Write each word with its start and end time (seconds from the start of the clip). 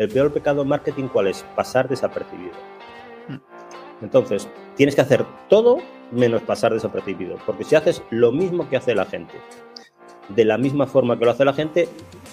El 0.00 0.08
peor 0.08 0.32
pecado 0.32 0.64
marketing, 0.64 1.08
¿cuál 1.08 1.26
es? 1.26 1.44
Pasar 1.54 1.86
desapercibido. 1.86 2.54
Entonces, 4.00 4.48
tienes 4.74 4.94
que 4.94 5.02
hacer 5.02 5.26
todo 5.50 5.76
menos 6.10 6.40
pasar 6.40 6.72
desapercibido, 6.72 7.36
porque 7.44 7.64
si 7.64 7.74
haces 7.74 8.02
lo 8.08 8.32
mismo 8.32 8.66
que 8.70 8.78
hace 8.78 8.94
la 8.94 9.04
gente, 9.04 9.34
de 10.30 10.44
la 10.46 10.56
misma 10.56 10.86
forma 10.86 11.18
que 11.18 11.26
lo 11.26 11.32
hace 11.32 11.44
la 11.44 11.52
gente, 11.52 11.86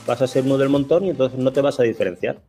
vas 0.07 0.21
a 0.21 0.27
ser 0.27 0.45
uno 0.45 0.57
del 0.57 0.69
montón 0.69 1.03
y 1.03 1.09
entonces 1.09 1.37
no 1.37 1.51
te 1.51 1.59
vas 1.59 1.77
a 1.81 1.83
diferenciar. 1.83 2.39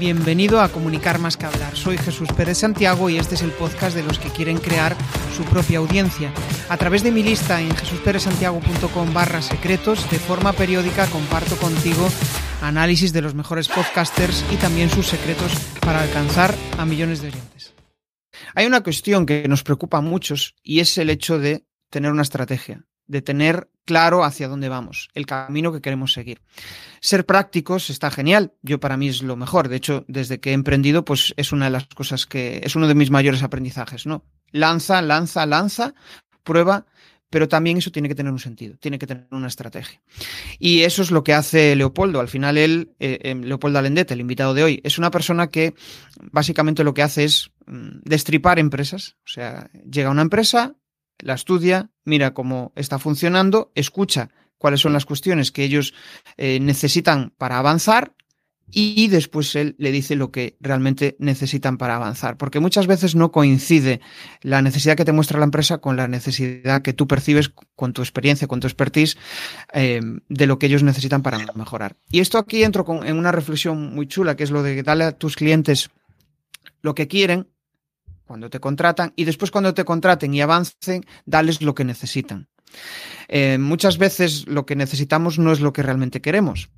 Bienvenido 0.00 0.62
a 0.62 0.70
Comunicar 0.70 1.18
más 1.18 1.36
que 1.36 1.44
hablar. 1.44 1.76
Soy 1.76 1.98
Jesús 1.98 2.30
Pérez 2.34 2.56
Santiago 2.56 3.10
y 3.10 3.18
este 3.18 3.34
es 3.34 3.42
el 3.42 3.50
podcast 3.50 3.94
de 3.94 4.02
los 4.02 4.18
que 4.18 4.30
quieren 4.30 4.56
crear 4.56 4.96
su 5.36 5.44
propia 5.44 5.76
audiencia. 5.76 6.32
A 6.70 6.78
través 6.78 7.02
de 7.02 7.10
mi 7.10 7.22
lista 7.22 7.60
en 7.60 7.70
jesusperezsantiago.com 7.76 9.12
barra 9.12 9.42
secretos, 9.42 10.10
de 10.10 10.18
forma 10.18 10.54
periódica 10.54 11.06
comparto 11.08 11.54
contigo 11.58 12.08
análisis 12.62 13.12
de 13.12 13.20
los 13.20 13.34
mejores 13.34 13.68
podcasters 13.68 14.42
y 14.50 14.56
también 14.56 14.88
sus 14.88 15.06
secretos 15.06 15.52
para 15.82 16.00
alcanzar 16.00 16.54
a 16.78 16.86
millones 16.86 17.20
de 17.20 17.28
oyentes. 17.28 17.74
Hay 18.54 18.64
una 18.64 18.82
cuestión 18.82 19.26
que 19.26 19.46
nos 19.48 19.62
preocupa 19.62 19.98
a 19.98 20.00
muchos 20.00 20.54
y 20.62 20.80
es 20.80 20.96
el 20.96 21.10
hecho 21.10 21.38
de 21.38 21.66
tener 21.90 22.10
una 22.10 22.22
estrategia 22.22 22.86
de 23.10 23.22
tener 23.22 23.68
claro 23.84 24.22
hacia 24.22 24.46
dónde 24.46 24.68
vamos, 24.68 25.08
el 25.14 25.26
camino 25.26 25.72
que 25.72 25.80
queremos 25.80 26.12
seguir. 26.12 26.40
Ser 27.00 27.26
prácticos 27.26 27.90
está 27.90 28.08
genial, 28.08 28.52
yo 28.62 28.78
para 28.78 28.96
mí 28.96 29.08
es 29.08 29.22
lo 29.22 29.34
mejor, 29.34 29.68
de 29.68 29.76
hecho, 29.76 30.04
desde 30.06 30.38
que 30.38 30.50
he 30.50 30.52
emprendido, 30.52 31.04
pues 31.04 31.34
es 31.36 31.50
una 31.50 31.64
de 31.64 31.72
las 31.72 31.86
cosas 31.86 32.26
que 32.26 32.60
es 32.62 32.76
uno 32.76 32.86
de 32.86 32.94
mis 32.94 33.10
mayores 33.10 33.42
aprendizajes, 33.42 34.06
¿no? 34.06 34.24
Lanza, 34.52 35.02
lanza, 35.02 35.44
lanza, 35.44 35.92
prueba, 36.44 36.86
pero 37.30 37.48
también 37.48 37.78
eso 37.78 37.90
tiene 37.90 38.08
que 38.08 38.14
tener 38.14 38.32
un 38.32 38.38
sentido, 38.38 38.76
tiene 38.78 38.96
que 38.96 39.08
tener 39.08 39.26
una 39.32 39.48
estrategia. 39.48 40.00
Y 40.60 40.82
eso 40.82 41.02
es 41.02 41.10
lo 41.10 41.24
que 41.24 41.34
hace 41.34 41.74
Leopoldo. 41.74 42.20
Al 42.20 42.28
final, 42.28 42.58
él, 42.58 42.92
eh, 43.00 43.18
eh, 43.22 43.34
Leopoldo 43.34 43.80
Alendete, 43.80 44.14
el 44.14 44.20
invitado 44.20 44.54
de 44.54 44.62
hoy, 44.62 44.80
es 44.84 44.98
una 44.98 45.10
persona 45.10 45.48
que 45.48 45.74
básicamente 46.30 46.84
lo 46.84 46.94
que 46.94 47.02
hace 47.02 47.24
es 47.24 47.50
mm, 47.66 48.02
destripar 48.04 48.60
empresas. 48.60 49.16
O 49.24 49.28
sea, 49.28 49.68
llega 49.88 50.10
una 50.10 50.22
empresa, 50.22 50.76
la 51.22 51.34
estudia, 51.34 51.90
mira 52.04 52.34
cómo 52.34 52.72
está 52.76 52.98
funcionando, 52.98 53.72
escucha 53.74 54.30
cuáles 54.58 54.80
son 54.80 54.92
las 54.92 55.06
cuestiones 55.06 55.52
que 55.52 55.64
ellos 55.64 55.94
eh, 56.36 56.60
necesitan 56.60 57.32
para 57.38 57.58
avanzar 57.58 58.14
y 58.72 59.08
después 59.08 59.54
él 59.56 59.74
le 59.78 59.90
dice 59.90 60.16
lo 60.16 60.30
que 60.30 60.56
realmente 60.60 61.16
necesitan 61.18 61.76
para 61.76 61.96
avanzar. 61.96 62.36
Porque 62.36 62.60
muchas 62.60 62.86
veces 62.86 63.14
no 63.14 63.32
coincide 63.32 64.00
la 64.42 64.62
necesidad 64.62 64.96
que 64.96 65.04
te 65.04 65.12
muestra 65.12 65.38
la 65.38 65.44
empresa 65.44 65.78
con 65.78 65.96
la 65.96 66.08
necesidad 66.08 66.82
que 66.82 66.92
tú 66.92 67.08
percibes 67.08 67.50
con 67.74 67.92
tu 67.92 68.02
experiencia, 68.02 68.46
con 68.46 68.60
tu 68.60 68.66
expertise, 68.66 69.16
eh, 69.72 70.00
de 70.28 70.46
lo 70.46 70.58
que 70.58 70.66
ellos 70.66 70.82
necesitan 70.82 71.22
para 71.22 71.38
mejorar. 71.54 71.96
Y 72.10 72.20
esto 72.20 72.38
aquí 72.38 72.62
entro 72.62 72.84
con, 72.84 73.06
en 73.06 73.16
una 73.16 73.32
reflexión 73.32 73.94
muy 73.94 74.06
chula, 74.06 74.36
que 74.36 74.44
es 74.44 74.50
lo 74.50 74.62
de 74.62 74.82
darle 74.82 75.04
a 75.04 75.12
tus 75.12 75.36
clientes 75.36 75.90
lo 76.82 76.94
que 76.94 77.08
quieren 77.08 77.48
cuando 78.30 78.48
te 78.48 78.60
contratan 78.60 79.12
y 79.16 79.24
después 79.24 79.50
cuando 79.50 79.74
te 79.74 79.84
contraten 79.84 80.32
y 80.32 80.40
avancen, 80.40 81.04
dales 81.26 81.62
lo 81.62 81.74
que 81.74 81.84
necesitan. 81.84 82.46
Eh, 83.26 83.58
muchas 83.58 83.98
veces 83.98 84.46
lo 84.46 84.66
que 84.66 84.76
necesitamos 84.76 85.40
no 85.40 85.50
es 85.50 85.58
lo 85.58 85.72
que 85.72 85.82
realmente 85.82 86.20
queremos, 86.20 86.70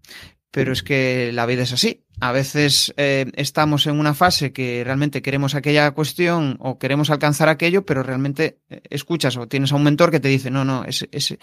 pero 0.50 0.73
es 0.73 0.83
que 0.83 1.30
la 1.30 1.45
vida 1.45 1.64
es 1.64 1.75
así. 1.75 2.06
A 2.23 2.31
veces 2.31 2.95
eh, 2.98 3.33
estamos 3.34 3.89
en 3.89 3.98
una 3.98 4.15
fase 4.15 4.53
que 4.53 4.84
realmente 4.84 5.23
queremos 5.23 5.56
aquella 5.56 5.91
cuestión 5.91 6.56
o 6.61 6.79
queremos 6.79 7.11
alcanzar 7.11 7.48
aquello, 7.48 7.84
pero 7.84 8.05
realmente 8.05 8.61
eh, 8.70 8.81
escuchas 8.91 9.37
o 9.37 9.48
tienes 9.48 9.73
a 9.73 9.75
un 9.75 9.83
mentor 9.83 10.12
que 10.12 10.20
te 10.20 10.29
dice, 10.29 10.48
no, 10.48 10.64
no, 10.64 10.84
ese, 10.84 11.09
ese, 11.11 11.41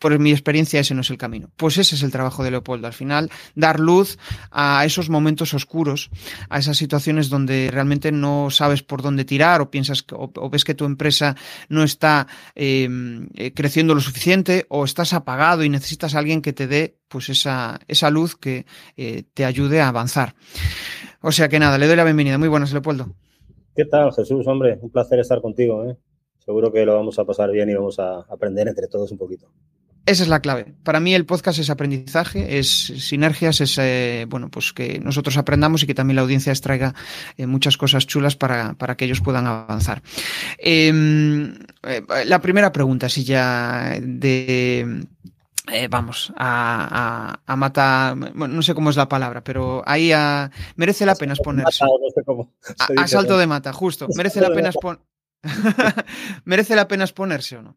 por 0.00 0.18
mi 0.18 0.32
experiencia 0.32 0.80
ese 0.80 0.92
no 0.92 1.02
es 1.02 1.10
el 1.10 1.18
camino. 1.18 1.52
Pues 1.56 1.78
ese 1.78 1.94
es 1.94 2.02
el 2.02 2.10
trabajo 2.10 2.42
de 2.42 2.50
Leopoldo. 2.50 2.88
Al 2.88 2.94
final, 2.94 3.30
dar 3.54 3.78
luz 3.78 4.18
a 4.50 4.84
esos 4.84 5.08
momentos 5.08 5.54
oscuros, 5.54 6.10
a 6.48 6.58
esas 6.58 6.76
situaciones 6.76 7.28
donde 7.28 7.70
realmente 7.72 8.10
no 8.10 8.50
sabes 8.50 8.82
por 8.82 9.02
dónde 9.02 9.24
tirar 9.24 9.60
o 9.60 9.70
piensas 9.70 10.04
o, 10.10 10.32
o 10.34 10.50
ves 10.50 10.64
que 10.64 10.74
tu 10.74 10.84
empresa 10.84 11.36
no 11.68 11.84
está 11.84 12.26
eh, 12.56 12.88
eh, 13.36 13.52
creciendo 13.52 13.94
lo 13.94 14.00
suficiente 14.00 14.66
o 14.68 14.84
estás 14.84 15.12
apagado 15.12 15.62
y 15.62 15.68
necesitas 15.68 16.16
a 16.16 16.18
alguien 16.18 16.42
que 16.42 16.52
te 16.52 16.66
dé 16.66 16.98
pues 17.08 17.28
esa, 17.28 17.80
esa 17.88 18.10
luz 18.10 18.36
que 18.36 18.66
eh, 18.96 19.24
te 19.34 19.44
ayude 19.44 19.80
a 19.80 19.88
avanzar. 19.88 20.34
O 21.20 21.32
sea 21.32 21.48
que 21.48 21.58
nada, 21.58 21.78
le 21.78 21.86
doy 21.86 21.96
la 21.96 22.04
bienvenida. 22.04 22.38
Muy 22.38 22.48
buenas, 22.48 22.72
Leopoldo. 22.72 23.14
¿Qué 23.74 23.84
tal, 23.84 24.12
Jesús? 24.12 24.46
Hombre, 24.46 24.78
un 24.80 24.90
placer 24.90 25.18
estar 25.18 25.40
contigo. 25.40 25.84
¿eh? 25.84 25.96
Seguro 26.38 26.72
que 26.72 26.84
lo 26.84 26.94
vamos 26.94 27.18
a 27.18 27.24
pasar 27.24 27.50
bien 27.50 27.70
y 27.70 27.74
vamos 27.74 27.98
a 27.98 28.20
aprender 28.20 28.68
entre 28.68 28.88
todos 28.88 29.10
un 29.12 29.18
poquito. 29.18 29.48
Esa 30.08 30.22
es 30.22 30.30
la 30.30 30.40
clave. 30.40 30.74
Para 30.84 31.00
mí 31.00 31.14
el 31.14 31.26
podcast 31.26 31.58
es 31.58 31.68
aprendizaje, 31.68 32.58
es 32.58 32.68
sinergias, 32.68 33.60
es 33.60 33.76
eh, 33.76 34.24
bueno, 34.26 34.50
pues 34.50 34.72
que 34.72 35.00
nosotros 35.00 35.36
aprendamos 35.36 35.82
y 35.82 35.86
que 35.86 35.92
también 35.92 36.16
la 36.16 36.22
audiencia 36.22 36.50
extraiga 36.50 36.94
eh, 37.36 37.46
muchas 37.46 37.76
cosas 37.76 38.06
chulas 38.06 38.34
para, 38.34 38.72
para, 38.72 38.96
que 38.96 39.04
ellos 39.04 39.20
puedan 39.20 39.46
avanzar. 39.46 40.00
Eh, 40.56 41.52
la 42.24 42.40
primera 42.40 42.72
pregunta, 42.72 43.10
si 43.10 43.24
ya 43.24 43.98
de 44.00 45.04
eh, 45.72 45.88
vamos, 45.88 46.32
a, 46.36 47.40
a, 47.46 47.52
a 47.52 47.56
matar, 47.56 48.16
bueno, 48.16 48.54
no 48.54 48.62
sé 48.62 48.74
cómo 48.74 48.90
es 48.90 48.96
la 48.96 49.08
palabra, 49.08 49.42
pero 49.42 49.82
ahí 49.86 50.12
a, 50.12 50.50
merece 50.76 51.06
la 51.06 51.14
pena 51.14 51.34
exponerse. 51.34 51.84
a, 52.96 53.06
salto 53.06 53.38
de 53.38 53.46
mata, 53.46 53.72
justo. 53.72 54.06
Merece 54.16 54.40
la 54.40 54.50
pena 54.50 54.68
exponerse. 54.68 55.04
¿Merece 56.44 56.74
la 56.74 56.88
pena 56.88 57.04
exponerse 57.04 57.56
o 57.56 57.62
no? 57.62 57.76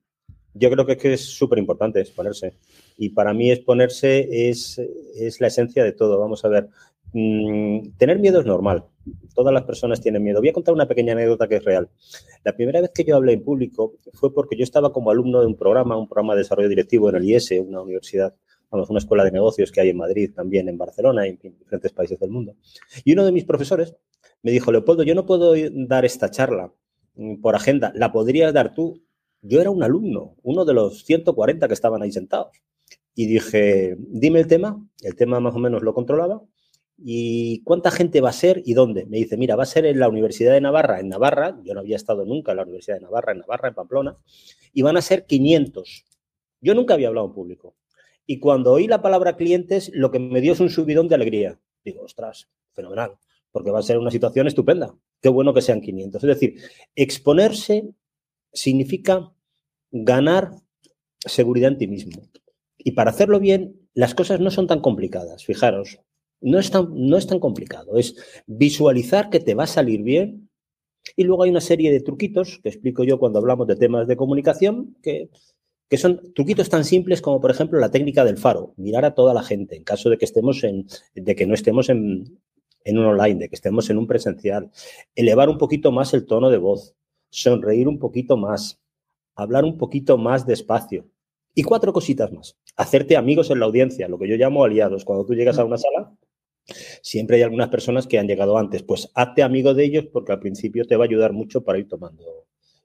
Yo 0.53 0.69
creo 0.69 0.85
que 0.85 0.93
es 0.93 0.97
que 0.97 1.13
es 1.13 1.25
súper 1.25 1.59
importante 1.59 2.01
exponerse. 2.01 2.57
Y 2.97 3.09
para 3.09 3.33
mí 3.33 3.51
exponerse 3.51 4.49
es, 4.49 4.79
es 5.15 5.39
la 5.39 5.47
esencia 5.47 5.83
de 5.83 5.93
todo. 5.93 6.19
Vamos 6.19 6.43
a 6.43 6.49
ver, 6.49 6.69
mmm, 7.13 7.97
tener 7.97 8.19
miedo 8.19 8.39
es 8.39 8.45
normal. 8.45 8.85
Todas 9.33 9.53
las 9.53 9.63
personas 9.63 10.01
tienen 10.01 10.23
miedo. 10.23 10.39
Voy 10.39 10.49
a 10.49 10.53
contar 10.53 10.73
una 10.73 10.87
pequeña 10.87 11.13
anécdota 11.13 11.47
que 11.47 11.55
es 11.55 11.65
real. 11.65 11.89
La 12.43 12.55
primera 12.55 12.81
vez 12.81 12.91
que 12.93 13.03
yo 13.03 13.15
hablé 13.15 13.33
en 13.33 13.43
público 13.43 13.95
fue 14.13 14.33
porque 14.33 14.55
yo 14.55 14.63
estaba 14.63 14.91
como 14.93 15.09
alumno 15.09 15.41
de 15.41 15.47
un 15.47 15.55
programa, 15.55 15.97
un 15.97 16.07
programa 16.07 16.33
de 16.33 16.39
desarrollo 16.39 16.69
directivo 16.69 17.09
en 17.09 17.15
el 17.15 17.25
IES, 17.25 17.51
una 17.65 17.81
universidad, 17.81 18.35
vamos, 18.69 18.89
una 18.89 18.99
escuela 18.99 19.23
de 19.23 19.31
negocios 19.31 19.71
que 19.71 19.81
hay 19.81 19.89
en 19.89 19.97
Madrid, 19.97 20.31
también 20.35 20.69
en 20.69 20.77
Barcelona 20.77 21.27
y 21.27 21.31
en 21.41 21.57
diferentes 21.57 21.91
países 21.91 22.19
del 22.19 22.29
mundo. 22.29 22.55
Y 23.03 23.13
uno 23.13 23.25
de 23.25 23.31
mis 23.31 23.45
profesores 23.45 23.95
me 24.43 24.51
dijo, 24.51 24.71
Leopoldo, 24.71 25.03
yo 25.03 25.15
no 25.15 25.25
puedo 25.25 25.53
dar 25.87 26.05
esta 26.05 26.29
charla 26.29 26.71
por 27.41 27.55
agenda, 27.55 27.91
la 27.95 28.11
podrías 28.11 28.53
dar 28.53 28.73
tú. 28.73 29.01
Yo 29.41 29.59
era 29.59 29.71
un 29.71 29.83
alumno, 29.83 30.35
uno 30.43 30.65
de 30.65 30.73
los 30.73 31.03
140 31.05 31.67
que 31.67 31.73
estaban 31.73 32.01
ahí 32.01 32.11
sentados. 32.11 32.51
Y 33.15 33.25
dije, 33.25 33.97
dime 33.97 34.39
el 34.39 34.47
tema, 34.47 34.87
el 35.01 35.15
tema 35.15 35.39
más 35.39 35.55
o 35.55 35.59
menos 35.59 35.81
lo 35.81 35.93
controlaba, 35.93 36.41
¿Y 37.03 37.61
cuánta 37.63 37.89
gente 37.89 38.21
va 38.21 38.29
a 38.29 38.33
ser 38.33 38.61
y 38.63 38.73
dónde? 38.73 39.05
Me 39.07 39.17
dice, 39.17 39.35
mira, 39.35 39.55
va 39.55 39.63
a 39.63 39.65
ser 39.65 39.85
en 39.85 39.99
la 39.99 40.07
Universidad 40.07 40.53
de 40.53 40.61
Navarra, 40.61 40.99
en 40.99 41.09
Navarra, 41.09 41.59
yo 41.63 41.73
no 41.73 41.79
había 41.79 41.95
estado 41.95 42.25
nunca 42.25 42.51
en 42.51 42.57
la 42.57 42.63
Universidad 42.63 42.97
de 42.97 43.01
Navarra, 43.01 43.31
en 43.31 43.39
Navarra, 43.39 43.69
en 43.69 43.73
Pamplona, 43.73 44.17
y 44.71 44.83
van 44.83 44.97
a 44.97 45.01
ser 45.01 45.25
500. 45.25 46.05
Yo 46.61 46.75
nunca 46.75 46.93
había 46.93 47.07
hablado 47.07 47.27
en 47.27 47.33
público. 47.33 47.75
Y 48.27 48.39
cuando 48.39 48.71
oí 48.71 48.87
la 48.87 49.01
palabra 49.01 49.35
clientes, 49.35 49.91
lo 49.93 50.11
que 50.11 50.19
me 50.19 50.41
dio 50.41 50.53
es 50.53 50.59
un 50.59 50.69
subidón 50.69 51.07
de 51.07 51.15
alegría. 51.15 51.59
Digo, 51.83 52.03
ostras, 52.03 52.49
fenomenal, 52.73 53.17
porque 53.51 53.71
va 53.71 53.79
a 53.79 53.83
ser 53.83 53.97
una 53.97 54.11
situación 54.11 54.45
estupenda. 54.45 54.95
Qué 55.21 55.29
bueno 55.29 55.53
que 55.53 55.61
sean 55.61 55.81
500. 55.81 56.23
Es 56.23 56.27
decir, 56.27 56.61
exponerse 56.95 57.89
significa 58.53 59.33
ganar 59.91 60.51
seguridad 61.19 61.71
en 61.71 61.77
ti 61.79 61.87
mismo. 61.87 62.21
Y 62.77 62.91
para 62.91 63.09
hacerlo 63.09 63.39
bien, 63.39 63.89
las 63.93 64.13
cosas 64.13 64.39
no 64.39 64.51
son 64.51 64.67
tan 64.67 64.81
complicadas. 64.81 65.43
Fijaros, 65.45 65.99
no 66.41 66.59
es, 66.59 66.71
tan, 66.71 66.89
no 66.93 67.17
es 67.17 67.27
tan 67.27 67.39
complicado, 67.39 67.97
es 67.97 68.15
visualizar 68.47 69.29
que 69.29 69.39
te 69.39 69.53
va 69.53 69.63
a 69.63 69.67
salir 69.67 70.03
bien 70.03 70.49
y 71.15 71.23
luego 71.23 71.43
hay 71.43 71.49
una 71.49 71.61
serie 71.61 71.91
de 71.91 72.01
truquitos 72.01 72.59
que 72.61 72.69
explico 72.69 73.03
yo 73.03 73.19
cuando 73.19 73.39
hablamos 73.39 73.67
de 73.67 73.75
temas 73.75 74.07
de 74.07 74.17
comunicación 74.17 74.95
que, 75.01 75.29
que 75.89 75.97
son 75.97 76.33
truquitos 76.33 76.69
tan 76.69 76.85
simples 76.85 77.21
como, 77.21 77.41
por 77.41 77.51
ejemplo, 77.51 77.79
la 77.79 77.91
técnica 77.91 78.25
del 78.25 78.37
faro, 78.37 78.73
mirar 78.77 79.05
a 79.05 79.13
toda 79.13 79.33
la 79.33 79.43
gente 79.43 79.75
en 79.75 79.83
caso 79.83 80.09
de 80.09 80.17
que 80.17 80.25
estemos 80.25 80.63
en, 80.63 80.87
de 81.15 81.35
que 81.35 81.45
no 81.45 81.53
estemos 81.53 81.89
en, 81.89 82.39
en 82.83 82.97
un 82.97 83.05
online, 83.05 83.39
de 83.39 83.49
que 83.49 83.55
estemos 83.55 83.89
en 83.89 83.97
un 83.97 84.07
presencial, 84.07 84.71
elevar 85.15 85.49
un 85.49 85.57
poquito 85.57 85.91
más 85.91 86.13
el 86.13 86.25
tono 86.25 86.49
de 86.49 86.57
voz, 86.57 86.95
sonreír 87.29 87.87
un 87.87 87.99
poquito 87.99 88.37
más, 88.37 88.79
hablar 89.35 89.63
un 89.63 89.77
poquito 89.77 90.17
más 90.17 90.45
despacio. 90.45 91.07
Y 91.53 91.63
cuatro 91.63 91.91
cositas 91.91 92.31
más. 92.31 92.57
Hacerte 92.77 93.17
amigos 93.17 93.51
en 93.51 93.59
la 93.59 93.65
audiencia, 93.65 94.07
lo 94.07 94.17
que 94.17 94.29
yo 94.29 94.37
llamo 94.37 94.63
aliados. 94.63 95.03
Cuando 95.03 95.25
tú 95.25 95.33
llegas 95.33 95.59
a 95.59 95.65
una 95.65 95.77
sala, 95.77 96.13
Siempre 97.01 97.37
hay 97.37 97.43
algunas 97.43 97.69
personas 97.69 98.07
que 98.07 98.19
han 98.19 98.27
llegado 98.27 98.57
antes. 98.57 98.83
Pues 98.83 99.09
hazte 99.15 99.43
amigo 99.43 99.73
de 99.73 99.85
ellos 99.85 100.05
porque 100.11 100.31
al 100.31 100.39
principio 100.39 100.85
te 100.85 100.95
va 100.95 101.05
a 101.05 101.07
ayudar 101.07 101.33
mucho 101.33 101.63
para 101.63 101.79
ir 101.79 101.87
tomando, 101.87 102.41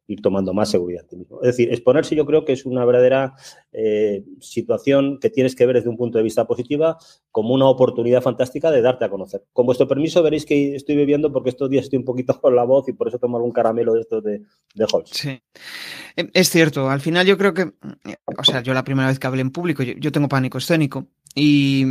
ir 0.08 0.20
tomando 0.22 0.54
más 0.54 0.70
seguridad 0.70 1.04
ti 1.06 1.16
mismo. 1.16 1.40
Es 1.42 1.48
decir, 1.48 1.70
exponerse 1.72 2.14
yo 2.14 2.26
creo 2.26 2.44
que 2.44 2.52
es 2.52 2.64
una 2.64 2.84
verdadera 2.84 3.34
eh, 3.72 4.24
situación 4.40 5.18
que 5.20 5.30
tienes 5.30 5.54
que 5.54 5.66
ver 5.66 5.76
desde 5.76 5.88
un 5.88 5.96
punto 5.96 6.18
de 6.18 6.24
vista 6.24 6.46
positiva 6.46 6.96
como 7.30 7.54
una 7.54 7.66
oportunidad 7.66 8.22
fantástica 8.22 8.70
de 8.70 8.82
darte 8.82 9.04
a 9.04 9.10
conocer. 9.10 9.44
Con 9.52 9.66
vuestro 9.66 9.88
permiso 9.88 10.22
veréis 10.22 10.46
que 10.46 10.76
estoy 10.76 10.96
bebiendo 10.96 11.32
porque 11.32 11.50
estos 11.50 11.68
días 11.68 11.84
estoy 11.84 11.98
un 11.98 12.04
poquito 12.04 12.38
con 12.40 12.54
la 12.54 12.64
voz 12.64 12.88
y 12.88 12.92
por 12.92 13.08
eso 13.08 13.18
tomo 13.18 13.36
algún 13.36 13.52
caramelo 13.52 13.94
de 13.94 14.00
estos 14.00 14.22
de, 14.22 14.42
de. 14.74 14.86
Sí, 15.04 15.40
es 16.16 16.50
cierto. 16.50 16.88
Al 16.88 17.00
final 17.00 17.26
yo 17.26 17.36
creo 17.36 17.52
que, 17.52 17.72
o 18.38 18.44
sea, 18.44 18.62
yo 18.62 18.72
la 18.74 18.84
primera 18.84 19.08
vez 19.08 19.18
que 19.18 19.26
hablé 19.26 19.42
en 19.42 19.50
público, 19.50 19.82
yo, 19.82 19.94
yo 19.98 20.12
tengo 20.12 20.28
pánico 20.28 20.58
escénico 20.58 21.08
y, 21.34 21.84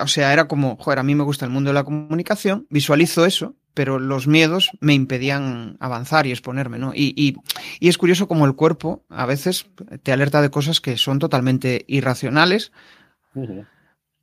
o 0.00 0.06
sea, 0.06 0.32
era 0.32 0.48
como, 0.48 0.76
joder, 0.76 0.98
a 0.98 1.02
mí 1.02 1.14
me 1.14 1.24
gusta 1.24 1.44
el 1.44 1.50
mundo 1.50 1.70
de 1.70 1.74
la 1.74 1.84
comunicación, 1.84 2.66
visualizo 2.70 3.24
eso, 3.26 3.54
pero 3.74 3.98
los 3.98 4.26
miedos 4.26 4.70
me 4.80 4.94
impedían 4.94 5.76
avanzar 5.80 6.26
y 6.26 6.30
exponerme, 6.30 6.78
¿no? 6.78 6.92
Y, 6.94 7.12
y, 7.16 7.36
y, 7.80 7.88
es 7.88 7.98
curioso 7.98 8.28
como 8.28 8.46
el 8.46 8.54
cuerpo 8.54 9.04
a 9.08 9.26
veces 9.26 9.66
te 10.02 10.12
alerta 10.12 10.40
de 10.40 10.50
cosas 10.50 10.80
que 10.80 10.96
son 10.96 11.18
totalmente 11.18 11.84
irracionales 11.88 12.72
uh 13.34 13.42
-huh. 13.42 13.66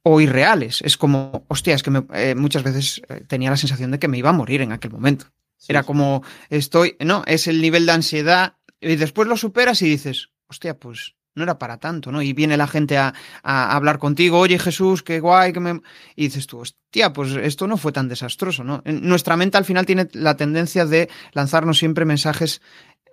o 0.03 0.21
irreales. 0.21 0.81
Es 0.81 0.97
como, 0.97 1.45
hostia, 1.49 1.75
es 1.75 1.83
que 1.83 1.91
me, 1.91 2.05
eh, 2.13 2.33
muchas 2.35 2.63
veces 2.63 3.01
eh, 3.09 3.23
tenía 3.27 3.49
la 3.49 3.57
sensación 3.57 3.91
de 3.91 3.99
que 3.99 4.07
me 4.07 4.17
iba 4.17 4.29
a 4.29 4.33
morir 4.33 4.61
en 4.61 4.71
aquel 4.71 4.91
momento. 4.91 5.25
Sí, 5.57 5.67
Era 5.69 5.81
sí. 5.81 5.87
como, 5.87 6.23
estoy, 6.49 6.95
no, 7.01 7.23
es 7.27 7.47
el 7.47 7.61
nivel 7.61 7.85
de 7.85 7.91
ansiedad 7.91 8.55
y 8.79 8.95
después 8.95 9.27
lo 9.27 9.35
superas 9.35 9.81
y 9.81 9.89
dices, 9.89 10.29
hostia, 10.47 10.79
pues 10.79 11.15
no 11.35 11.43
era 11.43 11.57
para 11.57 11.77
tanto, 11.77 12.11
¿no? 12.11 12.21
Y 12.21 12.33
viene 12.33 12.57
la 12.57 12.67
gente 12.67 12.97
a, 12.97 13.13
hablar 13.43 13.99
contigo, 13.99 14.39
oye 14.39 14.59
Jesús, 14.59 15.03
qué 15.03 15.19
guay, 15.19 15.53
que 15.53 15.59
me... 15.59 15.81
Y 16.15 16.25
dices 16.25 16.47
tú, 16.47 16.59
hostia, 16.59 17.13
pues 17.13 17.31
esto 17.31 17.67
no 17.67 17.77
fue 17.77 17.91
tan 17.91 18.07
desastroso, 18.07 18.63
¿no? 18.63 18.81
Nuestra 18.85 19.37
mente 19.37 19.57
al 19.57 19.65
final 19.65 19.85
tiene 19.85 20.07
la 20.13 20.35
tendencia 20.35 20.85
de 20.85 21.09
lanzarnos 21.33 21.77
siempre 21.77 22.03
mensajes 22.03 22.61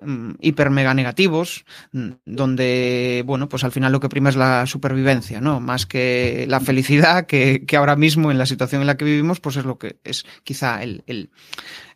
um, 0.00 0.35
hiper 0.41 0.70
mega 0.70 0.94
negativos, 0.94 1.65
donde, 1.93 3.23
bueno, 3.25 3.49
pues 3.49 3.62
al 3.62 3.73
final 3.73 3.93
lo 3.93 4.00
que 4.00 4.09
prima 4.09 4.31
es 4.31 4.37
la 4.37 4.67
supervivencia, 4.67 5.41
¿no? 5.41 5.61
Más 5.61 5.87
que 5.87 6.44
la 6.49 6.61
felicidad, 6.61 7.26
que, 7.26 7.64
ahora 7.76 7.94
mismo 7.94 8.32
en 8.32 8.38
la 8.38 8.47
situación 8.47 8.81
en 8.81 8.88
la 8.88 8.97
que 8.97 9.05
vivimos, 9.05 9.38
pues 9.38 9.56
es 9.56 9.64
lo 9.64 9.79
que 9.79 10.00
es 10.03 10.26
quizá 10.43 10.82
el, 10.82 11.05
el 11.06 11.31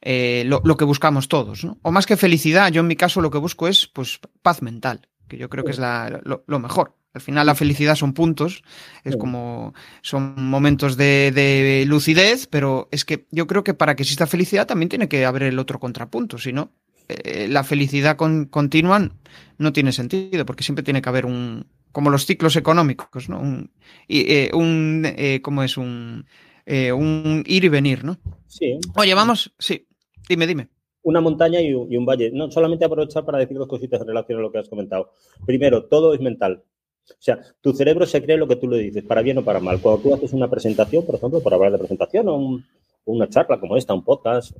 eh, 0.02 0.44
lo, 0.46 0.62
lo 0.64 0.76
que 0.76 0.84
buscamos 0.84 1.26
todos, 1.26 1.64
¿no? 1.64 1.78
O 1.82 1.90
más 1.90 2.06
que 2.06 2.16
felicidad, 2.16 2.70
yo 2.70 2.80
en 2.80 2.86
mi 2.86 2.96
caso 2.96 3.20
lo 3.20 3.30
que 3.30 3.38
busco 3.38 3.66
es, 3.66 3.88
pues, 3.88 4.20
paz 4.42 4.62
mental 4.62 5.08
que 5.32 5.38
yo 5.38 5.48
creo 5.48 5.64
que 5.64 5.70
es 5.70 5.78
la, 5.78 6.20
lo, 6.24 6.44
lo, 6.46 6.58
mejor. 6.58 6.94
Al 7.14 7.22
final 7.22 7.46
la 7.46 7.54
felicidad 7.54 7.94
son 7.94 8.12
puntos, 8.12 8.62
es 9.02 9.16
como 9.16 9.72
son 10.02 10.34
momentos 10.36 10.98
de, 10.98 11.32
de, 11.34 11.84
lucidez, 11.86 12.46
pero 12.46 12.88
es 12.90 13.06
que 13.06 13.26
yo 13.30 13.46
creo 13.46 13.64
que 13.64 13.72
para 13.72 13.96
que 13.96 14.02
exista 14.02 14.26
felicidad 14.26 14.66
también 14.66 14.90
tiene 14.90 15.08
que 15.08 15.24
haber 15.24 15.44
el 15.44 15.58
otro 15.58 15.80
contrapunto, 15.80 16.36
si 16.36 16.52
no, 16.52 16.72
eh, 17.08 17.48
la 17.48 17.64
felicidad 17.64 18.16
con, 18.16 18.44
continua 18.44 19.10
no 19.56 19.72
tiene 19.72 19.92
sentido, 19.92 20.44
porque 20.44 20.64
siempre 20.64 20.82
tiene 20.82 21.00
que 21.00 21.08
haber 21.08 21.24
un, 21.24 21.66
como 21.92 22.10
los 22.10 22.26
ciclos 22.26 22.56
económicos, 22.56 23.30
¿no? 23.30 23.40
Un, 23.40 23.70
eh, 24.08 24.50
un 24.52 25.02
eh, 25.06 25.40
¿cómo 25.42 25.62
es? 25.62 25.78
Un, 25.78 26.26
eh, 26.66 26.92
un 26.92 27.42
ir 27.46 27.64
y 27.64 27.68
venir, 27.68 28.04
¿no? 28.04 28.18
Sí. 28.46 28.78
Oye, 28.96 29.14
vamos, 29.14 29.54
sí, 29.58 29.86
dime, 30.28 30.46
dime 30.46 30.68
una 31.02 31.20
montaña 31.20 31.60
y 31.60 31.74
un, 31.74 32.06
valle. 32.06 32.30
No 32.32 32.50
solamente 32.50 32.84
aprovechar 32.84 33.24
para 33.24 33.38
decir 33.38 33.56
dos 33.56 33.68
cositas 33.68 34.00
en 34.00 34.06
relación 34.06 34.38
a 34.38 34.42
lo 34.42 34.52
que 34.52 34.58
has 34.58 34.68
comentado. 34.68 35.10
Primero, 35.44 35.84
todo 35.84 36.14
es 36.14 36.20
mental. 36.20 36.62
O 37.08 37.14
sea, 37.18 37.40
tu 37.60 37.72
cerebro 37.72 38.06
se 38.06 38.22
cree 38.22 38.36
lo 38.36 38.46
que 38.46 38.56
tú 38.56 38.68
le 38.68 38.78
dices, 38.78 39.02
para 39.02 39.22
bien 39.22 39.38
o 39.38 39.44
para 39.44 39.60
mal. 39.60 39.80
Cuando 39.80 40.02
tú 40.02 40.14
haces 40.14 40.32
una 40.32 40.48
presentación, 40.48 41.04
por 41.04 41.16
ejemplo, 41.16 41.40
por 41.40 41.52
hablar 41.52 41.72
de 41.72 41.78
presentación 41.78 42.28
o 42.28 42.36
un, 42.36 42.64
una 43.04 43.28
charla 43.28 43.58
como 43.58 43.76
esta, 43.76 43.94
un 43.94 44.04
podcast, 44.04 44.56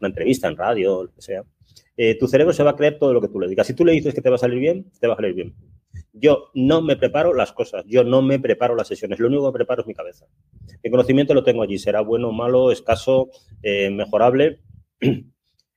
una 0.00 0.08
entrevista 0.08 0.48
en 0.48 0.56
radio, 0.56 1.04
lo 1.04 1.12
que 1.12 1.22
sea, 1.22 1.44
eh, 1.96 2.18
tu 2.18 2.26
cerebro 2.26 2.52
se 2.52 2.64
va 2.64 2.70
a 2.70 2.76
creer 2.76 2.98
todo 2.98 3.12
lo 3.12 3.20
que 3.20 3.28
tú 3.28 3.38
le 3.38 3.48
digas. 3.48 3.66
Si 3.66 3.74
tú 3.74 3.84
le 3.84 3.92
dices 3.92 4.14
que 4.14 4.20
te 4.20 4.28
va 4.28 4.36
a 4.36 4.38
salir 4.38 4.58
bien, 4.58 4.90
te 5.00 5.06
va 5.06 5.14
a 5.14 5.16
salir 5.16 5.34
bien. 5.34 5.54
Yo 6.12 6.50
no 6.54 6.80
me 6.80 6.96
preparo 6.96 7.34
las 7.34 7.52
cosas, 7.52 7.84
yo 7.86 8.04
no 8.04 8.22
me 8.22 8.38
preparo 8.38 8.74
las 8.74 8.88
sesiones, 8.88 9.18
lo 9.18 9.28
único 9.28 9.50
que 9.50 9.58
preparo 9.58 9.82
es 9.82 9.86
mi 9.86 9.94
cabeza. 9.94 10.26
Mi 10.82 10.90
conocimiento 10.90 11.34
lo 11.34 11.44
tengo 11.44 11.62
allí, 11.62 11.78
será 11.78 12.00
bueno, 12.00 12.32
malo, 12.32 12.70
escaso, 12.70 13.30
eh, 13.62 13.90
mejorable. 13.90 14.60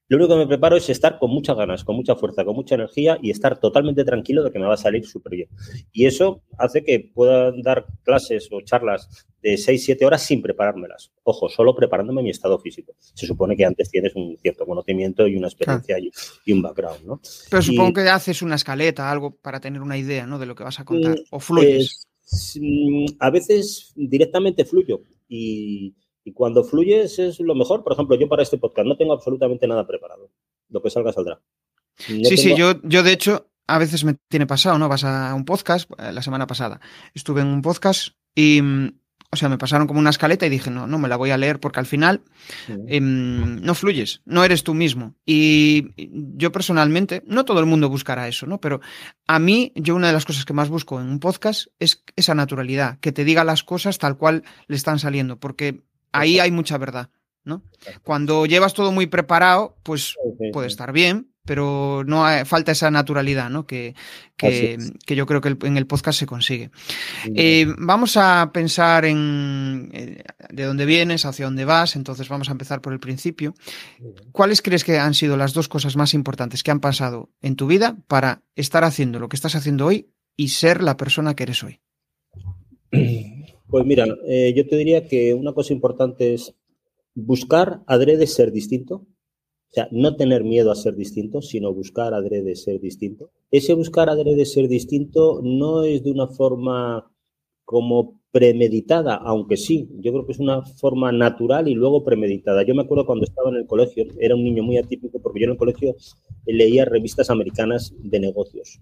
Lo 0.10 0.18
único 0.18 0.34
que 0.34 0.40
me 0.40 0.48
preparo 0.48 0.78
es 0.78 0.90
estar 0.90 1.20
con 1.20 1.32
muchas 1.32 1.58
ganas, 1.58 1.84
con 1.84 1.96
mucha 1.96 2.16
fuerza, 2.16 2.46
con 2.46 2.56
mucha 2.56 2.76
energía 2.76 3.18
y 3.22 3.30
estar 3.30 3.60
totalmente 3.60 4.06
tranquilo 4.06 4.44
de 4.44 4.52
que 4.52 4.60
me 4.60 4.66
va 4.66 4.76
a 4.76 4.78
salir 4.78 5.06
súper 5.06 5.34
bien. 5.34 5.50
Y 5.92 6.06
eso 6.06 6.42
hace 6.58 6.84
que 6.84 7.12
pueda 7.14 7.52
dar 7.62 7.88
clases 8.04 8.48
o 8.52 8.62
charlas 8.62 9.28
de 9.42 9.58
6, 9.58 9.84
7 9.84 10.06
horas 10.06 10.22
sin 10.22 10.42
preparármelas. 10.42 11.12
Ojo, 11.24 11.50
solo 11.50 11.76
preparándome 11.76 12.24
mi 12.24 12.30
estado 12.30 12.58
físico. 12.58 12.94
Se 13.00 13.28
supone 13.28 13.58
que 13.58 13.66
antes 13.66 13.90
tienes 13.90 14.16
un 14.16 14.38
cierto 14.38 14.66
conocimiento 14.66 15.28
y 15.28 15.36
una 15.36 15.48
experiencia 15.48 15.96
claro. 15.96 16.12
y, 16.46 16.54
un 16.54 16.62
background, 16.62 17.06
¿no? 17.06 17.22
Pero 17.50 17.62
supongo 17.62 17.90
y, 17.90 17.94
que 17.94 18.10
haces 18.10 18.42
una 18.42 18.56
escaleta, 18.56 19.12
algo 19.12 19.36
para 19.36 19.60
tener 19.60 19.82
una 19.82 19.98
idea, 19.98 20.26
¿no? 20.26 20.40
De 20.40 20.46
lo 20.46 20.56
que 20.56 20.64
vas 20.64 20.80
a 20.80 20.86
contar. 20.86 21.18
¿O 21.32 21.40
fluyes? 21.40 22.08
Eh, 22.56 23.06
a 23.20 23.30
veces 23.30 23.94
directamente 23.96 24.66
fluyo 24.66 25.02
y 25.30 25.96
y 26.28 26.34
cuando 26.34 26.66
fluyes 26.66 27.20
es 27.20 27.40
lo 27.40 27.56
mejor. 27.56 27.86
Por 27.86 27.94
ejemplo, 27.94 28.18
yo 28.18 28.28
para 28.28 28.44
este 28.44 28.58
podcast 28.58 28.86
no 28.86 28.98
tengo 28.98 29.14
absolutamente 29.14 29.66
nada 29.66 29.88
preparado. 29.88 30.30
Lo 30.68 30.82
que 30.82 30.90
salga 30.90 31.14
saldrá. 31.14 31.40
No 32.10 32.26
sí, 32.26 32.36
tengo... 32.36 32.42
sí, 32.42 32.56
yo, 32.58 32.82
yo 32.84 33.02
de 33.02 33.14
hecho 33.14 33.48
a 33.66 33.78
veces 33.78 34.04
me 34.04 34.16
tiene 34.28 34.46
pasado, 34.46 34.78
¿no? 34.78 34.90
Vas 34.90 35.06
a 35.06 35.34
un 35.34 35.46
podcast, 35.46 35.90
eh, 35.98 36.12
la 36.12 36.22
semana 36.22 36.46
pasada 36.46 36.82
estuve 37.14 37.40
en 37.40 37.48
un 37.48 37.62
podcast 37.62 38.10
y, 38.36 38.60
o 39.32 39.38
sea, 39.38 39.48
me 39.48 39.58
pasaron 39.58 39.88
como 39.88 40.02
una 40.02 40.10
escaleta 40.10 40.46
y 40.46 40.50
dije, 40.50 40.70
no, 40.70 40.86
no 40.86 40.98
me 40.98 41.08
la 41.08 41.16
voy 41.16 41.32
a 41.32 41.38
leer 41.38 41.62
porque 41.62 41.80
al 41.80 41.86
final 41.86 42.24
sí. 42.66 42.74
eh, 42.90 43.00
no 43.00 43.74
fluyes, 43.74 44.22
no 44.26 44.44
eres 44.44 44.66
tú 44.66 44.74
mismo. 44.74 45.16
Y 45.26 45.94
yo 46.36 46.52
personalmente, 46.52 47.24
no 47.26 47.46
todo 47.46 47.62
el 47.62 47.68
mundo 47.68 47.88
buscará 47.88 48.28
eso, 48.28 48.46
¿no? 48.48 48.60
Pero 48.60 48.82
a 49.28 49.40
mí, 49.40 49.72
yo 49.76 49.96
una 49.96 50.08
de 50.08 50.14
las 50.14 50.26
cosas 50.26 50.44
que 50.44 50.52
más 50.52 50.68
busco 50.68 51.00
en 51.00 51.08
un 51.08 51.22
podcast 51.22 51.68
es 51.80 52.04
esa 52.18 52.36
naturalidad, 52.36 53.00
que 53.00 53.14
te 53.14 53.24
diga 53.24 53.46
las 53.46 53.64
cosas 53.64 53.98
tal 53.98 54.18
cual 54.18 54.44
le 54.68 54.76
están 54.76 55.00
saliendo, 55.00 55.40
porque 55.40 55.88
ahí 56.20 56.40
hay 56.40 56.52
mucha 56.52 56.78
verdad, 56.78 57.10
¿no? 57.44 57.64
Cuando 58.04 58.46
llevas 58.46 58.74
todo 58.74 58.92
muy 58.92 59.08
preparado, 59.08 59.78
pues 59.84 60.16
puede 60.52 60.68
estar 60.68 60.92
bien, 60.92 61.32
pero 61.48 62.04
no 62.06 62.26
hay, 62.26 62.46
falta 62.46 62.74
esa 62.74 62.92
naturalidad, 62.92 63.50
¿no? 63.50 63.66
Que, 63.66 63.96
que, 64.36 64.78
que 65.06 65.16
yo 65.16 65.26
creo 65.26 65.42
que 65.42 65.48
el, 65.48 65.58
en 65.64 65.78
el 65.78 65.88
podcast 65.88 66.20
se 66.20 66.26
consigue. 66.26 66.70
Eh, 67.34 67.66
vamos 67.78 68.18
a 68.18 68.52
pensar 68.54 69.06
en 69.06 69.90
eh, 69.94 70.24
de 70.50 70.64
dónde 70.64 70.86
vienes, 70.86 71.26
hacia 71.26 71.46
dónde 71.46 71.64
vas, 71.66 71.96
entonces 71.96 72.28
vamos 72.28 72.50
a 72.50 72.52
empezar 72.52 72.82
por 72.82 72.94
el 72.94 73.00
principio. 73.00 73.56
¿Cuáles 74.34 74.62
crees 74.62 74.84
que 74.84 75.00
han 75.00 75.14
sido 75.14 75.38
las 75.38 75.54
dos 75.54 75.70
cosas 75.70 75.96
más 75.96 76.14
importantes 76.14 76.64
que 76.64 76.72
han 76.72 76.82
pasado 76.82 77.32
en 77.42 77.56
tu 77.56 77.66
vida 77.66 77.96
para 78.08 78.44
estar 78.56 78.84
haciendo 78.84 79.18
lo 79.18 79.30
que 79.30 79.38
estás 79.38 79.56
haciendo 79.56 79.86
hoy 79.86 80.12
y 80.36 80.50
ser 80.50 80.84
la 80.84 80.98
persona 80.98 81.34
que 81.34 81.44
eres 81.44 81.64
hoy? 81.64 81.80
Pues 83.70 83.86
mira, 83.86 84.06
eh, 84.26 84.54
yo 84.56 84.66
te 84.66 84.78
diría 84.78 85.08
que 85.08 85.34
una 85.34 85.54
cosa 85.54 85.74
importante 85.74 86.34
es 86.34 86.56
buscar 87.16 87.82
adrede 87.86 88.26
ser 88.28 88.52
distinto. 88.52 89.06
O 89.70 89.74
sea, 89.74 89.90
no 89.92 90.16
tener 90.16 90.44
miedo 90.46 90.72
a 90.72 90.76
ser 90.76 90.96
distinto, 90.96 91.42
sino 91.42 91.74
buscar 91.74 92.14
adrede 92.14 92.56
ser 92.56 92.80
distinto. 92.80 93.32
Ese 93.52 93.74
buscar 93.74 94.10
adrede 94.10 94.46
ser 94.46 94.70
distinto 94.70 95.42
no 95.44 95.84
es 95.84 96.04
de 96.04 96.12
una 96.12 96.28
forma 96.28 97.12
como 97.66 98.22
premeditada, 98.32 99.16
aunque 99.16 99.58
sí, 99.58 99.90
yo 100.00 100.14
creo 100.14 100.26
que 100.26 100.32
es 100.32 100.40
una 100.40 100.64
forma 100.64 101.12
natural 101.12 101.68
y 101.68 101.74
luego 101.74 102.06
premeditada. 102.06 102.64
Yo 102.64 102.74
me 102.76 102.84
acuerdo 102.84 103.06
cuando 103.06 103.26
estaba 103.26 103.50
en 103.50 103.58
el 103.58 103.68
colegio, 103.68 104.06
era 104.20 104.36
un 104.36 104.44
niño 104.44 104.64
muy 104.64 104.78
atípico 104.78 105.20
porque 105.22 105.42
yo 105.42 105.46
en 105.46 105.52
el 105.52 105.58
colegio 105.58 105.96
leía 106.46 106.86
revistas 106.86 107.30
americanas 107.30 107.94
de 108.00 108.20
negocios 108.22 108.80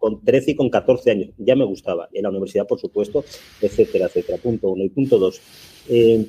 con 0.00 0.24
13 0.24 0.52
y 0.52 0.54
con 0.56 0.70
14 0.70 1.10
años. 1.12 1.30
Ya 1.38 1.54
me 1.54 1.64
gustaba. 1.64 2.08
En 2.12 2.24
la 2.24 2.30
universidad, 2.30 2.66
por 2.66 2.80
supuesto, 2.80 3.24
etcétera, 3.60 4.06
etcétera. 4.06 4.38
Punto 4.38 4.70
uno. 4.70 4.82
Y 4.82 4.88
punto 4.88 5.18
dos. 5.18 5.40
Eh, 5.88 6.26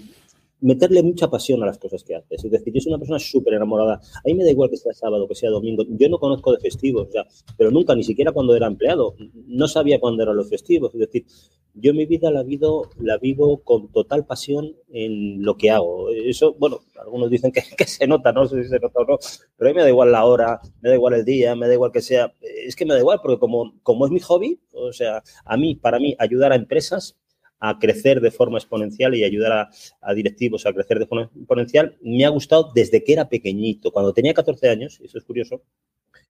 meterle 0.61 1.03
mucha 1.03 1.29
pasión 1.29 1.61
a 1.63 1.65
las 1.65 1.77
cosas 1.77 2.03
que 2.03 2.15
haces. 2.15 2.45
Es 2.45 2.51
decir, 2.51 2.73
yo 2.73 2.79
soy 2.79 2.91
una 2.91 2.99
persona 2.99 3.19
súper 3.19 3.55
enamorada. 3.55 3.95
A 3.95 4.21
mí 4.25 4.33
me 4.35 4.43
da 4.43 4.51
igual 4.51 4.69
que 4.69 4.77
sea 4.77 4.93
sábado, 4.93 5.27
que 5.27 5.35
sea 5.35 5.49
domingo. 5.49 5.83
Yo 5.89 6.07
no 6.07 6.19
conozco 6.19 6.53
de 6.53 6.59
festivos, 6.59 7.09
ya, 7.13 7.25
pero 7.57 7.71
nunca, 7.71 7.95
ni 7.95 8.03
siquiera 8.03 8.31
cuando 8.31 8.55
era 8.55 8.67
empleado, 8.67 9.15
no 9.47 9.67
sabía 9.67 9.99
cuándo 9.99 10.23
eran 10.23 10.37
los 10.37 10.49
festivos. 10.49 10.93
Es 10.93 10.99
decir, 10.99 11.25
yo 11.73 11.93
mi 11.93 12.05
vida 12.05 12.31
la 12.31 12.43
vivo, 12.43 12.89
la 12.99 13.17
vivo 13.17 13.63
con 13.63 13.91
total 13.91 14.25
pasión 14.25 14.75
en 14.89 15.43
lo 15.43 15.57
que 15.57 15.71
hago. 15.71 16.09
Eso, 16.09 16.53
bueno, 16.59 16.81
algunos 16.99 17.29
dicen 17.29 17.51
que, 17.51 17.61
que, 17.77 17.85
se 17.85 18.07
nota, 18.07 18.31
no 18.31 18.45
sé 18.45 18.63
si 18.63 18.69
se 18.69 18.79
nota 18.79 18.99
o 18.99 19.05
no, 19.05 19.19
pero 19.57 19.69
a 19.69 19.73
mí 19.73 19.77
me 19.77 19.83
da 19.83 19.89
igual 19.89 20.11
la 20.11 20.25
hora, 20.25 20.59
me 20.81 20.89
da 20.89 20.95
igual 20.95 21.13
el 21.13 21.25
día, 21.25 21.55
me 21.55 21.67
da 21.67 21.73
igual 21.73 21.91
que 21.91 22.01
sea. 22.01 22.33
Es 22.41 22.75
que 22.75 22.85
me 22.85 22.93
da 22.93 22.99
igual, 22.99 23.19
porque 23.21 23.39
como, 23.39 23.73
como 23.83 24.05
es 24.05 24.11
mi 24.11 24.19
hobby, 24.19 24.59
o 24.71 24.93
sea, 24.93 25.23
a 25.45 25.57
mí, 25.57 25.75
para 25.75 25.99
mí, 25.99 26.15
ayudar 26.19 26.51
a 26.51 26.55
empresas 26.55 27.17
a 27.61 27.79
crecer 27.79 28.19
de 28.19 28.31
forma 28.31 28.57
exponencial 28.57 29.15
y 29.15 29.23
ayudar 29.23 29.51
a, 29.51 29.69
a, 30.01 30.13
directivos 30.13 30.65
a 30.65 30.73
crecer 30.73 30.99
de 30.99 31.05
forma 31.05 31.29
exponencial, 31.35 31.95
me 32.01 32.25
ha 32.25 32.29
gustado 32.29 32.71
desde 32.75 33.03
que 33.03 33.13
era 33.13 33.29
pequeñito. 33.29 33.91
Cuando 33.91 34.13
tenía 34.13 34.33
14 34.33 34.67
años, 34.67 34.99
eso 35.01 35.17
es 35.17 35.23
curioso, 35.23 35.61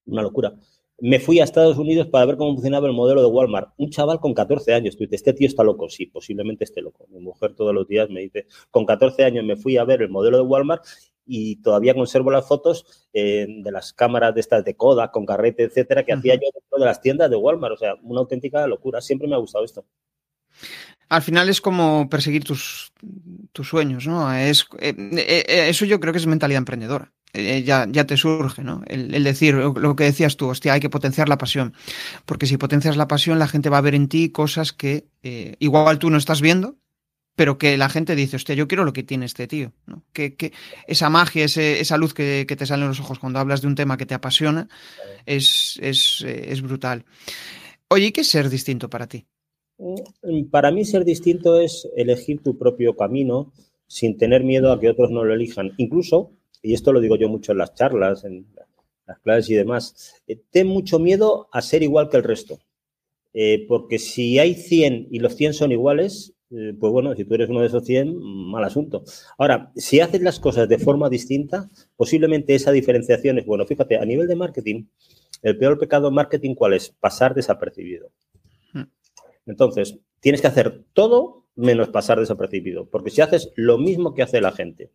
una 0.05 0.21
locura, 0.21 0.53
me 1.01 1.19
fui 1.19 1.39
a 1.39 1.43
Estados 1.43 1.77
Unidos 1.79 2.07
para 2.07 2.25
ver 2.25 2.37
cómo 2.37 2.53
funcionaba 2.53 2.87
el 2.87 2.93
modelo 2.93 3.21
de 3.21 3.27
Walmart. 3.27 3.73
Un 3.77 3.89
chaval 3.89 4.19
con 4.19 4.35
14 4.35 4.73
años, 4.73 4.95
tú 4.95 5.03
dices, 5.03 5.21
este 5.21 5.33
tío 5.33 5.47
está 5.47 5.63
loco. 5.63 5.89
Sí, 5.89 6.05
posiblemente 6.05 6.63
esté 6.63 6.81
loco. 6.81 7.07
Mi 7.09 7.19
mujer 7.19 7.55
todos 7.55 7.73
los 7.73 7.87
días 7.87 8.09
me 8.09 8.21
dice, 8.21 8.45
con 8.69 8.85
14 8.85 9.23
años 9.23 9.43
me 9.43 9.55
fui 9.55 9.77
a 9.77 9.83
ver 9.83 10.03
el 10.03 10.09
modelo 10.09 10.37
de 10.37 10.43
Walmart 10.43 10.85
y 11.25 11.55
todavía 11.63 11.95
conservo 11.95 12.29
las 12.29 12.47
fotos 12.47 13.09
eh, 13.13 13.47
de 13.47 13.71
las 13.71 13.93
cámaras 13.93 14.35
de 14.35 14.41
estas 14.41 14.63
de 14.63 14.75
Kodak, 14.75 15.11
con 15.11 15.25
carrete, 15.25 15.63
etcétera, 15.63 16.03
que 16.03 16.13
hacía 16.13 16.35
yo 16.35 16.49
dentro 16.53 16.77
de 16.77 16.85
las 16.85 17.01
tiendas 17.01 17.31
de 17.31 17.35
Walmart. 17.35 17.73
O 17.73 17.77
sea, 17.77 17.95
una 18.03 18.19
auténtica 18.19 18.67
locura. 18.67 19.01
Siempre 19.01 19.27
me 19.27 19.33
ha 19.33 19.39
gustado 19.39 19.65
esto 19.65 19.85
al 21.11 21.21
final 21.21 21.49
es 21.49 21.59
como 21.59 22.09
perseguir 22.09 22.45
tus, 22.45 22.93
tus 23.51 23.67
sueños, 23.67 24.07
¿no? 24.07 24.33
Es, 24.33 24.65
eh, 24.79 24.95
eh, 24.97 25.67
eso 25.67 25.83
yo 25.83 25.99
creo 25.99 26.13
que 26.13 26.19
es 26.19 26.25
mentalidad 26.25 26.59
emprendedora. 26.59 27.11
eh, 27.33 27.63
ya, 27.63 27.85
ya, 27.89 28.05
te 28.05 28.15
surge, 28.15 28.63
¿no? 28.63 28.81
El, 28.87 29.21
decir 29.25 29.55
lo 29.55 29.95
que 29.97 30.05
decías 30.05 30.37
tú, 30.37 30.47
hostia, 30.47 30.71
hay 30.71 30.79
que 30.79 30.89
potenciar 30.89 31.27
la 31.27 31.37
pasión. 31.37 31.73
Porque 32.25 32.47
si 32.47 32.55
potencias 32.55 32.95
la 32.95 33.09
pasión, 33.09 33.39
la 33.39 33.49
gente 33.49 33.67
va 33.69 33.79
a 33.79 33.81
ver 33.81 33.93
en 33.93 34.07
ti 34.07 34.29
cosas 34.29 34.71
que 34.71 35.09
eh, 35.21 35.57
igual 35.59 35.99
tú 35.99 36.09
no 36.09 36.17
estás 36.17 36.39
viendo, 36.39 36.77
pero 37.35 37.57
que 37.57 37.77
la 37.77 37.89
gente 37.89 38.15
dice, 38.15 38.37
hostia, 38.37 38.55
yo 38.55 38.69
quiero 38.69 38.85
lo 38.85 38.93
que 38.93 39.03
tiene 39.03 39.25
este 39.25 39.47
tío. 39.47 39.73
¿no? 39.87 40.05
Que, 40.13 40.35
que 40.35 40.53
esa 40.87 41.09
magia, 41.09 41.43
esa 41.43 41.97
luz 41.97 42.13
que, 42.13 42.45
te 42.45 42.65
sale 42.65 42.83
en 42.83 42.89
los 42.89 43.01
ojos 43.01 43.19
cuando 43.19 43.39
hablas 43.39 43.59
de 43.61 43.67
un 43.67 43.75
tema 43.75 43.97
que 43.97 44.05
te 44.05 44.13
apasiona, 44.15 44.69
es, 45.25 45.77
es, 45.81 46.23
eh, 46.25 46.53
es 46.53 46.61
brutal. 46.61 47.03
Oye, 47.89 48.13
qué 48.13 48.21
es 48.21 48.29
ser 48.29 48.49
distinto 48.49 48.89
para 48.89 49.07
ti? 49.07 49.27
Mm, 49.81 50.45
para 50.51 50.69
mí 50.69 50.85
ser 50.85 51.05
distinto 51.05 51.59
es 51.59 51.89
elegir 51.95 52.43
tu 52.43 52.55
propio 52.57 52.95
camino 52.95 53.51
sin 53.87 54.15
tener 54.15 54.43
miedo 54.43 54.71
a 54.71 54.79
que 54.79 54.89
otros 54.89 55.09
no 55.09 55.23
lo 55.23 55.33
elijan. 55.33 55.71
Incluso, 55.77 56.31
y 56.61 56.73
esto 56.73 56.93
lo 56.93 57.01
digo 57.01 57.15
yo 57.15 57.29
mucho 57.29 57.51
en 57.51 57.57
las 57.57 57.73
charlas, 57.73 58.23
en 58.23 58.45
las 59.07 59.19
clases 59.19 59.49
y 59.49 59.55
demás, 59.55 60.21
eh, 60.27 60.39
ten 60.51 60.67
mucho 60.67 60.99
miedo 60.99 61.47
a 61.51 61.61
ser 61.61 61.81
igual 61.81 62.09
que 62.09 62.17
el 62.17 62.23
resto. 62.23 62.59
Eh, 63.33 63.65
porque 63.67 63.97
si 63.97 64.37
hay 64.39 64.53
100 64.53 65.07
y 65.09 65.19
los 65.19 65.35
100 65.35 65.53
son 65.55 65.71
iguales, 65.71 66.33
eh, 66.51 66.73
pues 66.79 66.91
bueno, 66.91 67.15
si 67.15 67.25
tú 67.25 67.33
eres 67.33 67.49
uno 67.49 67.61
de 67.61 67.67
esos 67.67 67.83
100, 67.83 68.17
mal 68.19 68.63
asunto. 68.63 69.03
Ahora, 69.37 69.71
si 69.75 69.99
haces 69.99 70.21
las 70.21 70.39
cosas 70.39 70.69
de 70.69 70.77
forma 70.77 71.09
distinta, 71.09 71.69
posiblemente 71.95 72.53
esa 72.53 72.71
diferenciación 72.71 73.39
es, 73.39 73.45
bueno, 73.45 73.65
fíjate, 73.65 73.97
a 73.97 74.05
nivel 74.05 74.27
de 74.27 74.35
marketing, 74.35 74.85
el 75.41 75.57
peor 75.57 75.79
pecado 75.79 76.09
en 76.09 76.13
marketing, 76.13 76.53
¿cuál 76.53 76.73
es? 76.73 76.91
Pasar 76.99 77.33
desapercibido. 77.33 78.11
Entonces, 79.45 79.99
tienes 80.19 80.41
que 80.41 80.47
hacer 80.47 80.83
todo 80.93 81.45
menos 81.55 81.89
pasar 81.89 82.19
desapercibido, 82.19 82.89
porque 82.89 83.09
si 83.09 83.21
haces 83.21 83.51
lo 83.55 83.77
mismo 83.77 84.13
que 84.13 84.23
hace 84.23 84.41
la 84.41 84.51
gente, 84.51 84.91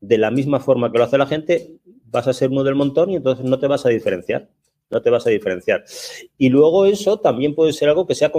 de 0.00 0.18
la 0.18 0.30
misma 0.30 0.60
forma 0.60 0.90
que 0.90 0.98
lo 0.98 1.04
hace 1.04 1.18
la 1.18 1.26
gente, 1.26 1.76
vas 2.04 2.26
a 2.26 2.32
ser 2.32 2.50
uno 2.50 2.64
del 2.64 2.74
montón 2.74 3.10
y 3.10 3.16
entonces 3.16 3.44
no 3.44 3.58
te 3.58 3.66
vas 3.66 3.86
a 3.86 3.90
diferenciar 3.90 4.48
no 4.90 5.02
te 5.02 5.10
vas 5.10 5.26
a 5.26 5.30
diferenciar. 5.30 5.84
Y 6.36 6.48
luego 6.48 6.86
eso 6.86 7.18
también 7.18 7.54
puede 7.54 7.72
ser 7.72 7.88
algo 7.88 8.06
que 8.06 8.14
sea 8.14 8.30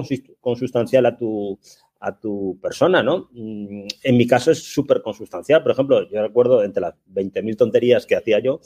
consustancial 0.42 1.06
a 1.06 1.18
tu, 1.18 1.60
a 2.00 2.18
tu 2.18 2.58
persona, 2.62 3.04
¿no? 3.04 3.30
Mm, 3.32 3.88
en 4.04 4.18
mi 4.18 4.26
caso 4.28 4.52
es 4.52 4.64
súper 4.64 5.02
consustancial. 5.02 5.62
Por 5.62 5.72
ejemplo, 5.72 6.10
yo 6.10 6.22
recuerdo 6.22 6.64
entre 6.64 6.82
las 6.82 6.96
20.000 7.14 7.56
tonterías 7.56 8.06
que 8.06 8.16
hacía 8.16 8.40
yo 8.40 8.60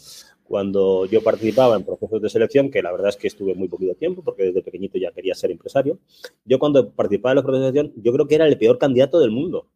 cuando 0.48 1.06
yo 1.06 1.22
participaba 1.24 1.76
en 1.76 1.84
procesos 1.84 2.22
de 2.22 2.30
selección, 2.30 2.70
que 2.70 2.82
la 2.82 2.92
verdad 2.92 3.10
es 3.10 3.18
que 3.18 3.28
estuve 3.28 3.56
muy 3.56 3.68
poquito 3.68 3.96
tiempo 3.96 4.24
porque 4.24 4.44
desde 4.44 4.62
pequeñito 4.62 4.98
ya 4.98 5.12
quería 5.12 5.36
ser 5.36 5.52
empresario. 5.52 6.00
Yo 6.46 6.60
cuando 6.60 6.92
participaba 6.92 7.32
en 7.32 7.36
los 7.38 7.46
procesos 7.46 7.74
de 7.74 7.80
selección, 7.80 8.04
yo 8.04 8.14
creo 8.14 8.28
que 8.28 8.36
era 8.36 8.48
el 8.48 8.58
peor 8.58 8.78
candidato 8.78 9.20
del 9.20 9.32
mundo 9.32 9.68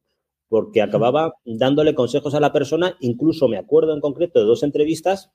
porque 0.50 0.82
acababa 0.82 1.34
dándole 1.46 1.94
consejos 1.94 2.34
a 2.34 2.40
la 2.40 2.54
persona, 2.54 2.96
incluso 3.02 3.48
me 3.48 3.58
acuerdo 3.58 3.94
en 3.94 4.02
concreto 4.02 4.40
de 4.40 4.46
dos 4.46 4.64
entrevistas 4.64 5.32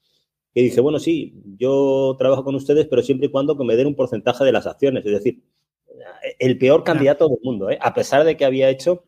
que 0.55 0.63
dije, 0.63 0.81
bueno, 0.81 0.99
sí, 0.99 1.35
yo 1.59 2.15
trabajo 2.19 2.45
con 2.45 2.55
ustedes, 2.55 2.87
pero 2.87 3.03
siempre 3.03 3.27
y 3.29 3.31
cuando 3.31 3.57
que 3.57 3.65
me 3.65 3.77
den 3.77 3.87
un 3.87 3.95
porcentaje 3.95 4.45
de 4.45 4.53
las 4.53 4.67
acciones. 4.67 5.05
Es 5.05 5.13
decir, 5.13 5.43
el 6.39 6.59
peor 6.59 6.85
candidato 6.85 7.29
del 7.29 7.39
mundo, 7.43 7.71
¿eh? 7.71 7.79
a 7.81 7.95
pesar 7.95 8.25
de 8.25 8.37
que 8.37 8.45
había 8.45 8.69
hecho 8.69 9.05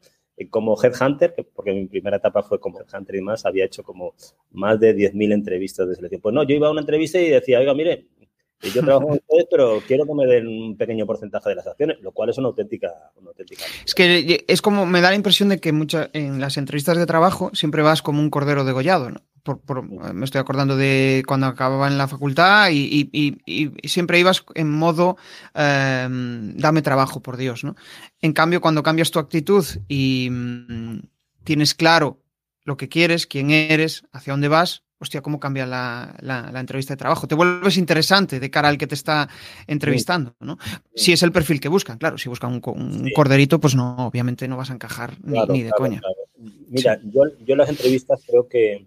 como 0.50 0.76
Headhunter, 0.82 1.34
porque 1.54 1.72
mi 1.72 1.86
primera 1.86 2.16
etapa 2.16 2.42
fue 2.42 2.58
como 2.58 2.80
Headhunter 2.80 3.16
y 3.16 3.20
más, 3.20 3.46
había 3.46 3.64
hecho 3.64 3.82
como 3.82 4.14
más 4.52 4.80
de 4.80 4.94
10.000 4.96 5.32
entrevistas 5.32 5.88
de 5.88 5.94
selección. 5.94 6.20
Pues 6.20 6.34
no, 6.34 6.42
yo 6.42 6.54
iba 6.54 6.68
a 6.68 6.70
una 6.70 6.80
entrevista 6.80 7.18
y 7.20 7.30
decía, 7.30 7.60
oiga, 7.60 7.74
mire, 7.74 8.08
yo 8.74 8.82
trabajo 8.82 9.08
con 9.08 9.16
ustedes, 9.18 9.46
pero 9.50 9.82
quiero 9.86 10.06
que 10.06 10.14
me 10.14 10.26
den 10.26 10.46
un 10.46 10.76
pequeño 10.76 11.06
porcentaje 11.06 11.50
de 11.50 11.56
las 11.56 11.66
acciones, 11.66 12.00
lo 12.00 12.12
cual 12.12 12.30
es 12.30 12.38
una 12.38 12.48
auténtica. 12.48 13.12
Una 13.16 13.28
auténtica 13.28 13.62
es 13.84 13.94
que 13.94 14.44
es 14.48 14.62
como, 14.62 14.86
me 14.86 15.00
da 15.00 15.10
la 15.10 15.16
impresión 15.16 15.48
de 15.48 15.60
que 15.60 15.72
muchas 15.72 16.10
en 16.12 16.40
las 16.40 16.56
entrevistas 16.56 16.96
de 16.96 17.06
trabajo 17.06 17.50
siempre 17.52 17.82
vas 17.82 18.02
como 18.02 18.20
un 18.20 18.30
cordero 18.30 18.64
degollado, 18.64 19.10
¿no? 19.10 19.20
Me 20.14 20.24
estoy 20.24 20.40
acordando 20.40 20.76
de 20.76 21.22
cuando 21.26 21.46
acababa 21.46 21.88
en 21.88 21.98
la 21.98 22.08
facultad 22.08 22.70
y, 22.70 23.36
siempre 23.84 24.18
ibas 24.18 24.44
en 24.54 24.70
modo 24.70 25.16
em, 25.54 26.56
dame 26.56 26.82
trabajo, 26.82 27.20
por 27.20 27.36
Dios, 27.36 27.64
¿no? 27.64 27.76
En 28.20 28.32
cambio, 28.32 28.60
cuando 28.60 28.82
cambias 28.82 29.10
tu 29.10 29.18
actitud 29.18 29.64
y 29.88 30.28
mm, 30.30 31.00
tienes 31.44 31.74
claro 31.74 32.20
lo 32.64 32.76
que 32.76 32.88
quieres, 32.88 33.26
quién 33.26 33.50
eres, 33.50 34.04
hacia 34.12 34.32
dónde 34.32 34.48
vas, 34.48 34.84
hostia, 34.98 35.20
cómo 35.20 35.38
cambia 35.38 35.66
la, 35.66 36.50
entrevista 36.56 36.94
de 36.94 36.98
trabajo. 36.98 37.28
Te 37.28 37.34
vuelves 37.34 37.76
interesante 37.76 38.40
de 38.40 38.50
cara 38.50 38.68
al 38.68 38.78
que 38.78 38.86
te 38.86 38.94
está 38.94 39.28
entrevistando, 39.66 40.34
¿no? 40.40 40.58
Si 40.94 41.12
es 41.12 41.22
el 41.22 41.32
perfil 41.32 41.60
que 41.60 41.68
buscan, 41.68 41.98
claro, 41.98 42.16
si 42.16 42.28
buscan 42.28 42.60
un, 42.64 43.10
corderito, 43.14 43.60
pues 43.60 43.74
no, 43.74 44.06
obviamente 44.06 44.48
no 44.48 44.56
vas 44.56 44.70
a 44.70 44.74
encajar 44.74 45.14
ni, 45.22 45.62
de 45.62 45.70
coña. 45.70 46.00
Mira, 46.68 46.98
yo, 47.04 47.22
yo 47.44 47.56
las 47.56 47.68
entrevistas 47.68 48.22
creo 48.26 48.48
que 48.48 48.86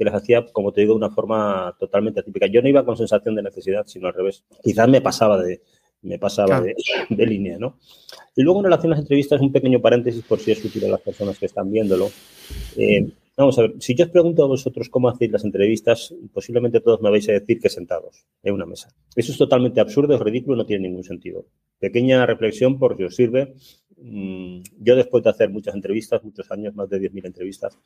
que 0.00 0.06
les 0.06 0.14
hacía, 0.14 0.46
como 0.46 0.72
te 0.72 0.80
digo, 0.80 0.94
de 0.94 0.96
una 0.96 1.10
forma 1.10 1.76
totalmente 1.78 2.20
atípica. 2.20 2.46
Yo 2.46 2.62
no 2.62 2.70
iba 2.70 2.86
con 2.86 2.96
sensación 2.96 3.34
de 3.34 3.42
necesidad, 3.42 3.86
sino 3.86 4.08
al 4.08 4.14
revés. 4.14 4.42
Quizás 4.62 4.88
me 4.88 5.02
pasaba 5.02 5.36
de, 5.42 5.60
me 6.00 6.18
pasaba 6.18 6.62
de, 7.10 7.26
línea, 7.26 7.58
¿no? 7.58 7.76
Y 8.34 8.40
luego 8.42 8.60
en 8.60 8.64
relación 8.64 8.94
a 8.94 8.96
las 8.96 9.02
entrevistas, 9.02 9.42
un 9.42 9.52
pequeño 9.52 9.78
paréntesis 9.78 10.24
por 10.24 10.38
si 10.38 10.52
es 10.52 10.64
útil 10.64 10.86
a 10.86 10.88
las 10.88 11.02
personas 11.02 11.38
que 11.38 11.44
están 11.44 11.70
viéndolo. 11.70 12.08
Eh, 12.78 13.12
vamos 13.36 13.58
a 13.58 13.62
ver, 13.62 13.74
si 13.78 13.94
yo 13.94 14.06
os 14.06 14.10
pregunto 14.10 14.42
a 14.42 14.46
vosotros 14.46 14.88
cómo 14.88 15.10
hacéis 15.10 15.32
las 15.32 15.44
entrevistas, 15.44 16.14
posiblemente 16.32 16.80
todos 16.80 17.02
me 17.02 17.10
vais 17.10 17.28
a 17.28 17.32
decir 17.32 17.60
que 17.60 17.68
sentados 17.68 18.24
en 18.42 18.54
una 18.54 18.64
mesa. 18.64 18.88
Eso 19.14 19.32
es 19.32 19.36
totalmente 19.36 19.82
absurdo, 19.82 20.14
es 20.14 20.20
ridículo, 20.20 20.56
no 20.56 20.64
tiene 20.64 20.88
ningún 20.88 21.04
sentido. 21.04 21.44
Pequeña 21.78 22.24
reflexión 22.24 22.78
por 22.78 22.96
si 22.96 23.04
os 23.04 23.14
sirve. 23.14 23.52
Mm, 23.98 24.62
yo 24.78 24.96
después 24.96 25.22
de 25.22 25.28
hacer 25.28 25.50
muchas 25.50 25.74
entrevistas, 25.74 26.24
muchos 26.24 26.50
años, 26.50 26.74
más 26.74 26.88
de 26.88 26.98
10.000 27.02 27.26
entrevistas, 27.26 27.78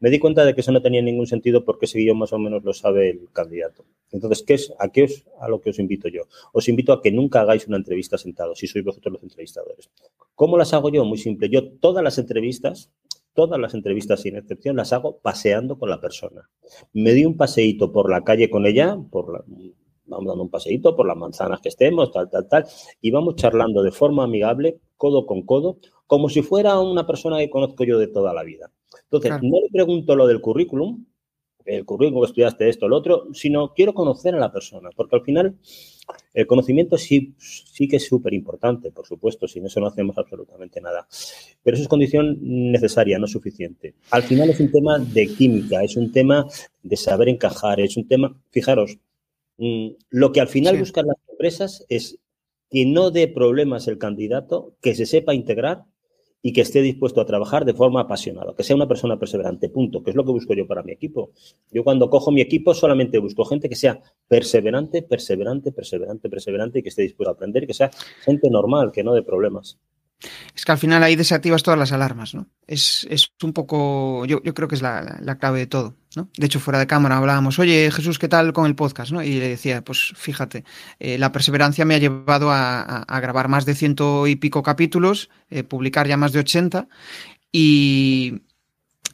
me 0.00 0.10
di 0.10 0.18
cuenta 0.18 0.44
de 0.44 0.54
que 0.54 0.60
eso 0.60 0.72
no 0.72 0.82
tenía 0.82 1.02
ningún 1.02 1.26
sentido 1.26 1.64
porque 1.64 1.86
ese 1.86 1.98
guion 1.98 2.18
más 2.18 2.32
o 2.32 2.38
menos 2.38 2.62
lo 2.64 2.72
sabe 2.72 3.10
el 3.10 3.28
candidato. 3.32 3.84
Entonces, 4.10 4.42
¿qué 4.46 4.54
es, 4.54 4.72
¿a 4.78 4.90
qué 4.90 5.04
es 5.04 5.26
a 5.40 5.48
lo 5.48 5.60
que 5.60 5.70
os 5.70 5.78
invito 5.78 6.08
yo? 6.08 6.22
Os 6.52 6.68
invito 6.68 6.92
a 6.92 7.02
que 7.02 7.10
nunca 7.10 7.40
hagáis 7.40 7.66
una 7.66 7.76
entrevista 7.76 8.18
sentados, 8.18 8.58
si 8.58 8.66
sois 8.66 8.84
vosotros 8.84 9.14
los 9.14 9.22
entrevistadores. 9.22 9.90
¿Cómo 10.34 10.58
las 10.58 10.72
hago 10.74 10.90
yo? 10.90 11.04
Muy 11.04 11.18
simple. 11.18 11.48
Yo 11.48 11.72
todas 11.78 12.02
las 12.04 12.18
entrevistas, 12.18 12.90
todas 13.34 13.58
las 13.58 13.74
entrevistas 13.74 14.20
sin 14.20 14.36
excepción, 14.36 14.76
las 14.76 14.92
hago 14.92 15.18
paseando 15.18 15.78
con 15.78 15.90
la 15.90 16.00
persona. 16.00 16.48
Me 16.92 17.12
di 17.12 17.24
un 17.24 17.36
paseíto 17.36 17.92
por 17.92 18.10
la 18.10 18.22
calle 18.24 18.50
con 18.50 18.66
ella, 18.66 18.96
por 19.10 19.32
la, 19.32 19.44
vamos 20.06 20.26
dando 20.26 20.44
un 20.44 20.50
paseíto 20.50 20.94
por 20.94 21.06
las 21.06 21.16
manzanas 21.16 21.60
que 21.60 21.68
estemos, 21.68 22.10
tal, 22.12 22.28
tal, 22.30 22.48
tal, 22.48 22.66
y 23.00 23.10
vamos 23.10 23.36
charlando 23.36 23.82
de 23.82 23.90
forma 23.90 24.24
amigable, 24.24 24.78
codo 24.96 25.26
con 25.26 25.42
codo, 25.42 25.78
como 26.06 26.28
si 26.28 26.42
fuera 26.42 26.78
una 26.80 27.06
persona 27.06 27.38
que 27.38 27.50
conozco 27.50 27.84
yo 27.84 27.98
de 27.98 28.08
toda 28.08 28.32
la 28.34 28.42
vida. 28.42 28.70
Entonces, 29.18 29.48
no 29.48 29.60
le 29.60 29.70
pregunto 29.70 30.16
lo 30.16 30.26
del 30.26 30.40
currículum, 30.40 31.04
el 31.64 31.84
currículum 31.84 32.22
que 32.22 32.26
estudiaste 32.26 32.68
esto, 32.68 32.88
lo 32.88 32.96
otro, 32.96 33.28
sino 33.32 33.72
quiero 33.72 33.94
conocer 33.94 34.34
a 34.34 34.38
la 34.38 34.52
persona, 34.52 34.90
porque 34.94 35.16
al 35.16 35.22
final 35.22 35.56
el 36.34 36.46
conocimiento 36.46 36.98
sí, 36.98 37.34
sí 37.38 37.88
que 37.88 37.96
es 37.96 38.06
súper 38.06 38.34
importante, 38.34 38.90
por 38.90 39.06
supuesto, 39.06 39.48
sin 39.48 39.64
eso 39.64 39.80
no 39.80 39.86
hacemos 39.86 40.18
absolutamente 40.18 40.80
nada, 40.80 41.06
pero 41.62 41.74
eso 41.74 41.82
es 41.82 41.88
condición 41.88 42.36
necesaria, 42.40 43.18
no 43.18 43.26
suficiente. 43.26 43.94
Al 44.10 44.22
final 44.22 44.50
es 44.50 44.60
un 44.60 44.70
tema 44.70 44.98
de 44.98 45.26
química, 45.26 45.82
es 45.82 45.96
un 45.96 46.12
tema 46.12 46.46
de 46.82 46.96
saber 46.96 47.28
encajar, 47.28 47.80
es 47.80 47.96
un 47.96 48.06
tema, 48.06 48.36
fijaros, 48.50 48.98
mm, 49.56 49.88
lo 50.10 50.32
que 50.32 50.40
al 50.40 50.48
final 50.48 50.78
buscan 50.78 51.06
las 51.06 51.16
empresas 51.30 51.86
es 51.88 52.18
que 52.70 52.84
no 52.84 53.10
dé 53.10 53.28
problemas 53.28 53.88
el 53.88 53.98
candidato, 53.98 54.74
que 54.82 54.94
se 54.94 55.06
sepa 55.06 55.34
integrar 55.34 55.84
y 56.46 56.52
que 56.52 56.60
esté 56.60 56.82
dispuesto 56.82 57.22
a 57.22 57.24
trabajar 57.24 57.64
de 57.64 57.72
forma 57.72 58.02
apasionada, 58.02 58.54
que 58.54 58.62
sea 58.62 58.76
una 58.76 58.86
persona 58.86 59.18
perseverante, 59.18 59.70
punto, 59.70 60.02
que 60.02 60.10
es 60.10 60.16
lo 60.16 60.26
que 60.26 60.30
busco 60.30 60.52
yo 60.52 60.66
para 60.66 60.82
mi 60.82 60.92
equipo. 60.92 61.30
Yo 61.72 61.82
cuando 61.82 62.10
cojo 62.10 62.30
mi 62.30 62.42
equipo 62.42 62.74
solamente 62.74 63.18
busco 63.18 63.46
gente 63.46 63.66
que 63.70 63.76
sea 63.76 64.02
perseverante, 64.28 65.00
perseverante, 65.00 65.72
perseverante, 65.72 66.28
perseverante 66.28 66.78
y 66.80 66.82
que 66.82 66.90
esté 66.90 67.00
dispuesto 67.00 67.30
a 67.30 67.32
aprender 67.32 67.66
que 67.66 67.72
sea 67.72 67.90
gente 68.26 68.50
normal, 68.50 68.92
que 68.92 69.02
no 69.02 69.14
de 69.14 69.22
problemas. 69.22 69.78
Es 70.54 70.64
que 70.64 70.72
al 70.72 70.78
final 70.78 71.02
ahí 71.02 71.16
desactivas 71.16 71.62
todas 71.62 71.78
las 71.78 71.92
alarmas, 71.92 72.34
¿no? 72.34 72.46
Es, 72.66 73.06
un 73.42 73.52
poco, 73.52 74.24
yo, 74.24 74.42
creo 74.42 74.68
que 74.68 74.74
es 74.74 74.82
la, 74.82 75.36
clave 75.38 75.60
de 75.60 75.66
todo, 75.66 75.96
¿no? 76.16 76.30
De 76.36 76.46
hecho, 76.46 76.60
fuera 76.60 76.78
de 76.78 76.86
cámara 76.86 77.18
hablábamos, 77.18 77.58
oye 77.58 77.90
Jesús, 77.90 78.18
¿qué 78.18 78.28
tal 78.28 78.52
con 78.52 78.66
el 78.66 78.74
podcast? 78.74 79.12
¿no? 79.12 79.22
Y 79.22 79.38
le 79.38 79.48
decía, 79.48 79.82
pues 79.82 80.12
fíjate, 80.16 80.64
eh, 80.98 81.18
la 81.18 81.32
perseverancia 81.32 81.84
me 81.84 81.94
ha 81.94 81.98
llevado 81.98 82.50
a, 82.50 83.04
grabar 83.20 83.48
más 83.48 83.64
de 83.64 83.74
ciento 83.74 84.26
y 84.26 84.36
pico 84.36 84.62
capítulos, 84.62 85.30
eh, 85.50 85.62
publicar 85.62 86.06
ya 86.06 86.16
más 86.16 86.32
de 86.32 86.40
ochenta, 86.40 86.88
y, 87.52 88.42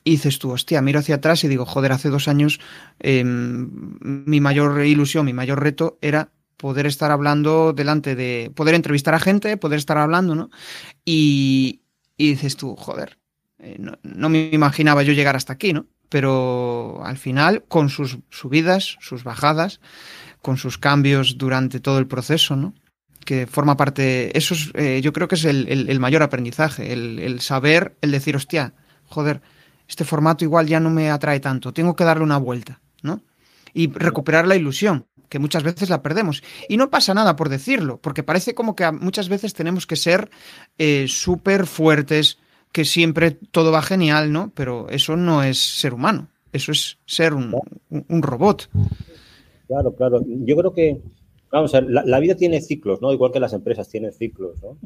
dices 0.04 0.38
tú, 0.38 0.50
hostia, 0.52 0.80
miro 0.80 1.00
hacia 1.00 1.16
atrás 1.16 1.44
y 1.44 1.48
digo, 1.48 1.66
joder, 1.66 1.92
hace 1.92 2.08
dos 2.08 2.28
años 2.28 2.60
em, 2.98 3.70
mi 4.00 4.40
mayor 4.40 4.84
ilusión, 4.84 5.26
mi 5.26 5.32
mayor 5.32 5.62
reto 5.62 5.98
era 6.00 6.30
poder 6.60 6.84
estar 6.86 7.10
hablando 7.10 7.72
delante 7.72 8.14
de, 8.14 8.52
poder 8.54 8.74
entrevistar 8.74 9.14
a 9.14 9.18
gente, 9.18 9.56
poder 9.56 9.78
estar 9.78 9.96
hablando, 9.96 10.34
¿no? 10.34 10.50
Y, 11.06 11.80
dices 12.18 12.56
tú, 12.56 12.76
joder, 12.76 13.18
eh, 13.58 13.78
no, 14.02 14.28
me 14.28 14.50
imaginaba 14.52 15.02
yo 15.02 15.14
llegar 15.14 15.36
hasta 15.36 15.54
aquí, 15.54 15.72
¿no? 15.72 15.86
Pero 16.10 17.00
al 17.02 17.16
final, 17.16 17.64
con 17.66 17.88
sus 17.88 18.18
subidas, 18.28 18.98
sus 19.00 19.24
bajadas, 19.24 19.80
con 20.42 20.58
sus 20.58 20.76
cambios 20.76 21.38
durante 21.38 21.80
todo 21.80 21.98
el 21.98 22.06
proceso, 22.06 22.56
¿no? 22.56 22.74
Que 23.24 23.46
forma 23.46 23.78
parte, 23.78 24.36
eso 24.36 24.52
es, 24.52 24.70
eh, 24.74 25.00
yo 25.02 25.14
creo 25.14 25.28
que 25.28 25.36
es 25.36 25.46
el, 25.46 25.98
mayor 25.98 26.22
aprendizaje, 26.22 26.92
el, 26.92 27.18
el 27.20 27.40
saber, 27.40 27.96
el 28.02 28.10
decir, 28.10 28.36
hostia, 28.36 28.74
joder, 29.06 29.40
este 29.88 30.04
formato 30.04 30.44
igual 30.44 30.66
ya 30.66 30.78
no 30.78 30.90
me 30.90 31.10
atrae 31.10 31.40
tanto, 31.40 31.72
tengo 31.72 31.96
que 31.96 32.04
darle 32.04 32.24
una 32.24 32.36
vuelta, 32.36 32.82
¿no? 33.02 33.22
y 33.72 33.90
recuperar 33.90 34.46
la 34.46 34.56
ilusión, 34.56 35.06
que 35.30 35.38
muchas 35.38 35.62
veces 35.62 35.88
la 35.88 36.02
perdemos. 36.02 36.42
Y 36.68 36.76
no 36.76 36.90
pasa 36.90 37.14
nada 37.14 37.36
por 37.36 37.48
decirlo, 37.48 37.98
porque 38.02 38.22
parece 38.22 38.54
como 38.54 38.76
que 38.76 38.90
muchas 38.92 39.30
veces 39.30 39.54
tenemos 39.54 39.86
que 39.86 39.96
ser 39.96 40.28
eh, 40.76 41.06
súper 41.08 41.66
fuertes, 41.66 42.38
que 42.72 42.84
siempre 42.84 43.30
todo 43.30 43.72
va 43.72 43.80
genial, 43.80 44.30
¿no? 44.30 44.52
Pero 44.54 44.90
eso 44.90 45.16
no 45.16 45.42
es 45.42 45.58
ser 45.58 45.94
humano, 45.94 46.28
eso 46.52 46.72
es 46.72 46.98
ser 47.06 47.32
un, 47.32 47.56
un 47.88 48.22
robot. 48.22 48.68
Claro, 49.66 49.94
claro. 49.94 50.20
Yo 50.26 50.56
creo 50.56 50.74
que 50.74 51.00
Vamos 51.50 51.74
a 51.74 51.80
ver, 51.80 51.90
la, 51.90 52.20
vida 52.20 52.36
tiene 52.36 52.60
ciclos, 52.60 53.02
¿no? 53.02 53.12
Igual 53.12 53.32
que 53.32 53.40
las 53.40 53.52
empresas 53.52 53.88
tienen 53.88 54.12
ciclos, 54.12 54.62
¿no? 54.62 54.78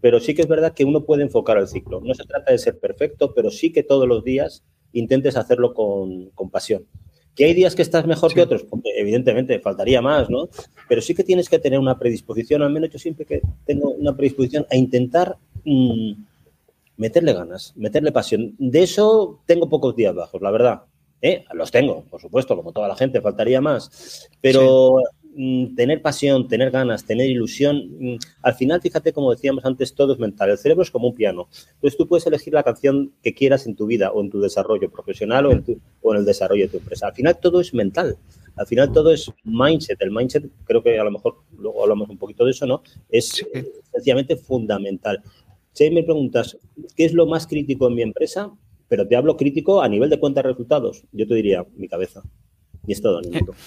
Pero 0.00 0.18
sí 0.18 0.34
que 0.34 0.42
es 0.42 0.48
verdad 0.48 0.72
que 0.72 0.86
uno 0.86 1.04
puede 1.04 1.22
enfocar 1.22 1.58
el 1.58 1.68
ciclo. 1.68 2.00
No 2.00 2.14
se 2.14 2.24
trata 2.24 2.52
de 2.52 2.58
ser 2.58 2.78
perfecto, 2.78 3.34
pero 3.34 3.50
sí 3.50 3.70
que 3.70 3.82
todos 3.82 4.08
los 4.08 4.24
días 4.24 4.64
intentes 4.92 5.36
hacerlo 5.36 5.74
con, 5.74 6.30
pasión. 6.50 6.86
¿Que 7.36 7.44
hay 7.44 7.54
días 7.54 7.74
que 7.74 7.82
estás 7.82 8.06
mejor 8.06 8.32
que 8.32 8.40
otros? 8.40 8.64
evidentemente, 8.96 9.60
faltaría 9.60 10.00
más, 10.00 10.30
¿no? 10.30 10.48
Pero 10.88 11.02
sí 11.02 11.14
que 11.14 11.22
tienes 11.22 11.50
que 11.50 11.58
tener 11.58 11.78
una 11.78 11.98
predisposición, 11.98 12.62
al 12.62 12.72
menos 12.72 12.90
yo 12.90 12.98
siempre 12.98 13.26
que 13.26 13.42
tengo 13.66 13.90
una 13.90 14.16
predisposición 14.16 14.66
a 14.70 14.76
intentar 14.76 15.36
mm, 15.64 16.12
meterle 16.96 17.34
ganas, 17.34 17.74
meterle 17.76 18.10
pasión. 18.10 18.54
De 18.58 18.82
eso 18.82 19.40
tengo 19.44 19.68
pocos 19.68 19.94
días 19.94 20.14
bajos, 20.14 20.40
la 20.40 20.50
verdad. 20.50 20.82
¿Eh? 21.22 21.44
Los 21.54 21.70
tengo, 21.70 22.04
por 22.10 22.20
supuesto, 22.20 22.56
como 22.56 22.72
toda 22.72 22.88
la 22.88 22.96
gente, 22.96 23.20
faltaría 23.20 23.60
más. 23.60 24.28
Pero 24.40 24.96
tener 25.76 26.00
pasión, 26.00 26.48
tener 26.48 26.70
ganas, 26.70 27.04
tener 27.04 27.28
ilusión, 27.28 27.88
mm, 27.98 28.16
al 28.42 28.54
final, 28.54 28.80
fíjate, 28.80 29.12
como 29.12 29.30
decíamos 29.30 29.64
antes, 29.64 29.94
todo 29.94 30.14
es 30.14 30.18
mental. 30.18 30.50
El 30.50 30.58
cerebro 30.58 30.82
es 30.82 30.90
como 30.90 31.08
un 31.08 31.14
piano. 31.14 31.48
Entonces 31.74 31.96
tú 31.96 32.08
puedes 32.08 32.26
elegir 32.26 32.54
la 32.54 32.62
canción 32.62 33.12
que 33.22 33.34
quieras 33.34 33.66
en 33.66 33.76
tu 33.76 33.86
vida 33.86 34.12
o 34.12 34.22
en 34.22 34.30
tu 34.30 34.40
desarrollo 34.40 34.90
profesional 34.90 35.46
o 35.46 35.52
en, 35.52 35.64
o 36.02 36.14
en 36.14 36.20
el 36.20 36.24
desarrollo 36.24 36.64
de 36.64 36.68
tu 36.68 36.78
empresa. 36.78 37.08
Al 37.08 37.14
final 37.14 37.38
todo 37.38 37.60
es 37.60 37.74
mental. 37.74 38.16
Al 38.56 38.66
final 38.66 38.90
todo 38.92 39.12
es 39.12 39.30
mindset. 39.44 40.00
El 40.00 40.10
mindset, 40.10 40.50
creo 40.64 40.82
que 40.82 40.98
a 40.98 41.04
lo 41.04 41.10
mejor 41.10 41.36
luego 41.58 41.82
hablamos 41.82 42.08
un 42.08 42.16
poquito 42.16 42.44
de 42.44 42.52
eso, 42.52 42.66
¿no? 42.66 42.82
Es 43.10 43.44
eh, 43.52 43.64
sencillamente 43.92 44.36
fundamental. 44.36 45.22
Si 45.72 45.90
me 45.90 46.02
preguntas, 46.02 46.56
¿qué 46.96 47.04
es 47.04 47.12
lo 47.12 47.26
más 47.26 47.46
crítico 47.46 47.86
en 47.88 47.94
mi 47.94 48.02
empresa? 48.02 48.50
Pero 48.88 49.06
te 49.06 49.16
hablo 49.16 49.36
crítico 49.36 49.82
a 49.82 49.88
nivel 49.88 50.08
de 50.08 50.18
cuentas 50.18 50.44
de 50.44 50.50
resultados. 50.50 51.02
Yo 51.12 51.26
te 51.26 51.34
diría, 51.34 51.66
mi 51.76 51.88
cabeza. 51.88 52.22
Y 52.86 52.92
es 52.92 53.02
todo 53.02 53.18
anímico. 53.18 53.54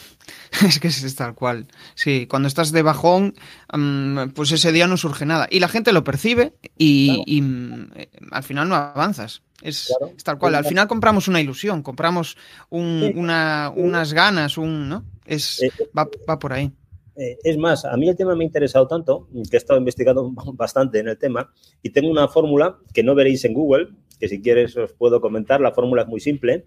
Es 0.65 0.79
que 0.79 0.87
es 0.87 1.15
tal 1.15 1.35
cual. 1.35 1.67
Sí, 1.95 2.27
cuando 2.27 2.47
estás 2.47 2.71
de 2.71 2.81
bajón, 2.81 3.35
mm, 3.71 4.29
pues 4.29 4.51
ese 4.51 4.71
día 4.71 4.87
no 4.87 4.97
surge 4.97 5.25
nada. 5.25 5.47
Y 5.49 5.59
la 5.59 5.67
gente 5.67 5.93
lo 5.93 6.03
percibe 6.03 6.53
y, 6.77 7.41
mm, 7.41 7.91
al 8.31 8.43
final 8.43 8.67
no 8.67 8.75
avanzas. 8.75 9.41
Es, 9.61 9.93
tal 10.23 10.37
cual. 10.37 10.55
Al 10.55 10.65
final 10.65 10.87
compramos 10.87 11.27
una 11.27 11.41
ilusión, 11.41 11.83
compramos 11.83 12.37
unas 12.69 14.13
ganas, 14.13 14.57
un, 14.57 14.89
¿no? 14.89 15.05
Es, 15.25 15.61
eh, 15.61 15.71
va, 15.97 16.39
por 16.39 16.53
ahí. 16.53 16.71
Eh, 17.15 17.37
es 17.43 17.57
más, 17.57 17.83
a 17.85 17.95
mí 17.97 18.07
el 18.07 18.15
tema 18.15 18.33
me 18.35 18.43
ha 18.43 18.47
interesado 18.47 18.87
tanto 18.87 19.27
que 19.49 19.55
he 19.55 19.57
estado 19.57 19.79
investigando 19.79 20.31
bastante 20.53 20.99
en 20.99 21.09
el 21.09 21.17
tema 21.17 21.51
y 21.83 21.89
tengo 21.89 22.09
una 22.09 22.27
fórmula 22.27 22.77
que 22.93 23.03
no 23.03 23.13
veréis 23.13 23.43
en 23.45 23.53
Google, 23.53 23.89
que 24.19 24.29
si 24.29 24.41
quieres 24.41 24.75
os 24.77 24.93
puedo 24.93 25.19
comentar. 25.19 25.59
La 25.59 25.73
fórmula 25.73 26.03
es 26.03 26.07
muy 26.07 26.21
simple 26.21 26.65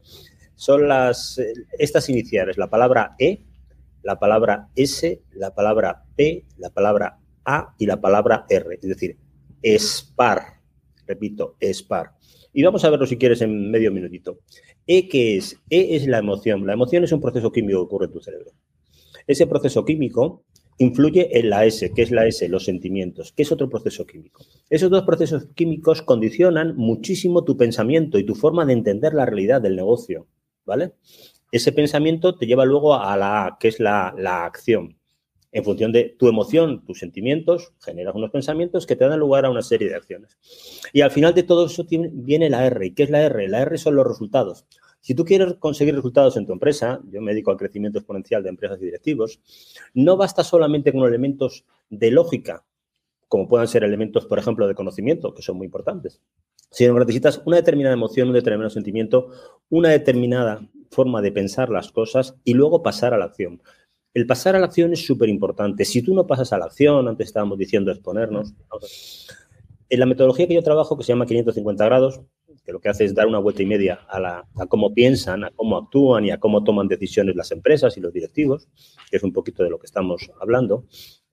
son 0.63 0.87
las, 0.87 1.41
estas 1.77 2.09
iniciales, 2.09 2.57
la 2.57 2.71
palabra 2.71 3.17
E, 3.19 3.41
la 4.05 4.21
palabra 4.21 4.69
S, 4.77 5.21
la 5.33 5.53
palabra 5.53 6.05
P, 6.15 6.45
la 6.57 6.71
palabra 6.71 7.19
A 7.45 7.75
y 7.79 7.87
la 7.87 8.01
palabra 8.01 8.47
R, 8.49 8.79
es 8.81 8.89
decir, 8.89 9.17
SPAR, 9.61 10.61
repito, 11.05 11.57
SPAR. 11.61 12.13
Y 12.53 12.63
vamos 12.63 12.85
a 12.85 12.91
verlo 12.91 13.07
si 13.07 13.17
quieres 13.17 13.43
en 13.43 13.73
medio 13.73 13.91
minutito. 13.91 14.39
E, 14.87 15.09
¿qué 15.09 15.37
es? 15.37 15.59
E 15.69 15.97
es 15.97 16.07
la 16.07 16.19
emoción. 16.19 16.65
La 16.65 16.75
emoción 16.75 17.03
es 17.03 17.11
un 17.11 17.21
proceso 17.21 17.51
químico 17.51 17.81
que 17.81 17.87
ocurre 17.87 18.07
en 18.07 18.13
tu 18.13 18.21
cerebro. 18.21 18.53
Ese 19.27 19.49
proceso 19.49 19.85
químico 19.85 20.45
influye 20.79 21.41
en 21.41 21.51
la 21.51 21.67
S, 21.67 21.93
que 21.93 22.03
es 22.03 22.13
la 22.13 22.29
S, 22.29 22.49
los 22.49 22.67
sentimientos, 22.67 23.33
que 23.33 23.43
es 23.43 23.51
otro 23.51 23.69
proceso 23.69 24.07
químico. 24.07 24.45
Esos 24.71 24.91
dos 24.91 25.03
procesos 25.03 25.49
químicos 25.57 26.03
condicionan 26.03 26.77
muchísimo 26.77 27.43
tu 27.43 27.57
pensamiento 27.57 28.17
y 28.17 28.25
tu 28.25 28.37
forma 28.37 28.65
de 28.65 28.75
entender 28.75 29.13
la 29.13 29.27
realidad 29.27 29.61
del 29.61 29.75
negocio. 29.75 30.29
¿Vale? 30.65 30.93
Ese 31.51 31.73
pensamiento 31.73 32.37
te 32.37 32.47
lleva 32.47 32.65
luego 32.65 32.95
a 32.95 33.17
la 33.17 33.57
que 33.61 33.69
es 33.69 33.79
la, 33.79 34.15
acción. 34.45 34.97
En 35.53 35.65
función 35.65 35.93
de 35.93 36.17
tu 36.19 36.29
emoción, 36.29 36.83
tus 36.85 36.99
sentimientos, 36.99 37.75
generas 37.85 38.15
unos 38.15 38.31
pensamientos 38.31 38.87
que 38.87 38.97
te 38.97 39.07
dan 39.07 39.21
lugar 39.21 39.45
a 39.45 39.51
una 39.51 39.61
serie 39.61 39.89
de 39.89 39.97
acciones. 39.97 40.39
Y 40.95 41.03
al 41.03 41.11
final 41.11 41.35
de 41.35 41.43
todo 41.43 41.67
eso 41.67 41.85
viene 41.89 42.49
la 42.49 42.65
R. 42.65 42.87
¿Y 42.87 42.95
qué 42.95 43.03
es 43.03 43.11
la 43.11 43.21
R? 43.23 43.49
La 43.49 43.61
R 43.61 43.77
son 43.77 43.97
los 43.97 44.07
resultados. 44.07 44.65
Si 45.03 45.15
tú 45.15 45.25
quieres 45.25 45.55
conseguir 45.59 45.95
resultados 45.95 46.37
en 46.37 46.47
tu 46.47 46.53
empresa, 46.53 47.01
yo 47.11 47.21
me 47.21 47.33
dedico 47.33 47.51
al 47.51 47.57
crecimiento 47.57 47.99
exponencial 47.99 48.43
de 48.43 48.49
empresas 48.49 48.81
y 48.81 48.87
directivos, 48.87 49.41
no 49.93 50.17
basta 50.17 50.45
solamente 50.45 50.93
con 50.93 51.07
elementos 51.07 51.67
de 51.91 52.13
lógica, 52.13 52.65
como 53.33 53.49
puedan 53.49 53.67
ser 53.67 53.83
elementos, 53.83 54.27
por 54.27 54.39
ejemplo, 54.39 54.69
de 54.69 54.75
conocimiento, 54.75 55.33
que 55.33 55.41
son 55.41 55.57
muy 55.57 55.65
importantes, 55.65 56.21
que 56.77 56.93
necesitas 56.93 57.41
una 57.47 57.57
determinada 57.57 57.95
emoción, 57.95 58.29
un 58.29 58.35
determinado 58.35 58.69
sentimiento, 58.69 59.31
una 59.71 59.89
determinada 59.89 60.69
forma 60.91 61.23
de 61.23 61.33
pensar 61.33 61.71
las 61.71 61.91
cosas 61.93 62.37
y 62.45 62.53
luego 62.53 62.83
pasar 62.83 63.15
a 63.15 63.17
la 63.17 63.25
acción. 63.25 63.63
El 64.13 64.27
pasar 64.27 64.55
a 64.55 64.59
la 64.59 64.67
acción 64.67 64.93
es 64.93 65.07
súper 65.07 65.31
importante. 65.31 65.87
Si 65.87 66.03
tú 66.03 66.15
no 66.15 66.27
pasas 66.27 66.53
a 66.53 66.59
la 66.59 66.67
acción, 66.67 67.09
antes 67.09 67.29
estábamos 67.29 67.57
diciendo 67.57 67.91
exponernos, 67.91 68.53
en 69.89 69.99
la 69.99 70.05
metodología 70.05 70.47
que 70.47 70.53
yo 70.53 70.63
trabajo, 70.63 70.99
que 70.99 71.03
se 71.03 71.15
llama 71.15 71.25
550 71.25 71.87
grados, 71.87 72.21
que 72.67 72.73
lo 72.73 72.81
que 72.83 72.91
hace 72.91 73.07
es 73.07 73.15
dar 73.15 73.27
una 73.27 73.39
vuelta 73.39 73.63
y 73.63 73.67
media 73.67 74.01
a, 74.11 74.45
a, 74.57 74.67
cómo 74.67 74.93
piensan, 74.93 75.45
a 75.45 75.51
cómo 75.53 75.79
actúan 75.79 76.27
y 76.27 76.31
a 76.33 76.39
cómo 76.39 76.65
toman 76.65 76.87
decisiones 76.87 77.35
las 77.35 77.51
empresas 77.51 77.97
y 77.97 78.03
los 78.03 78.13
directivos, 78.13 78.69
que 79.11 79.17
es 79.17 79.23
un 79.23 79.33
poquito 79.33 79.65
de 79.65 79.71
lo 79.71 79.79
que 79.79 79.87
estamos 79.87 80.31
hablando, 80.39 80.85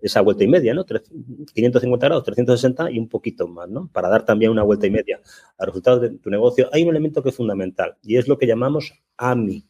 esa 0.02 0.22
vuelta 0.22 0.44
y 0.44 0.48
media, 0.48 0.74
¿no? 0.74 0.86
550 0.86 2.08
grados, 2.08 2.24
360 2.24 2.92
y 2.92 3.00
un 3.00 3.10
poquito 3.10 3.48
más, 3.48 3.70
¿no? 3.70 3.90
Para 3.92 4.10
dar 4.10 4.26
también 4.26 4.52
una 4.52 4.64
vuelta 4.64 4.88
y 4.88 4.92
media 4.92 5.22
a 5.58 5.66
resultados 5.66 6.02
de 6.02 6.10
tu 6.12 6.30
negocio. 6.30 6.70
Hay 6.72 6.84
un 6.84 6.90
elemento 6.90 7.22
que 7.22 7.30
es 7.30 7.36
fundamental 7.36 7.98
y 8.02 8.18
es 8.18 8.28
lo 8.28 8.38
que 8.38 8.48
llamamos 8.48 8.94
AMI. 9.18 9.66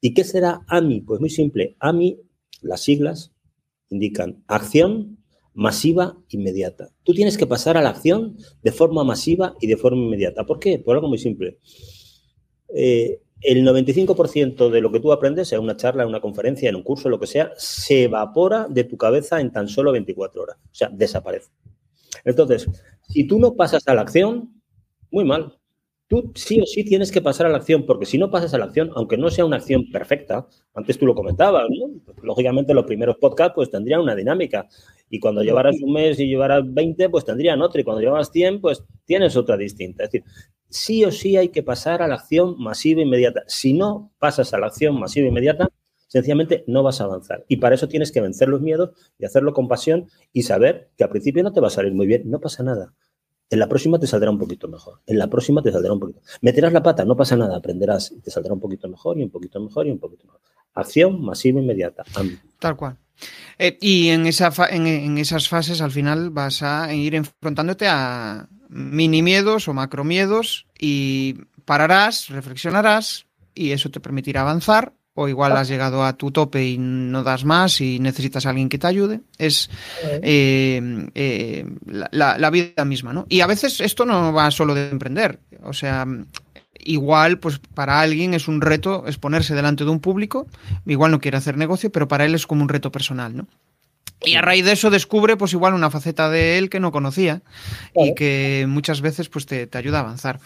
¿Y 0.00 0.14
qué 0.14 0.24
será 0.24 0.60
AMI? 0.68 1.00
Pues 1.02 1.20
muy 1.20 1.30
simple. 1.30 1.76
AMI, 1.80 2.20
las 2.62 2.82
siglas 2.82 3.32
indican 3.88 4.44
acción 4.46 5.18
masiva 5.54 6.18
inmediata. 6.28 6.90
Tú 7.02 7.14
tienes 7.14 7.38
que 7.38 7.46
pasar 7.46 7.78
a 7.78 7.82
la 7.82 7.88
acción 7.88 8.36
de 8.62 8.72
forma 8.72 9.04
masiva 9.04 9.54
y 9.58 9.66
de 9.66 9.78
forma 9.78 10.02
inmediata. 10.02 10.44
¿Por 10.44 10.58
qué? 10.58 10.78
Por 10.78 10.96
algo 10.96 11.08
muy 11.08 11.18
simple. 11.18 11.58
Eh, 12.74 13.22
el 13.40 13.64
95% 13.64 14.70
de 14.70 14.80
lo 14.80 14.90
que 14.90 15.00
tú 15.00 15.12
aprendes 15.12 15.52
en 15.52 15.60
una 15.60 15.76
charla, 15.76 16.02
en 16.02 16.08
una 16.08 16.20
conferencia, 16.20 16.68
en 16.68 16.76
un 16.76 16.82
curso, 16.82 17.08
lo 17.08 17.20
que 17.20 17.26
sea, 17.26 17.52
se 17.56 18.04
evapora 18.04 18.66
de 18.68 18.84
tu 18.84 18.96
cabeza 18.96 19.40
en 19.40 19.52
tan 19.52 19.68
solo 19.68 19.92
24 19.92 20.42
horas. 20.42 20.56
O 20.56 20.74
sea, 20.74 20.88
desaparece. 20.88 21.50
Entonces, 22.24 22.68
si 23.02 23.24
tú 23.24 23.38
no 23.38 23.54
pasas 23.54 23.86
a 23.86 23.94
la 23.94 24.02
acción, 24.02 24.62
muy 25.10 25.24
mal. 25.24 25.58
Tú 26.08 26.30
sí 26.36 26.60
o 26.60 26.66
sí 26.66 26.84
tienes 26.84 27.10
que 27.10 27.20
pasar 27.20 27.46
a 27.46 27.48
la 27.48 27.56
acción, 27.56 27.84
porque 27.84 28.06
si 28.06 28.16
no 28.16 28.30
pasas 28.30 28.54
a 28.54 28.58
la 28.58 28.66
acción, 28.66 28.90
aunque 28.94 29.16
no 29.16 29.28
sea 29.28 29.44
una 29.44 29.56
acción 29.56 29.90
perfecta, 29.90 30.46
antes 30.74 30.98
tú 30.98 31.04
lo 31.04 31.16
comentabas, 31.16 31.64
¿no? 31.68 32.14
lógicamente 32.22 32.74
los 32.74 32.84
primeros 32.84 33.16
podcasts 33.16 33.54
pues 33.56 33.70
tendrían 33.70 34.02
una 34.02 34.14
dinámica 34.14 34.68
y 35.10 35.18
cuando 35.18 35.42
llevaras 35.42 35.76
un 35.82 35.92
mes 35.92 36.20
y 36.20 36.28
llevaras 36.28 36.62
20 36.64 37.08
pues 37.08 37.24
tendrían 37.24 37.60
otra 37.60 37.80
y 37.80 37.84
cuando 37.84 38.02
llevas 38.02 38.30
100 38.30 38.60
pues 38.60 38.84
tienes 39.04 39.36
otra 39.36 39.56
distinta. 39.56 40.04
Es 40.04 40.12
decir, 40.12 40.30
sí 40.68 41.04
o 41.04 41.12
sí 41.12 41.36
hay 41.36 41.48
que 41.48 41.62
pasar 41.62 42.02
a 42.02 42.08
la 42.08 42.16
acción 42.16 42.56
masiva 42.58 43.02
inmediata. 43.02 43.42
Si 43.46 43.72
no 43.72 44.12
pasas 44.18 44.52
a 44.54 44.58
la 44.58 44.66
acción 44.66 44.98
masiva 44.98 45.28
inmediata, 45.28 45.68
sencillamente 46.08 46.64
no 46.66 46.82
vas 46.82 47.00
a 47.00 47.04
avanzar. 47.04 47.44
Y 47.48 47.56
para 47.56 47.74
eso 47.74 47.88
tienes 47.88 48.12
que 48.12 48.20
vencer 48.20 48.48
los 48.48 48.60
miedos 48.60 48.90
y 49.18 49.24
hacerlo 49.24 49.52
con 49.52 49.68
pasión 49.68 50.08
y 50.32 50.42
saber 50.42 50.90
que 50.96 51.04
al 51.04 51.10
principio 51.10 51.42
no 51.42 51.52
te 51.52 51.60
va 51.60 51.68
a 51.68 51.70
salir 51.70 51.92
muy 51.92 52.06
bien, 52.06 52.30
no 52.30 52.40
pasa 52.40 52.62
nada. 52.62 52.94
En 53.48 53.60
la 53.60 53.68
próxima 53.68 53.98
te 53.98 54.08
saldrá 54.08 54.30
un 54.30 54.38
poquito 54.38 54.66
mejor. 54.66 55.00
En 55.06 55.18
la 55.18 55.28
próxima 55.28 55.62
te 55.62 55.70
saldrá 55.70 55.92
un 55.92 56.00
poquito. 56.00 56.20
Meterás 56.40 56.72
la 56.72 56.82
pata, 56.82 57.04
no 57.04 57.16
pasa 57.16 57.36
nada, 57.36 57.56
aprenderás 57.56 58.10
y 58.10 58.20
te 58.20 58.30
saldrá 58.30 58.52
un 58.52 58.60
poquito 58.60 58.88
mejor 58.88 59.18
y 59.18 59.22
un 59.22 59.30
poquito 59.30 59.60
mejor 59.60 59.86
y 59.86 59.90
un 59.90 60.00
poquito 60.00 60.24
mejor. 60.24 60.40
Acción 60.74 61.22
masiva 61.22 61.60
inmediata. 61.60 62.02
Tal 62.58 62.76
cual. 62.76 62.98
Eh, 63.58 63.78
y 63.80 64.08
en, 64.08 64.26
en, 64.26 65.18
esas 65.18 65.48
fases 65.48 65.80
al 65.80 65.90
final 65.90 66.30
vas 66.30 66.62
a 66.62 66.92
ir 66.92 67.14
enfrentándote 67.14 67.86
a 67.88 68.48
mini 68.68 69.22
miedos 69.22 69.68
o 69.68 69.74
macro 69.74 70.04
miedos 70.04 70.66
y 70.78 71.36
pararás, 71.64 72.28
reflexionarás 72.28 73.26
y 73.54 73.72
eso 73.72 73.90
te 73.90 74.00
permitirá 74.00 74.42
avanzar 74.42 74.92
o 75.16 75.28
igual 75.28 75.56
has 75.56 75.68
llegado 75.68 76.04
a 76.04 76.12
tu 76.12 76.30
tope 76.30 76.62
y 76.62 76.76
no 76.78 77.22
das 77.22 77.44
más 77.44 77.80
y 77.80 77.98
necesitas 77.98 78.44
a 78.44 78.50
alguien 78.50 78.68
que 78.68 78.78
te 78.78 78.86
ayude. 78.86 79.22
Es 79.38 79.70
eh, 80.02 81.08
eh, 81.14 81.66
la, 81.86 82.36
la, 82.38 82.50
vida 82.50 82.84
misma, 82.84 83.14
¿no? 83.14 83.24
Y 83.30 83.40
a 83.40 83.46
veces 83.46 83.80
esto 83.80 84.04
no 84.04 84.34
va 84.34 84.50
solo 84.50 84.74
de 84.74 84.90
emprender. 84.90 85.40
O 85.62 85.72
sea, 85.72 86.06
igual, 86.84 87.38
pues 87.38 87.58
para 87.58 88.00
alguien 88.00 88.34
es 88.34 88.46
un 88.46 88.60
reto 88.60 89.04
exponerse 89.06 89.54
delante 89.54 89.84
de 89.84 89.90
un 89.90 90.00
público, 90.00 90.46
igual 90.84 91.10
no 91.10 91.20
quiere 91.20 91.38
hacer 91.38 91.56
negocio, 91.56 91.90
pero 91.90 92.08
para 92.08 92.26
él 92.26 92.34
es 92.34 92.46
como 92.46 92.62
un 92.62 92.68
reto 92.68 92.92
personal, 92.92 93.34
¿no? 93.34 93.48
Y 94.24 94.34
a 94.34 94.42
raíz 94.42 94.64
de 94.64 94.72
eso 94.72 94.90
descubre, 94.90 95.36
pues 95.36 95.52
igual 95.52 95.74
una 95.74 95.90
faceta 95.90 96.30
de 96.30 96.58
él 96.58 96.70
que 96.70 96.80
no 96.80 96.90
conocía 96.90 97.42
y 97.94 98.14
que 98.14 98.64
muchas 98.68 99.00
veces 99.00 99.28
pues 99.28 99.46
te, 99.46 99.68
ayuda 99.72 99.98
a 99.98 100.00
avanzar. 100.02 100.40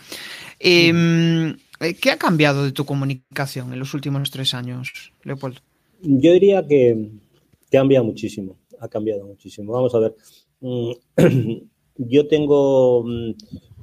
Em, 0.59 1.57
¿Qué 2.01 2.11
ha 2.11 2.19
cambiado 2.19 2.65
de 2.65 2.73
tu 2.73 2.85
comunicación 2.85 3.73
en 3.73 3.79
los 3.79 3.95
últimos 3.95 4.31
tres 4.31 4.55
años, 4.55 5.13
Leopoldo? 5.23 5.61
Yo 6.03 6.33
diría 6.33 6.67
que 6.67 7.11
cambia 7.71 8.03
muchísimo, 8.03 8.59
ha 8.81 8.89
cambiado 8.89 9.25
muchísimo. 9.25 9.73
Vamos 9.73 9.95
a 9.95 10.01
ver, 10.01 10.15
mm, 10.61 10.91
yo 11.97 12.29
tengo, 12.29 13.05
mm, 13.05 13.35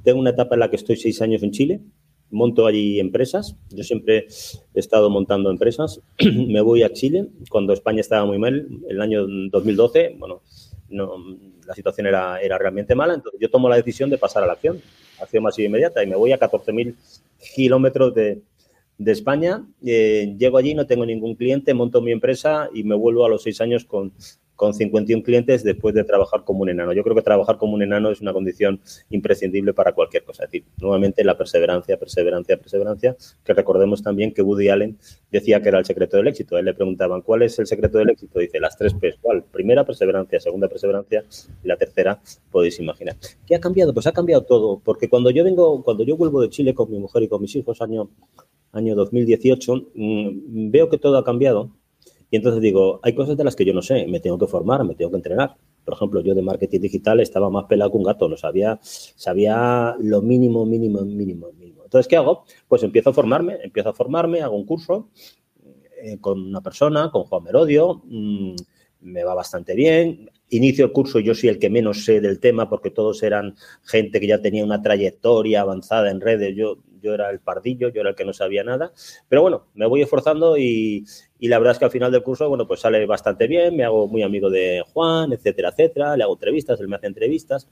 tengo 0.04 0.20
una 0.20 0.30
etapa 0.30 0.54
en 0.54 0.60
la 0.60 0.70
que 0.70 0.76
estoy 0.76 0.96
seis 0.96 1.20
años 1.22 1.42
en 1.42 1.50
Chile, 1.50 1.80
monto 2.30 2.66
allí 2.66 3.00
empresas, 3.00 3.56
yo 3.70 3.82
siempre 3.84 4.26
he 4.74 4.80
estado 4.80 5.10
montando 5.10 5.50
empresas, 5.50 6.00
me 6.18 6.60
voy 6.60 6.82
a 6.82 6.92
Chile 6.92 7.28
cuando 7.50 7.72
España 7.72 8.00
estaba 8.00 8.26
muy 8.26 8.38
mal, 8.38 8.68
el 8.88 9.00
año 9.00 9.26
2012, 9.26 10.16
bueno, 10.18 10.42
no, 10.90 11.16
la 11.66 11.74
situación 11.74 12.06
era, 12.06 12.40
era 12.40 12.58
realmente 12.58 12.94
mala, 12.94 13.14
entonces 13.14 13.40
yo 13.40 13.50
tomo 13.50 13.68
la 13.68 13.76
decisión 13.76 14.10
de 14.10 14.18
pasar 14.18 14.42
a 14.42 14.46
la 14.46 14.54
acción, 14.54 14.80
acción 15.20 15.42
masiva 15.42 15.66
inmediata, 15.66 16.02
y 16.02 16.06
me 16.06 16.16
voy 16.16 16.32
a 16.32 16.38
14.000 16.38 16.94
kilómetros 17.54 18.14
de, 18.14 18.42
de 18.98 19.12
España. 19.12 19.64
Eh, 19.84 20.34
llego 20.38 20.58
allí, 20.58 20.74
no 20.74 20.86
tengo 20.86 21.06
ningún 21.06 21.36
cliente, 21.36 21.72
monto 21.72 22.02
mi 22.02 22.12
empresa 22.12 22.68
y 22.74 22.82
me 22.84 22.94
vuelvo 22.94 23.24
a 23.24 23.28
los 23.28 23.42
seis 23.42 23.60
años 23.60 23.84
con, 23.84 24.12
con 24.58 24.74
51 24.74 25.22
clientes 25.22 25.62
después 25.62 25.94
de 25.94 26.02
trabajar 26.02 26.42
como 26.42 26.62
un 26.62 26.68
enano. 26.68 26.92
Yo 26.92 27.04
creo 27.04 27.14
que 27.14 27.22
trabajar 27.22 27.58
como 27.58 27.74
un 27.74 27.82
enano 27.82 28.10
es 28.10 28.20
una 28.20 28.32
condición 28.32 28.80
imprescindible 29.08 29.72
para 29.72 29.92
cualquier 29.92 30.24
cosa. 30.24 30.44
Es 30.44 30.50
decir, 30.50 30.66
nuevamente 30.80 31.22
la 31.22 31.38
perseverancia, 31.38 31.96
perseverancia, 31.96 32.56
perseverancia, 32.56 33.16
que 33.44 33.54
recordemos 33.54 34.02
también 34.02 34.34
que 34.34 34.42
Woody 34.42 34.68
Allen 34.68 34.98
decía 35.30 35.62
que 35.62 35.68
era 35.68 35.78
el 35.78 35.84
secreto 35.84 36.16
del 36.16 36.26
éxito. 36.26 36.56
A 36.56 36.58
él 36.58 36.64
le 36.64 36.74
preguntaban, 36.74 37.22
¿cuál 37.22 37.42
es 37.42 37.56
el 37.60 37.68
secreto 37.68 37.98
del 37.98 38.10
éxito? 38.10 38.40
Dice, 38.40 38.58
las 38.58 38.76
tres 38.76 38.94
P's. 38.94 39.16
¿Cuál? 39.22 39.44
Primera, 39.44 39.86
perseverancia. 39.86 40.40
Segunda, 40.40 40.68
perseverancia. 40.68 41.24
Y 41.62 41.68
la 41.68 41.76
tercera, 41.76 42.20
podéis 42.50 42.80
imaginar. 42.80 43.14
¿Qué 43.46 43.54
ha 43.54 43.60
cambiado? 43.60 43.94
Pues 43.94 44.08
ha 44.08 44.12
cambiado 44.12 44.42
todo. 44.42 44.80
Porque 44.84 45.08
cuando 45.08 45.30
yo 45.30 45.44
vengo, 45.44 45.84
cuando 45.84 46.02
yo 46.02 46.16
vuelvo 46.16 46.42
de 46.42 46.50
Chile 46.50 46.74
con 46.74 46.90
mi 46.90 46.98
mujer 46.98 47.22
y 47.22 47.28
con 47.28 47.40
mis 47.40 47.54
hijos, 47.54 47.80
año, 47.80 48.10
año 48.72 48.96
2018, 48.96 49.90
mmm, 49.94 50.70
veo 50.72 50.88
que 50.88 50.98
todo 50.98 51.16
ha 51.16 51.24
cambiado 51.24 51.70
y 52.30 52.36
entonces 52.36 52.60
digo, 52.60 53.00
hay 53.02 53.14
cosas 53.14 53.36
de 53.36 53.44
las 53.44 53.56
que 53.56 53.64
yo 53.64 53.72
no 53.72 53.82
sé, 53.82 54.06
me 54.06 54.20
tengo 54.20 54.38
que 54.38 54.46
formar, 54.46 54.84
me 54.84 54.94
tengo 54.94 55.10
que 55.10 55.16
entrenar. 55.16 55.56
Por 55.84 55.94
ejemplo, 55.94 56.20
yo 56.20 56.34
de 56.34 56.42
marketing 56.42 56.80
digital 56.80 57.20
estaba 57.20 57.48
más 57.48 57.64
pelado 57.64 57.90
que 57.90 57.96
un 57.96 58.02
gato, 58.02 58.28
no 58.28 58.36
sabía, 58.36 58.78
sabía 58.82 59.96
lo 59.98 60.20
mínimo, 60.20 60.66
mínimo, 60.66 61.00
mínimo, 61.00 61.50
mínimo. 61.52 61.84
Entonces, 61.84 62.06
¿qué 62.06 62.16
hago? 62.16 62.44
Pues 62.68 62.82
empiezo 62.82 63.10
a 63.10 63.12
formarme, 63.14 63.56
empiezo 63.62 63.88
a 63.88 63.94
formarme, 63.94 64.42
hago 64.42 64.56
un 64.56 64.66
curso 64.66 65.08
eh, 66.02 66.18
con 66.20 66.40
una 66.40 66.60
persona, 66.60 67.10
con 67.10 67.24
Juan 67.24 67.44
Merodio, 67.44 68.02
mmm, 68.04 68.54
me 69.00 69.24
va 69.24 69.34
bastante 69.34 69.74
bien. 69.74 70.30
Inicio 70.50 70.84
el 70.84 70.92
curso, 70.92 71.20
yo 71.20 71.34
soy 71.34 71.48
el 71.48 71.58
que 71.58 71.70
menos 71.70 72.04
sé 72.04 72.20
del 72.20 72.40
tema 72.40 72.68
porque 72.68 72.90
todos 72.90 73.22
eran 73.22 73.54
gente 73.84 74.20
que 74.20 74.26
ya 74.26 74.42
tenía 74.42 74.64
una 74.64 74.82
trayectoria 74.82 75.62
avanzada 75.62 76.10
en 76.10 76.20
redes. 76.20 76.54
Yo, 76.56 76.78
yo 77.00 77.14
era 77.14 77.30
el 77.30 77.40
pardillo, 77.40 77.88
yo 77.88 78.00
era 78.00 78.10
el 78.10 78.16
que 78.16 78.24
no 78.24 78.32
sabía 78.32 78.64
nada. 78.64 78.92
Pero 79.28 79.42
bueno, 79.42 79.66
me 79.74 79.86
voy 79.86 80.02
esforzando 80.02 80.56
y, 80.56 81.04
la 81.40 81.58
verdad 81.58 81.72
es 81.72 81.78
que 81.78 81.84
al 81.84 81.90
final 81.90 82.12
del 82.12 82.22
curso, 82.22 82.48
bueno, 82.48 82.66
pues 82.66 82.80
sale 82.80 83.04
bastante 83.06 83.46
bien, 83.46 83.76
me 83.76 83.84
hago 83.84 84.08
muy 84.08 84.22
amigo 84.22 84.50
de 84.50 84.82
Juan, 84.92 85.32
etcétera, 85.32 85.70
etcétera, 85.70 86.16
le 86.16 86.24
hago 86.24 86.34
entrevistas, 86.34 86.80
él 86.80 86.88
me 86.88 86.96
hace 86.96 87.06
entrevistas. 87.06 87.68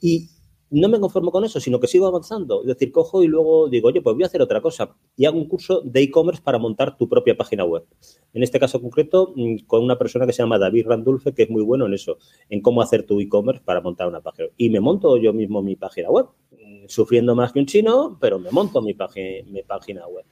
Y, 0.00 0.28
no 0.70 0.88
me 0.88 0.98
conformo 0.98 1.30
con 1.30 1.44
eso, 1.44 1.60
sino 1.60 1.78
que 1.78 1.86
sigo 1.86 2.06
avanzando. 2.06 2.62
Es 2.62 2.66
decir, 2.66 2.90
cojo 2.90 3.22
y 3.22 3.28
luego 3.28 3.68
digo, 3.68 3.88
oye, 3.88 4.02
pues 4.02 4.14
voy 4.14 4.24
a 4.24 4.26
hacer 4.26 4.42
otra 4.42 4.60
cosa. 4.60 4.96
Y 5.16 5.24
hago 5.24 5.38
un 5.38 5.48
curso 5.48 5.80
de 5.84 6.00
e-commerce 6.02 6.42
para 6.42 6.58
montar 6.58 6.96
tu 6.96 7.08
propia 7.08 7.36
página 7.36 7.64
web. 7.64 7.84
En 8.32 8.42
este 8.42 8.58
caso 8.58 8.80
concreto, 8.80 9.32
mm, 9.36 9.58
con 9.66 9.84
una 9.84 9.96
persona 9.96 10.26
que 10.26 10.32
se 10.32 10.42
llama 10.42 10.58
David 10.58 10.86
Randulfe, 10.86 11.34
que 11.34 11.44
es 11.44 11.50
muy 11.50 11.62
bueno 11.62 11.86
en 11.86 11.94
eso, 11.94 12.18
en 12.48 12.60
cómo 12.60 12.82
hacer 12.82 13.04
tu 13.04 13.20
e-commerce 13.20 13.62
para 13.64 13.80
montar 13.80 14.08
una 14.08 14.20
página. 14.20 14.48
Y 14.56 14.70
me 14.70 14.80
monto 14.80 15.16
yo 15.16 15.32
mismo 15.32 15.62
mi 15.62 15.76
página 15.76 16.10
web, 16.10 16.26
sufriendo 16.88 17.34
más 17.34 17.52
que 17.52 17.60
un 17.60 17.66
chino, 17.66 18.18
pero 18.20 18.38
me 18.38 18.50
monto 18.50 18.80
mi, 18.82 18.96
mi 19.46 19.62
página 19.62 20.06
web. 20.06 20.24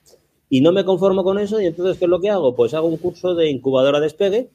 Y 0.49 0.61
no 0.61 0.73
me 0.73 0.85
conformo 0.85 1.25
con 1.25 1.39
eso, 1.39 1.61
y 1.61 1.67
entonces, 1.67 1.99
¿qué 1.99 2.05
es 2.05 2.11
lo 2.11 2.21
que 2.21 2.31
hago? 2.31 2.55
Pues 2.55 2.75
hago 2.75 2.87
un 2.87 2.97
curso 2.97 3.35
de 3.35 3.51
incubadora 3.51 4.01
despegue, 4.01 4.51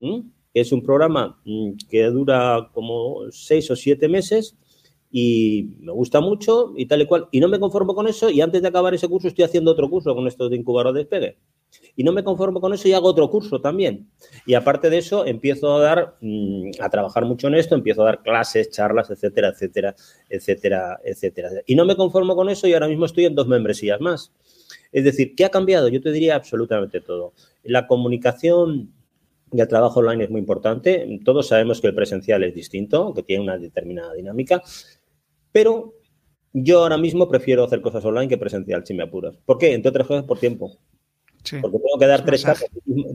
que 0.00 0.60
es 0.60 0.72
un 0.72 0.82
programa 0.82 1.40
mm, 1.44 1.72
que 1.90 2.04
dura 2.04 2.70
como 2.72 3.30
seis 3.30 3.70
o 3.70 3.76
siete 3.76 4.08
meses 4.08 4.56
y 5.10 5.76
me 5.80 5.92
gusta 5.92 6.20
mucho 6.20 6.72
y 6.76 6.86
tal 6.86 7.02
y 7.02 7.06
cual. 7.06 7.28
Y 7.30 7.40
no 7.40 7.48
me 7.48 7.60
conformo 7.60 7.94
con 7.94 8.08
eso 8.08 8.30
y 8.30 8.40
antes 8.40 8.62
de 8.62 8.68
acabar 8.68 8.94
ese 8.94 9.08
curso 9.08 9.28
estoy 9.28 9.44
haciendo 9.44 9.72
otro 9.72 9.88
curso 9.90 10.14
con 10.14 10.26
esto 10.26 10.48
de 10.48 10.56
incubador 10.56 10.92
de 10.92 11.00
despegue. 11.00 11.38
Y 11.96 12.04
no 12.04 12.12
me 12.12 12.24
conformo 12.24 12.60
con 12.60 12.74
eso 12.74 12.88
y 12.88 12.92
hago 12.92 13.08
otro 13.08 13.30
curso 13.30 13.60
también. 13.60 14.08
Y 14.46 14.54
aparte 14.54 14.90
de 14.90 14.98
eso, 14.98 15.26
empiezo 15.26 15.76
a 15.76 15.80
dar, 15.80 16.16
mmm, 16.20 16.70
a 16.80 16.88
trabajar 16.88 17.24
mucho 17.24 17.48
en 17.48 17.54
esto, 17.54 17.74
empiezo 17.74 18.02
a 18.02 18.06
dar 18.06 18.22
clases, 18.22 18.70
charlas, 18.70 19.10
etcétera, 19.10 19.48
etcétera, 19.48 19.94
etcétera, 20.28 21.00
etcétera. 21.04 21.50
Y 21.66 21.74
no 21.74 21.84
me 21.84 21.96
conformo 21.96 22.34
con 22.36 22.48
eso 22.48 22.66
y 22.66 22.74
ahora 22.74 22.88
mismo 22.88 23.06
estoy 23.06 23.26
en 23.26 23.34
dos 23.34 23.46
membresías 23.46 24.00
más. 24.00 24.32
Es 24.92 25.04
decir, 25.04 25.34
¿qué 25.34 25.44
ha 25.44 25.50
cambiado? 25.50 25.88
Yo 25.88 26.00
te 26.00 26.12
diría 26.12 26.36
absolutamente 26.36 27.00
todo. 27.00 27.32
La 27.62 27.86
comunicación 27.86 28.92
y 29.52 29.60
el 29.60 29.68
trabajo 29.68 30.00
online 30.00 30.24
es 30.24 30.30
muy 30.30 30.40
importante. 30.40 31.20
Todos 31.24 31.48
sabemos 31.48 31.80
que 31.80 31.88
el 31.88 31.94
presencial 31.94 32.42
es 32.44 32.54
distinto, 32.54 33.12
que 33.14 33.22
tiene 33.22 33.44
una 33.44 33.58
determinada 33.58 34.12
dinámica, 34.14 34.62
pero 35.52 35.94
yo 36.52 36.82
ahora 36.82 36.96
mismo 36.96 37.28
prefiero 37.28 37.64
hacer 37.64 37.80
cosas 37.80 38.04
online 38.04 38.28
que 38.28 38.38
presencial, 38.38 38.86
si 38.86 38.94
me 38.94 39.02
apuras. 39.02 39.36
¿Por 39.44 39.58
qué? 39.58 39.74
Entre 39.74 39.90
otras 39.90 40.06
cosas, 40.06 40.24
por 40.24 40.38
tiempo. 40.38 40.76
Sí. 41.44 41.58
Porque 41.60 41.78
tengo 41.78 41.98
que, 41.98 42.06
dar 42.06 42.24
tres 42.24 42.42
charlas, 42.42 42.64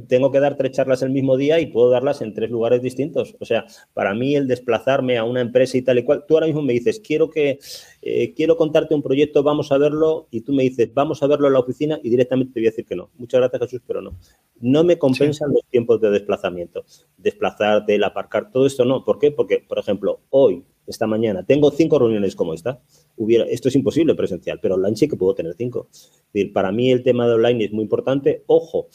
tengo 0.08 0.32
que 0.32 0.40
dar 0.40 0.56
tres 0.56 0.72
charlas 0.72 1.02
el 1.02 1.10
mismo 1.10 1.36
día 1.36 1.60
y 1.60 1.66
puedo 1.66 1.90
darlas 1.90 2.22
en 2.22 2.34
tres 2.34 2.50
lugares 2.50 2.82
distintos. 2.82 3.36
O 3.40 3.46
sea, 3.46 3.66
para 3.94 4.14
mí 4.14 4.36
el 4.36 4.48
desplazarme 4.48 5.18
a 5.18 5.24
una 5.24 5.42
empresa 5.42 5.78
y 5.78 5.82
tal 5.82 5.98
y 5.98 6.04
cual, 6.04 6.24
tú 6.28 6.36
ahora 6.36 6.46
mismo 6.46 6.62
me 6.62 6.74
dices, 6.74 7.00
quiero 7.00 7.30
que 7.30 7.60
eh, 8.02 8.34
quiero 8.34 8.56
contarte 8.56 8.96
un 8.96 9.02
proyecto, 9.02 9.44
vamos 9.44 9.72
a 9.72 9.78
verlo, 9.78 10.28
y 10.32 10.42
tú 10.42 10.54
me 10.54 10.64
dices, 10.64 10.94
vamos 10.94 11.22
a 11.22 11.28
verlo 11.28 11.48
en 11.48 11.54
la 11.54 11.60
oficina, 11.60 12.00
y 12.04 12.10
directamente 12.10 12.54
te 12.54 12.60
voy 12.60 12.68
a 12.68 12.72
decir 12.72 12.86
que 12.86 12.96
no. 12.96 13.10
Muchas 13.18 13.40
gracias, 13.42 13.62
Jesús, 13.62 13.82
pero 13.86 14.02
no. 14.02 14.16
No 14.60 14.84
me 14.84 14.98
compensan 14.98 15.50
sí. 15.50 15.56
los 15.56 15.66
tiempos 15.70 16.00
de 16.00 16.12
desplazamiento. 16.12 16.86
Desplazarte, 17.18 17.96
el 17.96 18.04
aparcar, 18.04 18.52
todo 18.52 18.66
esto 18.66 18.86
no. 18.86 19.04
¿Por 19.04 19.20
qué? 19.20 19.32
Porque, 19.32 19.66
por 19.68 19.80
ejemplo, 19.80 20.22
hoy 20.30 20.64
esta 20.90 21.08
mañana. 21.08 21.44
Tengo 21.44 21.72
cinco 21.72 22.00
reuniones 22.00 22.36
como 22.36 22.54
esta. 22.54 22.82
Hubiera, 23.18 23.46
esto 23.46 23.70
es 23.70 23.76
imposible 23.76 24.16
presencial, 24.16 24.60
pero 24.62 24.76
online 24.76 24.98
sí 24.98 25.08
que 25.08 25.16
puedo 25.16 25.36
tener 25.36 25.54
cinco. 25.56 25.88
Es 25.92 26.30
decir, 26.34 26.54
para 26.54 26.72
mí 26.72 26.92
el 26.92 27.04
tema 27.04 27.28
de 27.28 27.34
online 27.34 27.66
es 27.66 27.72
muy 27.72 27.84
importante. 27.84 28.44
Ojo, 28.48 28.88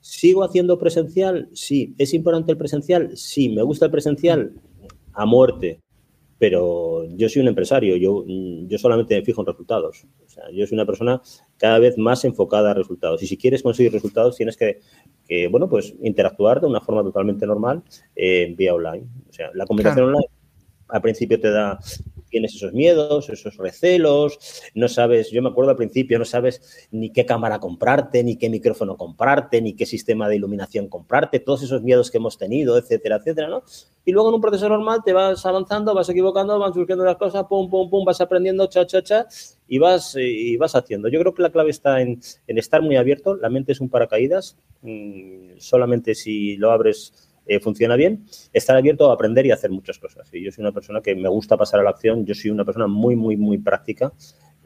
¿sigo 0.00 0.44
haciendo 0.44 0.78
presencial? 0.78 1.48
Sí. 1.52 1.94
¿Es 1.98 2.14
importante 2.14 2.52
el 2.52 2.58
presencial? 2.58 3.16
Sí. 3.16 3.48
¿Me 3.50 3.62
gusta 3.62 3.86
el 3.86 3.90
presencial? 3.90 4.52
A 5.12 5.26
muerte. 5.26 5.80
Pero 6.38 7.04
yo 7.14 7.28
soy 7.28 7.42
un 7.42 7.46
empresario, 7.46 7.94
yo, 7.94 8.24
yo 8.26 8.76
solamente 8.76 9.14
me 9.14 9.22
fijo 9.22 9.42
en 9.42 9.46
resultados. 9.46 10.06
O 10.26 10.28
sea, 10.28 10.50
yo 10.50 10.66
soy 10.66 10.74
una 10.74 10.84
persona 10.84 11.22
cada 11.56 11.78
vez 11.78 11.96
más 11.98 12.24
enfocada 12.24 12.72
a 12.72 12.74
resultados. 12.74 13.22
Y 13.22 13.28
si 13.28 13.36
quieres 13.36 13.62
conseguir 13.62 13.92
resultados, 13.92 14.36
tienes 14.36 14.56
que, 14.56 14.80
que 15.28 15.46
bueno, 15.46 15.68
pues 15.68 15.94
interactuar 16.02 16.60
de 16.60 16.66
una 16.66 16.80
forma 16.80 17.04
totalmente 17.04 17.46
normal 17.46 17.84
eh, 18.16 18.52
vía 18.58 18.74
online. 18.74 19.06
O 19.30 19.32
sea, 19.32 19.52
la 19.54 19.66
comunicación 19.66 20.06
claro. 20.06 20.16
online 20.16 20.31
al 20.92 21.00
principio 21.00 21.40
te 21.40 21.50
da, 21.50 21.78
tienes 22.28 22.54
esos 22.54 22.72
miedos, 22.72 23.28
esos 23.28 23.56
recelos, 23.56 24.38
no 24.74 24.88
sabes, 24.88 25.30
yo 25.30 25.42
me 25.42 25.48
acuerdo 25.48 25.70
al 25.70 25.76
principio, 25.76 26.18
no 26.18 26.24
sabes 26.24 26.88
ni 26.90 27.10
qué 27.10 27.24
cámara 27.24 27.58
comprarte, 27.58 28.22
ni 28.22 28.36
qué 28.36 28.50
micrófono 28.50 28.96
comprarte, 28.96 29.62
ni 29.62 29.74
qué 29.74 29.86
sistema 29.86 30.28
de 30.28 30.36
iluminación 30.36 30.88
comprarte, 30.88 31.40
todos 31.40 31.62
esos 31.62 31.82
miedos 31.82 32.10
que 32.10 32.18
hemos 32.18 32.36
tenido, 32.36 32.76
etcétera, 32.76 33.16
etcétera, 33.16 33.48
¿no? 33.48 33.62
Y 34.04 34.12
luego 34.12 34.28
en 34.30 34.34
un 34.34 34.40
proceso 34.40 34.68
normal 34.68 35.00
te 35.04 35.12
vas 35.12 35.44
avanzando, 35.46 35.94
vas 35.94 36.08
equivocando, 36.08 36.58
van 36.58 36.74
surgiendo 36.74 37.04
las 37.04 37.16
cosas, 37.16 37.44
pum, 37.48 37.70
pum, 37.70 37.88
pum, 37.88 38.04
vas 38.04 38.20
aprendiendo, 38.20 38.66
cha, 38.66 38.86
cha, 38.86 39.02
cha, 39.02 39.26
y 39.68 39.78
vas, 39.78 40.16
y 40.18 40.56
vas 40.56 40.74
haciendo. 40.74 41.08
Yo 41.08 41.20
creo 41.20 41.34
que 41.34 41.42
la 41.42 41.50
clave 41.50 41.70
está 41.70 42.00
en, 42.00 42.20
en 42.46 42.58
estar 42.58 42.82
muy 42.82 42.96
abierto, 42.96 43.36
la 43.36 43.48
mente 43.48 43.72
es 43.72 43.80
un 43.80 43.88
paracaídas, 43.88 44.56
mmm, 44.82 45.58
solamente 45.58 46.14
si 46.14 46.56
lo 46.56 46.70
abres 46.70 47.31
eh, 47.46 47.60
funciona 47.60 47.96
bien, 47.96 48.24
estar 48.52 48.76
abierto 48.76 49.10
a 49.10 49.14
aprender 49.14 49.46
y 49.46 49.50
hacer 49.50 49.70
muchas 49.70 49.98
cosas. 49.98 50.28
Yo 50.32 50.50
soy 50.50 50.62
una 50.62 50.72
persona 50.72 51.00
que 51.00 51.14
me 51.14 51.28
gusta 51.28 51.56
pasar 51.56 51.80
a 51.80 51.82
la 51.82 51.90
acción, 51.90 52.24
yo 52.24 52.34
soy 52.34 52.50
una 52.50 52.64
persona 52.64 52.86
muy, 52.86 53.16
muy, 53.16 53.36
muy 53.36 53.58
práctica 53.58 54.12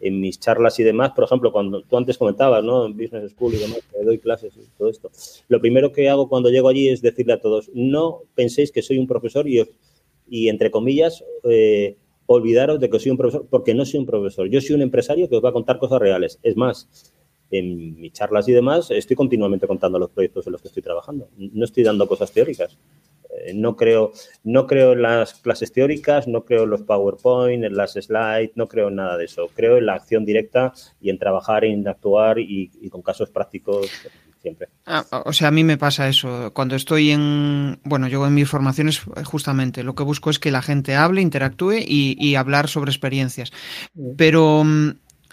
en 0.00 0.20
mis 0.20 0.38
charlas 0.38 0.78
y 0.78 0.82
demás, 0.82 1.12
por 1.12 1.24
ejemplo, 1.24 1.52
cuando 1.52 1.82
tú 1.82 1.96
antes 1.96 2.18
comentabas, 2.18 2.62
¿no? 2.62 2.86
En 2.86 2.96
Business 2.96 3.32
School 3.32 3.54
y 3.54 3.58
demás, 3.58 3.80
que 3.90 4.04
doy 4.04 4.18
clases 4.18 4.54
y 4.56 4.66
todo 4.76 4.90
esto. 4.90 5.10
Lo 5.48 5.60
primero 5.60 5.92
que 5.92 6.08
hago 6.08 6.28
cuando 6.28 6.50
llego 6.50 6.68
allí 6.68 6.88
es 6.88 7.00
decirle 7.00 7.32
a 7.32 7.40
todos, 7.40 7.70
no 7.74 8.22
penséis 8.34 8.72
que 8.72 8.82
soy 8.82 8.98
un 8.98 9.06
profesor 9.06 9.48
y, 9.48 9.66
y 10.28 10.48
entre 10.48 10.70
comillas, 10.70 11.24
eh, 11.44 11.96
olvidaros 12.26 12.80
de 12.80 12.90
que 12.90 12.98
soy 12.98 13.12
un 13.12 13.16
profesor, 13.16 13.46
porque 13.48 13.74
no 13.74 13.84
soy 13.84 14.00
un 14.00 14.06
profesor. 14.06 14.48
Yo 14.48 14.60
soy 14.60 14.76
un 14.76 14.82
empresario 14.82 15.28
que 15.28 15.36
os 15.36 15.44
va 15.44 15.50
a 15.50 15.52
contar 15.52 15.78
cosas 15.78 16.00
reales. 16.00 16.38
Es 16.42 16.56
más, 16.56 16.88
en 17.50 18.00
mis 18.00 18.12
charlas 18.12 18.48
y 18.48 18.52
demás, 18.52 18.90
estoy 18.90 19.16
continuamente 19.16 19.66
contando 19.66 19.98
los 19.98 20.10
proyectos 20.10 20.46
en 20.46 20.52
los 20.52 20.62
que 20.62 20.68
estoy 20.68 20.82
trabajando. 20.82 21.28
No 21.36 21.64
estoy 21.64 21.84
dando 21.84 22.08
cosas 22.08 22.32
teóricas. 22.32 22.78
Eh, 23.30 23.54
no 23.54 23.76
creo, 23.76 24.12
no 24.44 24.66
creo 24.66 24.92
en 24.92 25.02
las 25.02 25.34
clases 25.34 25.72
teóricas, 25.72 26.26
no 26.26 26.44
creo 26.44 26.64
en 26.64 26.70
los 26.70 26.82
PowerPoint, 26.82 27.64
en 27.64 27.76
las 27.76 27.92
slides, 27.92 28.52
no 28.54 28.66
creo 28.66 28.88
en 28.88 28.96
nada 28.96 29.16
de 29.16 29.26
eso. 29.26 29.48
Creo 29.54 29.78
en 29.78 29.86
la 29.86 29.94
acción 29.94 30.24
directa 30.24 30.72
y 31.00 31.10
en 31.10 31.18
trabajar, 31.18 31.64
en 31.64 31.86
actuar 31.86 32.38
y, 32.38 32.70
y 32.80 32.88
con 32.88 33.02
casos 33.02 33.30
prácticos 33.30 33.90
siempre. 34.40 34.68
Ah, 34.86 35.04
o 35.24 35.32
sea, 35.32 35.48
a 35.48 35.50
mí 35.50 35.64
me 35.64 35.76
pasa 35.76 36.08
eso. 36.08 36.52
Cuando 36.52 36.76
estoy 36.76 37.10
en, 37.10 37.80
bueno, 37.84 38.06
yo 38.08 38.24
en 38.26 38.34
mis 38.34 38.48
formaciones 38.48 39.00
justamente 39.24 39.82
lo 39.82 39.94
que 39.94 40.04
busco 40.04 40.30
es 40.30 40.38
que 40.38 40.50
la 40.50 40.62
gente 40.62 40.94
hable, 40.94 41.20
interactúe 41.20 41.78
y, 41.80 42.16
y 42.18 42.36
hablar 42.36 42.68
sobre 42.68 42.90
experiencias. 42.90 43.52
Pero 44.16 44.62
mm, 44.64 44.90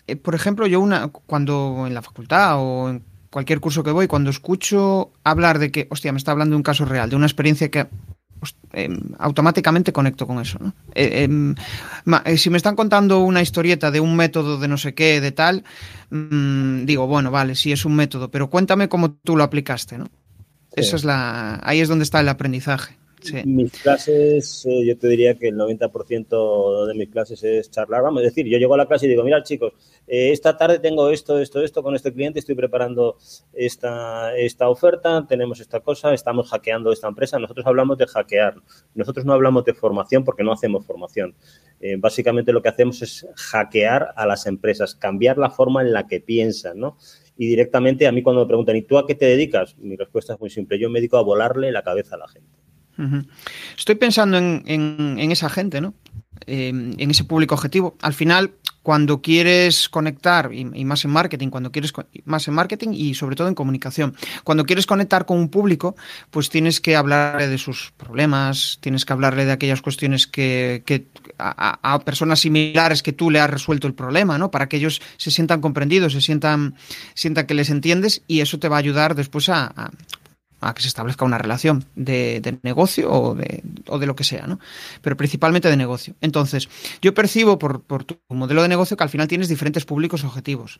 eh, 0.07 0.15
por 0.15 0.35
ejemplo, 0.35 0.67
yo 0.67 0.79
una 0.79 1.07
cuando 1.07 1.85
en 1.87 1.93
la 1.93 2.01
facultad 2.01 2.57
o 2.57 2.89
en 2.89 3.03
cualquier 3.29 3.59
curso 3.59 3.83
que 3.83 3.91
voy, 3.91 4.07
cuando 4.07 4.29
escucho 4.29 5.11
hablar 5.23 5.59
de 5.59 5.71
que, 5.71 5.87
hostia, 5.89 6.11
me 6.11 6.17
está 6.17 6.31
hablando 6.31 6.53
de 6.53 6.57
un 6.57 6.63
caso 6.63 6.85
real, 6.85 7.09
de 7.09 7.15
una 7.15 7.25
experiencia 7.25 7.69
que 7.69 7.87
em, 8.73 8.99
automáticamente 9.17 9.91
conecto 9.91 10.27
con 10.27 10.39
eso. 10.39 10.59
¿no? 10.61 10.73
Eh, 10.93 11.23
em, 11.23 11.55
eh, 12.25 12.37
si 12.37 12.49
me 12.49 12.57
están 12.57 12.75
contando 12.75 13.21
una 13.21 13.41
historieta 13.41 13.91
de 13.91 13.99
un 13.99 14.15
método 14.15 14.59
de 14.59 14.67
no 14.67 14.77
sé 14.77 14.93
qué, 14.93 15.19
de 15.19 15.31
tal, 15.31 15.63
mm, 16.11 16.85
digo, 16.85 17.07
bueno, 17.07 17.31
vale, 17.31 17.55
sí 17.55 17.71
es 17.71 17.85
un 17.85 17.95
método, 17.95 18.29
pero 18.29 18.49
cuéntame 18.49 18.89
cómo 18.89 19.13
tú 19.13 19.35
lo 19.35 19.43
aplicaste, 19.43 19.97
¿no? 19.97 20.09
Esa 20.75 20.95
es 20.95 21.03
la, 21.03 21.59
ahí 21.63 21.81
es 21.81 21.87
donde 21.87 22.03
está 22.03 22.19
el 22.19 22.29
aprendizaje. 22.29 22.97
Mis 23.45 23.71
clases, 23.71 24.65
eh, 24.65 24.85
yo 24.85 24.97
te 24.97 25.07
diría 25.07 25.35
que 25.35 25.49
el 25.49 25.55
90% 25.55 26.85
de 26.85 26.93
mis 26.93 27.09
clases 27.09 27.43
es 27.43 27.71
charlar. 27.71 28.03
Vamos, 28.03 28.21
a 28.21 28.25
decir, 28.25 28.45
yo 28.47 28.57
llego 28.57 28.73
a 28.73 28.77
la 28.77 28.87
clase 28.87 29.05
y 29.05 29.09
digo, 29.09 29.23
mira 29.23 29.43
chicos, 29.43 29.73
eh, 30.07 30.31
esta 30.31 30.57
tarde 30.57 30.79
tengo 30.79 31.09
esto, 31.09 31.39
esto, 31.39 31.61
esto 31.61 31.83
con 31.83 31.95
este 31.95 32.13
cliente, 32.13 32.39
estoy 32.39 32.55
preparando 32.55 33.17
esta, 33.53 34.35
esta 34.35 34.69
oferta, 34.69 35.25
tenemos 35.27 35.59
esta 35.59 35.79
cosa, 35.79 36.13
estamos 36.13 36.49
hackeando 36.49 36.91
esta 36.91 37.07
empresa. 37.07 37.39
Nosotros 37.39 37.65
hablamos 37.65 37.97
de 37.97 38.07
hackear, 38.07 38.55
nosotros 38.95 39.25
no 39.25 39.33
hablamos 39.33 39.65
de 39.65 39.73
formación 39.73 40.23
porque 40.23 40.43
no 40.43 40.51
hacemos 40.51 40.85
formación. 40.85 41.35
Eh, 41.79 41.97
básicamente 41.97 42.53
lo 42.53 42.61
que 42.61 42.69
hacemos 42.69 43.01
es 43.01 43.27
hackear 43.35 44.13
a 44.15 44.25
las 44.25 44.45
empresas, 44.45 44.95
cambiar 44.95 45.37
la 45.37 45.49
forma 45.49 45.81
en 45.81 45.91
la 45.91 46.07
que 46.07 46.21
piensan, 46.21 46.79
¿no? 46.79 46.97
Y 47.37 47.47
directamente 47.47 48.07
a 48.07 48.11
mí 48.11 48.21
cuando 48.21 48.41
me 48.41 48.47
preguntan, 48.47 48.75
¿y 48.75 48.83
tú 48.83 48.97
a 48.97 49.05
qué 49.05 49.15
te 49.15 49.25
dedicas? 49.25 49.77
Mi 49.79 49.95
respuesta 49.95 50.33
es 50.33 50.39
muy 50.39 50.49
simple, 50.49 50.79
yo 50.79 50.89
me 50.89 50.99
dedico 50.99 51.17
a 51.17 51.23
volarle 51.23 51.71
la 51.71 51.83
cabeza 51.83 52.15
a 52.15 52.19
la 52.19 52.27
gente. 52.27 52.47
Estoy 53.77 53.95
pensando 53.95 54.37
en, 54.37 55.31
esa 55.31 55.49
gente, 55.49 55.81
¿no? 55.81 55.93
Em, 56.45 56.93
en 56.97 57.11
ese 57.11 57.23
público 57.23 57.55
objetivo. 57.55 57.95
Al 58.01 58.13
final, 58.13 58.51
cuando 58.81 59.21
quieres 59.21 59.87
conectar, 59.87 60.51
y, 60.53 60.65
más 60.83 61.05
en 61.05 61.11
marketing, 61.11 61.49
cuando 61.49 61.71
quieres 61.71 61.93
más 62.25 62.47
en 62.49 62.53
marketing 62.53 62.89
y 62.93 63.13
sobre 63.13 63.37
todo 63.37 63.47
en 63.47 63.55
comunicación, 63.55 64.13
cuando 64.43 64.65
quieres 64.65 64.85
conectar 64.85 65.25
con 65.25 65.37
un 65.37 65.47
público, 65.47 65.95
pues 66.31 66.49
tienes 66.49 66.81
que 66.81 66.97
hablarle 66.97 67.47
de 67.47 67.57
sus 67.57 67.93
problemas, 67.95 68.77
tienes 68.81 69.05
que 69.05 69.13
hablarle 69.13 69.45
de 69.45 69.53
aquellas 69.53 69.81
cuestiones 69.81 70.27
que, 70.27 70.83
a, 71.37 71.99
personas 72.03 72.41
similares 72.41 73.01
que 73.01 73.13
tú 73.13 73.31
le 73.31 73.39
has 73.39 73.49
resuelto 73.49 73.87
el 73.87 73.93
problema, 73.93 74.37
¿no? 74.37 74.51
Para 74.51 74.67
que 74.67 74.77
ellos 74.77 75.01
se 75.15 75.31
sientan 75.31 75.61
comprendidos, 75.61 76.11
se 76.11 76.21
sientan, 76.21 76.75
sientan 77.13 77.47
que 77.47 77.53
les 77.53 77.69
entiendes 77.69 78.23
y 78.27 78.41
eso 78.41 78.59
te 78.59 78.67
va 78.67 78.75
a 78.75 78.79
ayudar 78.79 79.15
después 79.15 79.47
a 79.47 79.71
a 79.75 79.91
que 80.73 80.81
se 80.81 80.87
establezca 80.87 81.25
una 81.25 81.37
relación 81.37 81.85
de, 81.95 82.57
negocio 82.63 83.11
o 83.11 83.35
de, 83.35 83.63
o 83.87 83.99
de, 83.99 84.05
lo 84.05 84.15
que 84.15 84.23
sea, 84.23 84.47
¿no? 84.47 84.59
Pero 85.01 85.17
principalmente 85.17 85.69
de 85.69 85.77
negocio. 85.77 86.15
Entonces, 86.21 86.69
yo 87.01 87.13
percibo 87.13 87.59
por, 87.59 87.81
tu 88.03 88.17
modelo 88.29 88.61
de 88.61 88.69
negocio 88.69 88.95
que 88.95 89.03
al 89.03 89.09
final 89.09 89.27
tienes 89.27 89.49
diferentes 89.49 89.85
públicos 89.85 90.23
objetivos. 90.23 90.79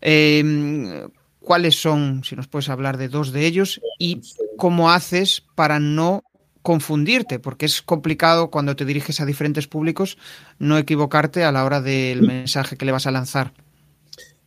Em, 0.00 1.08
¿Cuáles 1.40 1.80
son, 1.80 2.22
si 2.24 2.36
nos 2.36 2.48
puedes 2.48 2.70
hablar 2.70 2.96
de 2.96 3.08
dos 3.08 3.30
de 3.30 3.46
ellos, 3.46 3.80
y 3.98 4.22
cómo 4.56 4.90
haces 4.90 5.42
para 5.54 5.78
no 5.78 6.24
confundirte? 6.62 7.38
Porque 7.38 7.66
es 7.66 7.82
complicado 7.82 8.50
cuando 8.50 8.74
te 8.76 8.86
diriges 8.86 9.20
a 9.20 9.26
diferentes 9.26 9.66
públicos 9.66 10.16
no 10.58 10.78
equivocarte 10.78 11.44
a 11.44 11.52
la 11.52 11.64
hora 11.64 11.82
del 11.82 12.22
mensaje 12.22 12.78
que 12.78 12.86
le 12.86 12.92
vas 12.92 13.06
a 13.06 13.10
lanzar. 13.10 13.52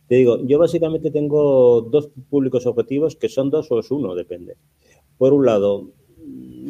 Te 0.08 0.16
digo, 0.16 0.44
yo 0.46 0.58
básicamente 0.58 1.10
tengo 1.10 1.82
dos 1.82 2.10
públicos 2.30 2.66
objetivos, 2.66 3.16
que 3.16 3.28
son 3.28 3.50
dos 3.50 3.70
o 3.70 3.78
es 3.78 3.90
uno, 3.90 4.14
depende. 4.14 4.56
Por 5.18 5.34
un 5.34 5.44
lado, 5.44 5.92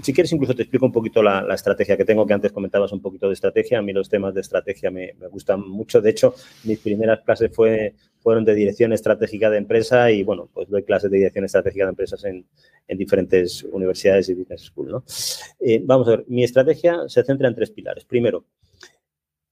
si 0.02 0.12
quieres 0.12 0.32
incluso 0.32 0.54
te 0.54 0.62
explico 0.62 0.86
un 0.86 0.92
poquito 0.92 1.22
la, 1.22 1.54
estrategia 1.54 1.96
que 1.96 2.04
tengo, 2.04 2.26
que 2.26 2.34
antes 2.34 2.52
comentabas 2.52 2.92
un 2.92 3.00
poquito 3.00 3.28
de 3.28 3.34
estrategia. 3.34 3.78
A 3.78 3.82
mí 3.82 3.92
los 3.92 4.08
temas 4.08 4.34
de 4.34 4.40
estrategia 4.40 4.90
me, 4.90 5.14
gustan 5.30 5.68
mucho. 5.68 6.00
De 6.00 6.10
hecho, 6.10 6.34
mis 6.64 6.78
primeras 6.78 7.20
clases 7.20 7.50
fue, 7.54 7.94
fueron 8.20 8.44
de 8.44 8.54
dirección 8.54 8.92
estratégica 8.92 9.50
de 9.50 9.58
empresa 9.58 10.10
y, 10.10 10.22
bueno, 10.22 10.48
pues 10.52 10.68
doy 10.68 10.82
clases 10.82 11.10
de 11.10 11.18
dirección 11.18 11.44
estratégica 11.44 11.84
de 11.84 11.90
empresas 11.90 12.24
en, 12.24 12.44
diferentes 12.96 13.64
universidades 13.64 14.28
y 14.28 14.34
business 14.34 14.62
school. 14.62 15.02
Eh, 15.60 15.80
vamos 15.84 16.08
a 16.08 16.12
ver, 16.12 16.24
mi 16.28 16.42
estrategia 16.42 17.08
se 17.08 17.22
centra 17.22 17.48
en 17.48 17.54
tres 17.54 17.70
pilares. 17.70 18.04
Primero, 18.04 18.46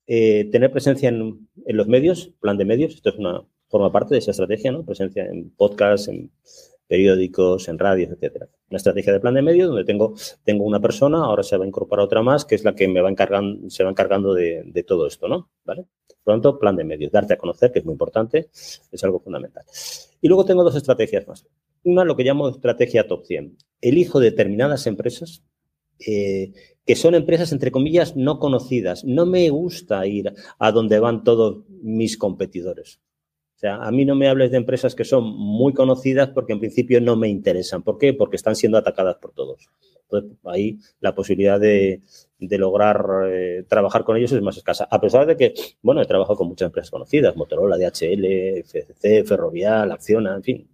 eh, 0.07 0.49
tener 0.51 0.71
presencia 0.71 1.09
en, 1.09 1.49
en 1.67 1.77
los 1.77 1.87
medios, 1.89 2.33
plan 2.41 2.57
de 2.57 2.65
medios. 2.65 2.95
Esto 2.95 3.11
es 3.11 3.17
una, 3.17 3.43
forma 3.69 3.91
parte 3.93 4.15
de 4.15 4.19
esa 4.19 4.31
estrategia, 4.31 4.73
¿no? 4.73 4.85
Presencia 4.85 5.25
en 5.25 5.51
podcasts, 5.51 6.09
en 6.09 6.31
periódicos, 6.87 7.69
en 7.69 7.79
radios, 7.79 8.13
etcétera. 8.13 8.49
Una 8.71 8.77
estrategia 8.77 9.13
de 9.13 9.21
plan 9.21 9.35
de 9.35 9.43
medios 9.43 9.69
donde 9.69 9.85
tengo, 9.85 10.15
tengo 10.45 10.65
una 10.65 10.81
persona, 10.81 11.19
ahora 11.19 11.43
se 11.43 11.57
va 11.57 11.65
a 11.65 11.69
incorporar 11.69 12.05
otra 12.05 12.23
más, 12.23 12.45
que 12.45 12.55
es 12.55 12.65
la 12.65 12.75
que 12.75 12.87
me 12.89 13.01
va 13.01 13.11
encargando, 13.11 13.69
se 13.71 13.83
va 13.85 13.91
encargando 13.91 14.35
de, 14.35 14.85
todo 14.87 15.07
esto, 15.07 15.29
¿no? 15.29 15.51
¿Vale? 15.65 15.87
Por 16.23 16.35
lo 16.35 16.41
tanto, 16.41 16.59
plan 16.59 16.77
de 16.77 16.85
medios, 16.85 17.13
darte 17.13 17.35
a 17.35 17.39
conocer, 17.39 17.73
que 17.73 17.81
es 17.81 17.85
muy 17.85 17.93
importante, 17.93 18.49
es 18.53 19.05
algo 19.05 19.21
fundamental. 19.21 19.65
Y 20.21 20.29
luego 20.29 20.45
tengo 20.45 20.65
dos 20.65 20.77
estrategias 20.77 21.27
más. 21.27 21.47
Una, 21.85 22.05
lo 22.05 22.17
que 22.17 22.25
llamo 22.25 22.49
estrategia 22.49 23.07
top 23.07 23.25
100. 23.27 23.57
Elijo 23.81 24.19
determinadas 24.19 24.87
empresas 24.87 25.43
eh, 26.05 26.53
que 26.85 26.97
son 26.97 27.15
empresas, 27.15 27.53
entre 27.53 27.71
comillas, 27.71 28.17
no 28.17 28.39
conocidas. 28.39 29.05
No 29.05 29.27
me 29.27 29.51
gusta 29.51 30.07
ir 30.07 30.33
a 30.59 30.73
donde 30.73 31.01
van 31.01 31.25
todos 31.25 31.65
mis 31.69 32.17
competidores. 32.17 33.01
O 33.57 33.59
sea, 33.59 33.77
a 33.77 33.91
mí 33.91 34.05
no 34.05 34.15
me 34.15 34.29
hables 34.29 34.51
de 34.51 34.59
empresas 34.59 34.95
que 34.95 35.05
son 35.07 35.25
muy 35.25 35.73
conocidas 35.73 36.29
porque 36.29 36.53
en 36.53 36.61
principio 36.61 37.01
no 37.01 37.17
me 37.17 37.29
interesan. 37.29 37.83
¿Por 37.83 37.97
qué? 37.97 38.13
Porque 38.13 38.37
están 38.37 38.55
siendo 38.55 38.77
atacadas 38.77 39.17
por 39.17 39.33
todos. 39.33 39.71
Entonces, 40.03 40.39
ahí 40.45 40.79
la 41.01 41.15
posibilidad 41.15 41.59
de, 41.59 42.03
lograr 42.39 43.03
eh, 43.31 43.65
trabajar 43.67 44.05
con 44.05 44.19
ellos 44.19 44.31
es 44.33 44.43
más 44.43 44.59
escasa. 44.59 44.87
A 44.91 45.01
pesar 45.01 45.27
de 45.27 45.39
que, 45.39 45.55
bueno, 45.81 46.03
he 46.03 46.07
trabajado 46.07 46.37
con 46.37 46.49
muchas 46.49 46.67
empresas 46.67 46.91
conocidas, 46.91 47.35
Motorola, 47.35 47.79
DHL, 47.79 48.61
FCC, 48.63 49.25
Ferrovial, 49.25 49.91
Acciona, 49.91 50.37
en 50.37 50.43
fin, 50.43 50.69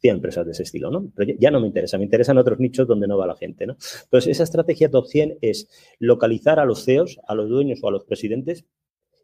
100 0.00 0.16
empresas 0.16 0.44
de 0.46 0.50
ese 0.50 0.64
estilo, 0.64 0.90
¿no? 0.90 1.12
Pero 1.14 1.32
ya 1.38 1.52
no 1.52 1.60
me 1.60 1.68
interesa, 1.68 1.96
me 1.96 2.04
interesan 2.04 2.38
otros 2.38 2.58
nichos 2.58 2.88
donde 2.88 3.06
no 3.06 3.16
va 3.16 3.28
la 3.28 3.36
gente, 3.36 3.68
¿no? 3.68 3.76
Entonces, 4.02 4.32
esa 4.32 4.42
estrategia 4.42 4.90
top 4.90 5.06
100 5.06 5.38
es 5.42 5.68
localizar 6.00 6.58
a 6.58 6.64
los 6.64 6.84
CEOs, 6.84 7.20
a 7.24 7.36
los 7.36 7.48
dueños 7.48 7.78
o 7.84 7.88
a 7.88 7.92
los 7.92 8.04
presidentes 8.04 8.64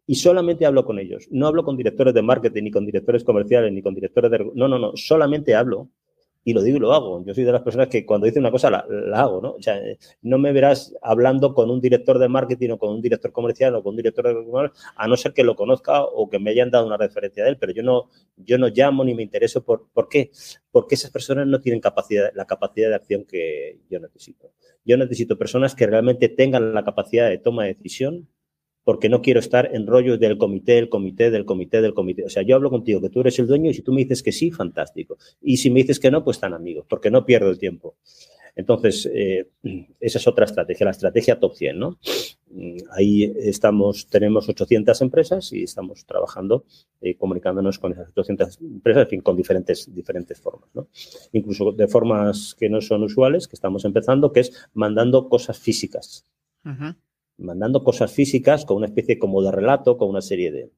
y 0.07 0.17
solamente 0.17 0.67
hablo 0.67 0.85
con 0.85 0.99
ellos. 0.99 1.29
No 1.31 1.47
hablo 1.47 1.65
con 1.65 1.77
directores 1.77 2.15
de 2.15 2.23
marketing, 2.23 2.65
ni 2.65 2.71
con 2.71 2.87
directores 2.87 3.25
comerciales, 3.25 3.73
ni 3.73 3.83
con 3.83 3.95
directores 3.95 4.31
de... 4.31 4.51
No, 4.55 4.69
no, 4.69 4.79
no, 4.79 4.93
solamente 4.97 5.55
hablo 5.55 5.91
y 6.45 6.53
lo 6.53 6.63
digo 6.63 6.77
y 6.79 6.81
lo 6.81 6.93
hago. 6.93 7.25
Yo 7.25 7.35
soy 7.35 7.45
de 7.45 7.53
las 7.53 7.63
personas 7.63 7.89
que 7.89 8.05
cuando 8.05 8.27
dice 8.27 8.41
una 8.41 8.51
cosa 8.51 8.71
la, 8.71 8.85
hago, 9.15 9.41
¿no? 9.41 9.53
O 9.53 9.63
sea, 9.63 9.81
no 10.23 10.39
me 10.39 10.53
verás 10.53 10.95
hablando 11.03 11.55
con 11.55 11.71
un 11.71 11.81
director 11.81 12.19
de 12.19 12.29
marketing 12.29 12.71
o 12.71 12.79
con 12.79 12.91
un 12.91 13.01
director 13.01 13.33
comercial 13.33 13.75
o 13.77 13.83
con 13.83 13.91
un 13.91 13.97
director 13.97 14.27
de 14.27 14.71
a 14.97 15.09
no 15.09 15.17
ser 15.17 15.33
que 15.33 15.45
lo 15.45 15.55
conozca 15.55 16.03
o 16.03 16.29
que 16.29 16.39
me 16.39 16.51
hayan 16.51 16.71
dado 16.71 16.87
una 16.87 16.97
referencia 16.97 17.45
de 17.45 17.51
él, 17.51 17.59
pero 17.59 17.73
yo 17.73 17.83
no, 17.83 18.09
yo 18.37 18.59
no 18.59 18.69
llamo 18.69 19.05
ni 19.05 19.15
me 19.15 19.23
intereso 19.23 19.65
por, 19.65 19.89
¿por 19.93 20.09
qué? 20.09 20.31
Porque 20.71 20.97
esas 20.97 21.11
personas 21.11 21.47
no 21.47 21.61
tienen 21.61 21.81
capacidad, 21.81 22.31
la 22.35 22.47
capacidad 22.47 22.89
de 22.89 22.97
acción 22.97 23.25
que 23.25 23.79
yo 23.89 24.01
necesito. 24.01 24.53
Yo 24.85 24.97
necesito 24.97 25.39
personas 25.39 25.75
que 25.77 25.87
realmente 25.87 26.29
tengan 26.29 26.75
la 26.75 26.85
capacidad 26.85 27.29
de 27.29 27.39
toma 27.39 27.65
de 27.65 27.75
decisión, 27.75 28.29
porque 28.85 29.09
no 29.09 29.23
quiero 29.23 29.41
estar 29.41 29.71
en 29.75 29.87
rollos 29.87 30.19
del 30.19 30.39
comité, 30.39 30.75
del 30.75 30.89
comité, 30.89 31.31
del 31.31 31.45
comité, 31.45 31.81
del 31.81 31.95
comité. 31.95 32.25
O 32.25 32.29
sea, 32.29 32.43
yo 32.43 32.57
hablo 32.57 32.71
contigo 32.71 33.01
que 33.01 33.11
tú 33.11 33.21
eres 33.21 33.39
el 33.39 33.47
dueño 33.47 33.71
y 33.71 33.75
si 33.75 33.83
tú 33.83 33.93
me 33.93 34.03
dices 34.03 34.23
que 34.23 34.33
sí, 34.33 34.51
fantástico. 34.51 35.19
Y 35.41 35.59
si 35.59 35.71
me 35.71 35.81
dices 35.81 36.01
que 36.01 36.11
no, 36.11 36.25
pues 36.25 36.37
están 36.37 36.55
amigos, 36.55 36.87
porque 36.89 37.11
no 37.11 37.25
pierdo 37.25 37.51
el 37.51 37.59
tiempo. 37.59 37.97
Entonces, 38.55 39.11
eh, 39.13 39.49
esa 40.01 40.19
es 40.19 40.27
otra 40.27 40.45
estrategia, 40.45 40.85
la 40.85 40.91
estrategia 40.91 41.41
top 41.41 41.55
100, 41.55 41.79
¿no? 41.79 41.99
Mm, 42.51 42.77
ahí 42.91 43.33
estamos, 43.37 44.09
tenemos 44.09 44.49
800 44.49 45.01
empresas 45.01 45.53
y 45.53 45.63
estamos 45.63 46.05
trabajando, 46.05 46.65
eh, 47.01 47.15
comunicándonos 47.17 47.79
con 47.79 47.93
esas 47.93 48.09
800 48.11 48.61
empresas, 48.61 49.05
en 49.05 49.09
fin, 49.09 49.21
con 49.23 49.37
diferentes, 49.37 49.93
diferentes 49.95 50.39
formas, 50.39 50.69
¿no? 50.75 50.89
Incluso 51.33 51.73
de 51.73 51.89
formas 51.89 52.55
que 52.59 52.69
no 52.69 52.83
son 52.83 53.05
usuales, 53.05 53.49
que 53.49 53.57
estamos 53.57 53.85
empezando, 53.87 54.33
que 54.33 54.41
es 54.41 54.69
mandando 54.75 55.29
cosas 55.29 55.59
físicas 55.59 56.27
mandando 57.39 57.83
cosas 57.83 58.13
físicas 58.13 58.65
con 58.65 58.79
una 58.79 58.87
especie 58.87 59.19
como 59.19 59.43
de 59.43 59.51
relato, 59.51 59.97
con 59.97 60.09
una 60.09 60.23
serie 60.23 60.51
de... 60.51 60.71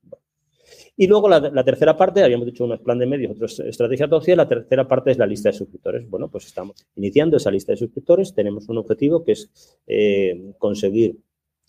Y 0.96 1.08
luego 1.08 1.28
la, 1.28 1.64
tercera 1.64 1.96
parte, 1.96 2.22
habíamos 2.22 2.46
dicho 2.46 2.64
un 2.64 2.78
plan 2.78 2.98
de 2.98 3.06
medios, 3.06 3.32
otra 3.32 3.46
estrategia 3.68 4.08
social, 4.08 4.36
la 4.36 4.48
tercera 4.48 4.86
parte 4.86 5.10
es 5.10 5.18
la 5.18 5.26
lista 5.26 5.48
de 5.48 5.54
suscriptores. 5.54 6.08
Bueno, 6.08 6.30
pues 6.30 6.46
estamos 6.46 6.86
iniciando 6.94 7.36
esa 7.36 7.50
lista 7.50 7.72
de 7.72 7.78
suscriptores, 7.78 8.32
tenemos 8.32 8.68
un 8.68 8.78
objetivo 8.78 9.24
que 9.24 9.32
es 9.32 9.50
eh, 9.88 10.52
conseguir 10.58 11.16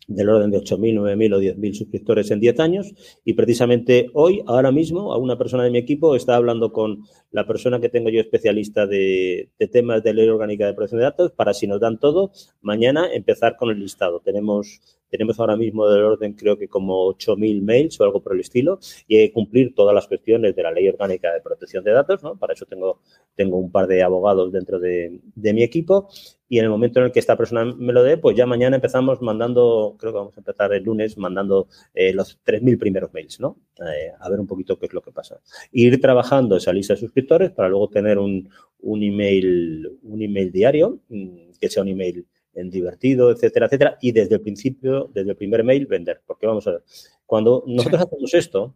del 0.08 0.30
orden 0.30 0.52
de 0.52 0.60
8.000, 0.60 1.00
9.000 1.00 1.34
o 1.34 1.40
10.000 1.40 1.74
suscriptores 1.74 2.32
en 2.32 2.40
10 2.40 2.60
años. 2.60 2.94
Y 3.24 3.34
precisamente 3.34 4.10
hoy, 4.14 4.44
ahora 4.46 4.72
mismo, 4.72 5.14
a 5.14 5.18
una 5.18 5.38
persona 5.38 5.64
de 5.64 5.72
mi 5.72 5.78
equipo 5.78 6.16
está 6.16 6.36
hablando 6.36 6.72
con 6.72 7.04
la 7.32 7.48
persona 7.48 7.80
que 7.80 7.90
tengo 7.90 8.10
yo 8.10 8.22
especialista 8.22 8.88
de, 8.88 9.50
temas 9.72 10.04
de 10.04 10.14
ley 10.14 10.28
orgánica 10.30 10.66
de 10.66 10.74
protección 10.74 11.00
de 11.00 11.06
datos 11.06 11.32
para, 11.32 11.54
si 11.54 11.68
nos 11.68 11.80
dan 11.80 12.00
todo, 12.00 12.32
mañana 12.62 13.12
empezar 13.12 13.58
con 13.58 13.72
el 13.72 13.80
listado. 13.80 14.22
Tenemos, 14.22 14.80
tenemos 15.10 15.40
ahora 15.40 15.58
mismo 15.58 15.88
del 15.88 16.04
orden, 16.04 16.34
creo 16.34 16.58
que 16.58 16.68
como 16.68 17.08
8.000 17.14 17.62
mails 17.62 18.00
o 18.00 18.04
algo 18.04 18.22
por 18.22 18.34
el 18.34 18.42
estilo, 18.42 18.80
y 19.08 19.18
hay 19.18 19.28
que 19.28 19.34
cumplir 19.34 19.74
todas 19.74 19.94
las 19.94 20.08
cuestiones 20.08 20.56
de 20.56 20.64
la 20.64 20.72
ley 20.72 20.88
orgánica 20.88 21.34
de 21.34 21.42
protección 21.42 21.84
de 21.84 21.92
datos. 21.92 22.24
¿no? 22.24 22.38
Para 22.38 22.54
eso 22.54 22.66
tengo, 22.66 23.02
tengo 23.36 23.58
un 23.58 23.72
par 23.72 23.88
de 23.88 24.04
abogados 24.04 24.52
dentro 24.52 24.80
de, 24.80 25.20
de 25.36 25.54
mi 25.54 25.64
equipo 25.64 26.10
y 26.48 26.60
en 26.60 26.66
el 26.66 26.70
momento 26.70 27.00
en 27.00 27.08
el 27.08 27.12
que 27.12 27.20
esta 27.20 27.36
persona 27.36 27.66
me 27.66 27.94
lo 27.94 28.04
dé, 28.04 28.18
pues 28.18 28.36
ya 28.36 28.46
mañana 28.46 28.76
empezamos 28.76 29.22
mandando, 29.22 29.96
creo 29.98 30.12
que 30.12 30.18
vamos 30.18 30.38
a 30.38 30.42
empezar 30.42 30.74
el 30.74 30.84
lunes 30.84 31.18
mandando 31.18 31.68
eh, 31.94 32.14
los 32.14 32.40
3.000 32.44 32.78
primeros 32.78 33.14
mails, 33.14 33.40
¿no? 33.40 33.58
Eh, 33.80 34.12
a 34.20 34.30
ver 34.30 34.40
un 34.40 34.48
poquito 34.48 34.78
qué 34.78 34.86
es 34.86 34.94
lo 34.94 35.02
que 35.02 35.12
pasa. 35.12 35.40
Ir 35.72 36.00
trabajando 36.00 36.58
esa 36.58 36.72
lista 36.72 36.94
de 36.94 37.00
suscriptores 37.00 37.52
para 37.52 37.70
luego 37.70 37.90
tener 37.90 38.20
un, 38.20 38.50
un 38.80 39.04
email, 39.04 39.98
un 40.04 40.22
email 40.22 40.52
diario, 40.52 41.00
mm, 41.10 41.52
que 41.60 41.70
sea 41.70 41.84
un 41.84 41.90
email 41.90 42.26
en 42.54 42.70
divertido, 42.70 43.32
etcétera, 43.32 43.66
etcétera, 43.66 43.98
y 44.02 44.12
desde 44.12 44.36
el 44.36 44.42
principio, 44.42 45.10
desde 45.14 45.32
el 45.32 45.36
primer 45.38 45.64
mail, 45.64 45.88
vender. 45.88 46.22
Porque 46.26 46.48
vamos 46.48 46.66
a 46.68 46.72
ver, 46.72 46.84
cuando 47.26 47.64
nosotros 47.68 48.02
hacemos 48.02 48.34
esto, 48.34 48.76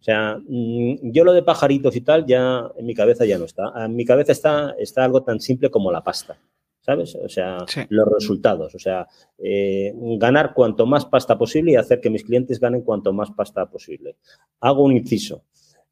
o 0.00 0.04
sea, 0.04 0.36
mm, 0.36 1.12
yo 1.12 1.24
lo 1.24 1.32
de 1.32 1.42
pajaritos 1.42 1.94
y 1.94 2.00
tal, 2.00 2.26
ya 2.26 2.68
en 2.76 2.86
mi 2.86 2.94
cabeza 2.94 3.24
ya 3.24 3.38
no 3.38 3.44
está. 3.44 3.72
En 3.84 3.94
mi 3.94 4.04
cabeza 4.04 4.32
está, 4.32 4.74
está 4.78 5.04
algo 5.04 5.22
tan 5.22 5.40
simple 5.40 5.70
como 5.70 5.92
la 5.92 6.02
pasta. 6.02 6.40
¿Sabes? 6.82 7.14
O 7.14 7.28
sea, 7.28 7.58
los 7.90 8.08
resultados. 8.08 8.74
O 8.74 8.78
sea, 8.78 9.06
eh, 9.38 9.92
ganar 10.18 10.52
cuanto 10.52 10.84
más 10.84 11.06
pasta 11.06 11.38
posible 11.38 11.72
y 11.72 11.76
hacer 11.76 12.00
que 12.00 12.10
mis 12.10 12.24
clientes 12.24 12.58
ganen 12.58 12.82
cuanto 12.82 13.12
más 13.12 13.30
pasta 13.30 13.70
posible. 13.70 14.16
Hago 14.60 14.82
un 14.82 14.92
inciso. 14.92 15.44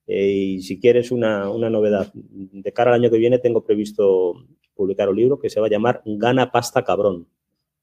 Eh, 0.06 0.26
y 0.26 0.62
si 0.62 0.80
quieres 0.80 1.12
una, 1.12 1.48
una, 1.48 1.70
novedad, 1.70 2.10
de 2.12 2.72
cara 2.72 2.90
al 2.90 3.00
año 3.00 3.10
que 3.10 3.18
viene 3.18 3.38
tengo 3.38 3.64
previsto 3.64 4.34
publicar 4.74 5.08
un 5.08 5.16
libro 5.16 5.38
que 5.38 5.48
se 5.48 5.60
va 5.60 5.66
a 5.66 5.70
llamar 5.70 6.02
Gana 6.04 6.50
pasta 6.50 6.82
cabrón. 6.82 7.28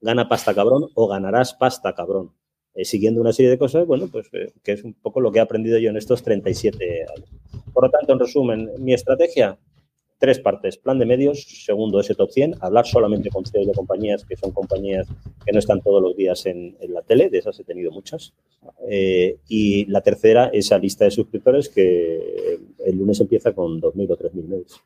Gana 0.01 0.27
pasta 0.27 0.53
cabrón 0.53 0.89
o 0.93 1.07
ganarás 1.07 1.53
pasta 1.53 1.95
cabrón. 1.95 2.33
Eh, 2.73 2.83
siguiendo 2.83 3.21
una 3.21 3.31
serie 3.31 3.49
de 3.49 3.57
cosas, 3.57 3.87
bueno, 3.87 4.09
pues 4.11 4.29
que 4.29 4.71
es 4.71 4.83
un 4.83 4.93
poco 4.93 5.21
lo 5.21 5.31
que 5.31 5.39
he 5.39 5.41
aprendido 5.41 5.79
yo 5.79 5.89
en 5.89 5.97
estos 5.97 6.23
37 6.23 7.05
años. 7.15 7.29
Por 7.73 7.85
lo 7.85 7.89
tanto, 7.89 8.11
en 8.11 8.19
resumen, 8.19 8.69
mi 8.79 8.93
estrategia, 8.93 9.57
tres 10.17 10.39
partes. 10.39 10.77
Plan 10.77 10.99
de 10.99 11.05
medios, 11.05 11.43
segundo, 11.65 11.99
ese 11.99 12.15
top 12.15 12.31
100, 12.31 12.55
hablar 12.61 12.85
solamente 12.85 13.29
con 13.29 13.45
CEOs 13.45 13.67
de 13.67 13.73
compañías 13.73 14.25
que 14.25 14.35
son 14.35 14.51
compañías 14.51 15.07
que 15.45 15.51
no 15.51 15.59
están 15.59 15.81
todos 15.81 16.01
los 16.01 16.15
días 16.15 16.45
en, 16.45 16.75
la 16.89 17.01
tele, 17.01 17.29
de 17.29 17.37
esas 17.39 17.59
he 17.59 17.63
tenido 17.63 17.91
muchas. 17.91 18.33
Eh, 18.89 19.37
y 19.47 19.85
la 19.85 20.01
tercera, 20.01 20.49
esa 20.53 20.77
lista 20.77 21.05
de 21.05 21.11
suscriptores 21.11 21.69
que 21.69 22.59
el 22.85 22.97
lunes 22.97 23.19
empieza 23.19 23.53
con 23.53 23.81
2.000 23.81 24.11
o 24.11 24.17
3.000 24.17 24.47
mails. 24.47 24.81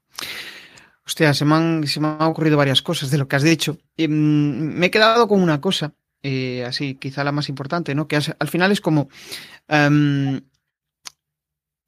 Hostia, 1.06 1.34
se 1.34 1.46
me, 1.46 1.56
han, 1.56 1.88
se 1.88 2.00
me 2.00 2.08
han 2.08 2.22
ocurrido 2.22 2.58
varias 2.58 2.82
cosas 2.82 3.10
de 3.12 3.18
lo 3.18 3.28
que 3.28 3.36
has 3.36 3.44
dicho. 3.44 3.78
Mm, 3.98 4.78
me 4.78 4.86
he 4.88 4.92
quedado 4.92 5.28
con 5.28 5.42
una 5.42 5.60
cosa 5.60 5.96
eh, 6.24 6.64
así 6.66 6.96
quizá 6.96 7.24
la 7.24 7.32
más 7.32 7.50
importante, 7.50 7.96
¿no? 7.96 8.08
Que 8.08 8.18
al 8.18 8.48
final 8.48 8.72
es 8.72 8.80
como 8.80 9.10
em, 9.68 10.42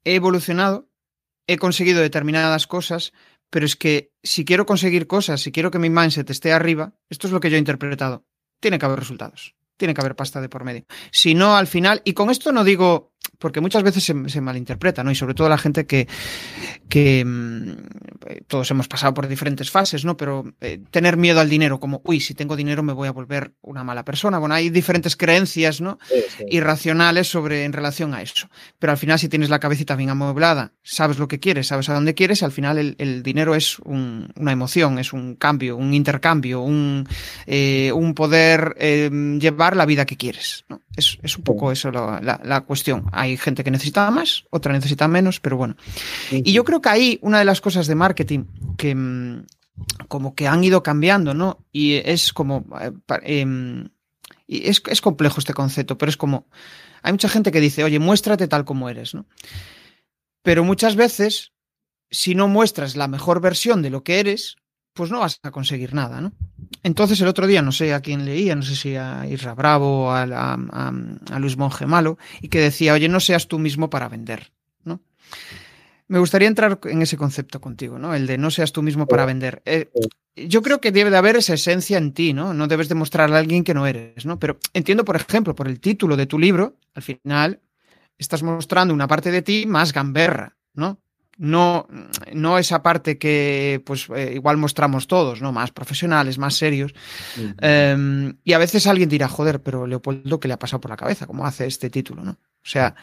he 0.04 0.14
evolucionado, 0.16 0.88
he 1.46 1.56
conseguido 1.56 2.00
determinadas 2.00 2.66
cosas, 2.66 3.12
pero 3.54 3.66
es 3.66 3.76
que 3.76 4.10
si 4.20 4.44
quiero 4.44 4.66
conseguir 4.66 5.06
cosas, 5.06 5.40
si 5.40 5.52
quiero 5.52 5.70
que 5.70 5.78
mi 5.78 5.88
mindset 5.88 6.28
esté 6.28 6.52
arriba, 6.52 6.94
esto 7.08 7.28
es 7.28 7.32
lo 7.32 7.38
que 7.38 7.50
yo 7.50 7.56
he 7.56 7.60
interpretado, 7.60 8.26
tiene 8.58 8.80
que 8.80 8.84
haber 8.84 8.98
resultados, 8.98 9.54
tiene 9.76 9.94
que 9.94 10.00
haber 10.00 10.16
pasta 10.16 10.40
de 10.40 10.48
por 10.48 10.64
medio. 10.64 10.86
Si 11.12 11.36
no, 11.36 11.54
al 11.54 11.68
final, 11.68 12.02
y 12.04 12.14
con 12.14 12.30
esto 12.30 12.50
no 12.50 12.64
digo 12.64 13.13
porque 13.44 13.60
muchas 13.60 13.82
veces 13.82 14.02
se, 14.02 14.40
malinterpreta, 14.40 15.04
¿no? 15.04 15.10
Y 15.10 15.14
sobre 15.14 15.34
todo 15.34 15.50
la 15.50 15.58
gente 15.58 15.84
que, 15.84 16.08
que 16.88 17.22
mm, 17.22 17.72
todos 18.46 18.70
hemos 18.70 18.88
pasado 18.88 19.12
por 19.12 19.28
diferentes 19.28 19.70
fases, 19.70 20.06
¿no? 20.06 20.16
Pero 20.16 20.54
eh, 20.62 20.80
tener 20.90 21.18
miedo 21.18 21.40
al 21.40 21.50
dinero, 21.50 21.78
como, 21.78 22.00
uy, 22.06 22.20
si 22.20 22.32
tengo 22.32 22.56
dinero 22.56 22.82
me 22.82 22.94
voy 22.94 23.06
a 23.06 23.12
volver 23.12 23.52
una 23.60 23.84
mala 23.84 24.02
persona. 24.02 24.38
Bueno, 24.38 24.54
hay 24.54 24.70
diferentes 24.70 25.14
creencias, 25.14 25.82
¿no? 25.82 25.98
Irracionales 26.48 27.28
sobre 27.28 27.64
en 27.64 27.74
relación 27.74 28.14
a 28.14 28.22
eso. 28.22 28.48
Pero 28.78 28.92
al 28.92 28.96
final, 28.96 29.18
si 29.18 29.28
tienes 29.28 29.50
la 29.50 29.58
cabecita 29.58 29.94
bien 29.94 30.08
amueblada, 30.08 30.72
sabes 30.82 31.18
lo 31.18 31.28
que 31.28 31.38
quieres, 31.38 31.66
sabes 31.66 31.90
a 31.90 31.92
dónde 31.92 32.14
quieres, 32.14 32.42
al 32.42 32.52
final 32.52 32.96
el, 32.96 33.22
dinero 33.22 33.54
es 33.54 33.78
una 33.80 34.52
emoción, 34.52 34.98
es 34.98 35.12
un 35.12 35.34
cambio, 35.34 35.76
un 35.76 35.92
intercambio, 35.92 36.62
un, 36.62 37.06
eh, 37.46 37.92
un 37.92 38.14
poder 38.14 38.74
eh, 38.78 39.10
llevar 39.38 39.76
la 39.76 39.84
vida 39.84 40.06
que 40.06 40.16
quieres, 40.16 40.64
¿no? 40.70 40.80
Es, 40.96 41.18
es 41.22 41.36
un 41.36 41.44
poco 41.44 41.72
eso 41.72 41.90
la, 41.90 42.40
la 42.44 42.60
cuestión 42.60 43.06
hay 43.12 43.36
gente 43.36 43.64
que 43.64 43.70
necesita 43.70 44.10
más, 44.10 44.44
otra 44.50 44.72
necesita 44.72 45.08
menos, 45.08 45.40
pero 45.40 45.56
bueno. 45.56 45.76
Y 46.30 46.52
yo 46.52 46.64
creo 46.64 46.80
que 46.80 46.88
ahí 46.88 47.18
una 47.20 47.38
de 47.38 47.44
las 47.44 47.60
cosas 47.60 47.86
de 47.86 47.94
marketing 47.96 48.44
que 48.76 48.94
mm, 48.94 49.44
como 50.08 50.34
que 50.34 50.46
han 50.46 50.62
ido 50.62 50.82
cambiando, 50.82 51.34
¿no? 51.34 51.64
Y 51.72 51.94
es 51.94 52.32
como... 52.32 52.64
Eh, 52.80 52.92
em, 53.22 53.88
y 54.46 54.68
es, 54.68 54.82
es 54.86 55.00
complejo 55.00 55.40
este 55.40 55.54
concepto, 55.54 55.98
pero 55.98 56.10
es 56.10 56.16
como... 56.16 56.46
Hay 57.02 57.12
mucha 57.12 57.28
gente 57.28 57.52
que 57.52 57.60
dice, 57.60 57.84
oye, 57.84 57.98
muéstrate 57.98 58.48
tal 58.48 58.64
como 58.64 58.88
eres, 58.88 59.14
¿no? 59.14 59.26
Pero 60.42 60.64
muchas 60.64 60.96
veces, 60.96 61.52
si 62.10 62.34
no 62.34 62.48
muestras 62.48 62.96
la 62.96 63.08
mejor 63.08 63.40
versión 63.40 63.82
de 63.82 63.90
lo 63.90 64.04
que 64.04 64.20
eres, 64.20 64.56
pues 64.94 65.10
no 65.10 65.20
vas 65.20 65.40
a 65.42 65.50
conseguir 65.50 65.92
nada, 65.92 66.20
¿no? 66.20 66.32
Entonces 66.82 67.20
el 67.20 67.28
otro 67.28 67.46
día, 67.46 67.62
no 67.62 67.72
sé 67.72 67.92
a 67.92 68.00
quién 68.00 68.24
leía, 68.24 68.54
no 68.54 68.62
sé 68.62 68.76
si 68.76 68.96
a 68.96 69.26
Isra 69.26 69.54
Bravo 69.54 70.06
o 70.06 70.10
a, 70.10 70.22
a, 70.22 71.38
Luis 71.38 71.56
Monge 71.56 71.86
Malo, 71.86 72.16
y 72.40 72.48
que 72.48 72.60
decía, 72.60 72.94
oye, 72.94 73.08
no 73.08 73.20
seas 73.20 73.48
tú 73.48 73.58
mismo 73.58 73.90
para 73.90 74.08
vender, 74.08 74.52
¿no? 74.84 75.00
Me 76.06 76.18
gustaría 76.18 76.48
entrar 76.48 76.78
en 76.84 77.02
ese 77.02 77.16
concepto 77.16 77.60
contigo, 77.60 77.98
¿no? 77.98 78.14
El 78.14 78.26
de 78.26 78.38
no 78.38 78.50
seas 78.50 78.72
tú 78.72 78.82
mismo 78.82 79.06
para 79.06 79.26
vender. 79.26 79.62
Eh, 79.64 79.90
yo 80.36 80.62
creo 80.62 80.80
que 80.80 80.92
debe 80.92 81.10
de 81.10 81.16
haber 81.16 81.36
esa 81.36 81.54
esencia 81.54 81.98
en 81.98 82.12
ti, 82.12 82.32
¿no? 82.32 82.54
No 82.54 82.68
debes 82.68 82.88
demostrarle 82.88 83.36
a 83.36 83.40
alguien 83.40 83.64
que 83.64 83.74
no 83.74 83.86
eres, 83.86 84.26
¿no? 84.26 84.38
Pero 84.38 84.58
entiendo, 84.74 85.04
por 85.04 85.16
ejemplo, 85.16 85.54
por 85.54 85.66
el 85.66 85.80
título 85.80 86.16
de 86.16 86.26
tu 86.26 86.38
libro, 86.38 86.76
al 86.94 87.02
final 87.02 87.60
estás 88.18 88.42
mostrando 88.42 88.94
una 88.94 89.08
parte 89.08 89.32
de 89.32 89.42
ti 89.42 89.64
más 89.66 89.92
gamberra, 89.92 90.56
¿no? 90.74 91.00
No, 91.36 91.88
no 92.32 92.58
esa 92.58 92.82
parte 92.82 93.18
que 93.18 93.82
pues 93.84 94.08
eh, 94.14 94.32
igual 94.34 94.56
mostramos 94.56 95.06
todos, 95.06 95.42
¿no? 95.42 95.52
Más 95.52 95.72
profesionales, 95.72 96.38
más 96.38 96.54
serios. 96.54 96.94
Em, 97.60 98.36
y 98.44 98.52
a 98.52 98.58
veces 98.58 98.86
alguien 98.86 99.08
dirá, 99.08 99.28
joder, 99.28 99.62
pero 99.62 99.86
Leopoldo, 99.86 100.38
¿qué 100.40 100.48
le 100.48 100.54
ha 100.54 100.58
pasado 100.58 100.80
por 100.80 100.90
la 100.90 100.96
cabeza? 100.96 101.26
¿Cómo 101.26 101.46
hace 101.46 101.66
este 101.66 101.90
título, 101.90 102.22
no? 102.22 102.32
O 102.32 102.66
sea, 102.66 102.94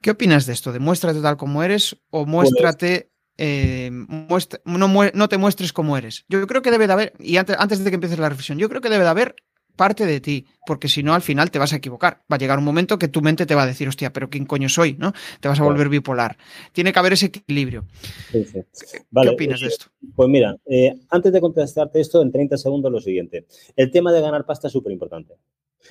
¿qué 0.00 0.10
opinas 0.10 0.46
de 0.46 0.52
esto? 0.52 0.72
¿De 0.72 0.78
muéstrate 0.78 1.20
tal 1.20 1.36
como 1.36 1.62
eres 1.62 1.96
o 2.10 2.26
muéstrate... 2.26 3.10
Eh, 3.42 3.90
no, 3.90 4.88
no, 5.14 5.28
te 5.30 5.38
muestres 5.38 5.72
como 5.72 5.96
eres. 5.96 6.26
Yo 6.28 6.46
creo 6.46 6.60
que 6.60 6.70
debe 6.70 6.86
de 6.86 6.92
haber, 6.92 7.14
y 7.18 7.38
antes, 7.38 7.56
antes 7.58 7.82
de 7.82 7.90
que 7.90 7.94
empieces 7.94 8.18
la 8.18 8.28
reflexión, 8.28 8.58
yo 8.58 8.68
creo 8.68 8.82
que 8.82 8.90
debe 8.90 9.04
de 9.04 9.08
haber 9.08 9.34
parte 9.80 10.04
de 10.04 10.20
ti, 10.20 10.44
porque 10.66 10.88
si 10.88 11.02
no, 11.02 11.14
al 11.14 11.22
final 11.22 11.50
te 11.50 11.58
vas 11.58 11.72
a 11.72 11.76
equivocar. 11.76 12.20
Va 12.30 12.36
a 12.36 12.38
llegar 12.38 12.58
un 12.58 12.66
momento 12.66 12.98
que 12.98 13.08
tu 13.08 13.22
mente 13.22 13.46
te 13.46 13.54
va 13.54 13.62
a 13.62 13.66
decir, 13.66 13.88
hostia, 13.88 14.12
pero 14.12 14.28
¿quién 14.28 14.44
coño 14.44 14.68
soy? 14.68 14.94
¿no? 14.98 15.14
Te 15.40 15.48
vas 15.48 15.58
a 15.58 15.64
volver 15.64 15.88
bipolar. 15.88 16.36
Tiene 16.74 16.92
que 16.92 16.98
haber 16.98 17.14
ese 17.14 17.26
equilibrio. 17.26 17.86
¿Qué 18.30 19.28
opinas 19.30 19.62
de 19.62 19.68
esto? 19.68 19.86
Pues 20.14 20.28
mira, 20.28 20.54
eh, 20.66 20.92
antes 21.08 21.32
de 21.32 21.40
contestarte 21.40 21.98
esto, 21.98 22.20
en 22.20 22.30
30 22.30 22.58
segundos 22.58 22.92
lo 22.92 23.00
siguiente. 23.00 23.46
El 23.74 23.90
tema 23.90 24.12
de 24.12 24.20
ganar 24.20 24.44
pasta 24.44 24.66
es 24.66 24.72
súper 24.74 24.92
importante. 24.92 25.32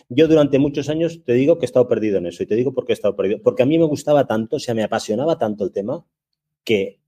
Yo 0.08 0.28
durante 0.28 0.60
muchos 0.60 0.88
años 0.88 1.24
te 1.26 1.34
digo 1.34 1.58
que 1.58 1.66
he 1.66 1.66
estado 1.66 1.88
perdido 1.88 2.20
en 2.20 2.28
eso 2.28 2.44
y 2.44 2.46
te 2.46 2.54
digo 2.54 2.76
por 2.76 2.86
qué 2.86 2.92
he 2.92 2.94
estado 2.94 3.16
perdido. 3.16 3.42
Porque 3.42 3.64
a 3.64 3.66
mí 3.66 3.80
me 3.80 3.86
gustaba 3.86 4.28
tanto, 4.28 4.58
o 4.58 4.60
sea, 4.60 4.76
me 4.76 4.84
apasionaba 4.84 5.40
tanto 5.40 5.64
el 5.64 5.72
tema 5.72 6.06
que 6.64 6.99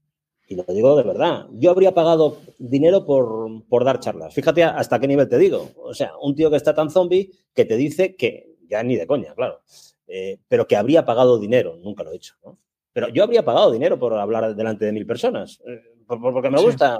y 0.52 0.56
lo 0.56 0.66
digo 0.68 0.98
de 0.98 1.04
verdad, 1.04 1.48
yo 1.54 1.72
habría 1.72 1.94
pagado 1.94 2.40
dinero 2.58 3.06
por, 3.06 3.86
dar 3.86 4.02
charlas. 4.02 4.34
Fíjate 4.34 4.66
hasta 4.66 5.00
qué 5.00 5.08
nivel 5.08 5.30
te 5.30 5.38
digo. 5.38 5.70
O 5.78 5.94
sea, 5.94 6.12
un 6.22 6.36
tío 6.36 6.50
que 6.50 6.58
está 6.58 6.76
tan 6.76 6.90
zombie 6.90 7.32
que 7.56 7.64
te 7.64 7.78
dice 7.78 8.18
que, 8.18 8.58
ya 8.68 8.84
ni 8.84 8.98
de 8.98 9.08
coña, 9.08 9.34
claro, 9.34 9.62
eh, 10.08 10.40
pero 10.50 10.68
que 10.68 10.76
habría 10.76 11.06
pagado 11.06 11.40
dinero, 11.40 11.78
nunca 11.78 12.04
lo 12.04 12.12
he 12.12 12.18
hecho, 12.18 12.36
¿no? 12.44 12.60
Pero 12.92 13.08
yo 13.08 13.24
habría 13.24 13.46
pagado 13.46 13.72
dinero 13.72 13.98
por 13.98 14.14
hablar 14.14 14.54
delante 14.54 14.84
de 14.84 14.92
mil 14.92 15.06
personas, 15.06 15.62
eh, 15.66 15.82
porque 16.06 16.50
me 16.50 16.62
gusta. 16.62 17.00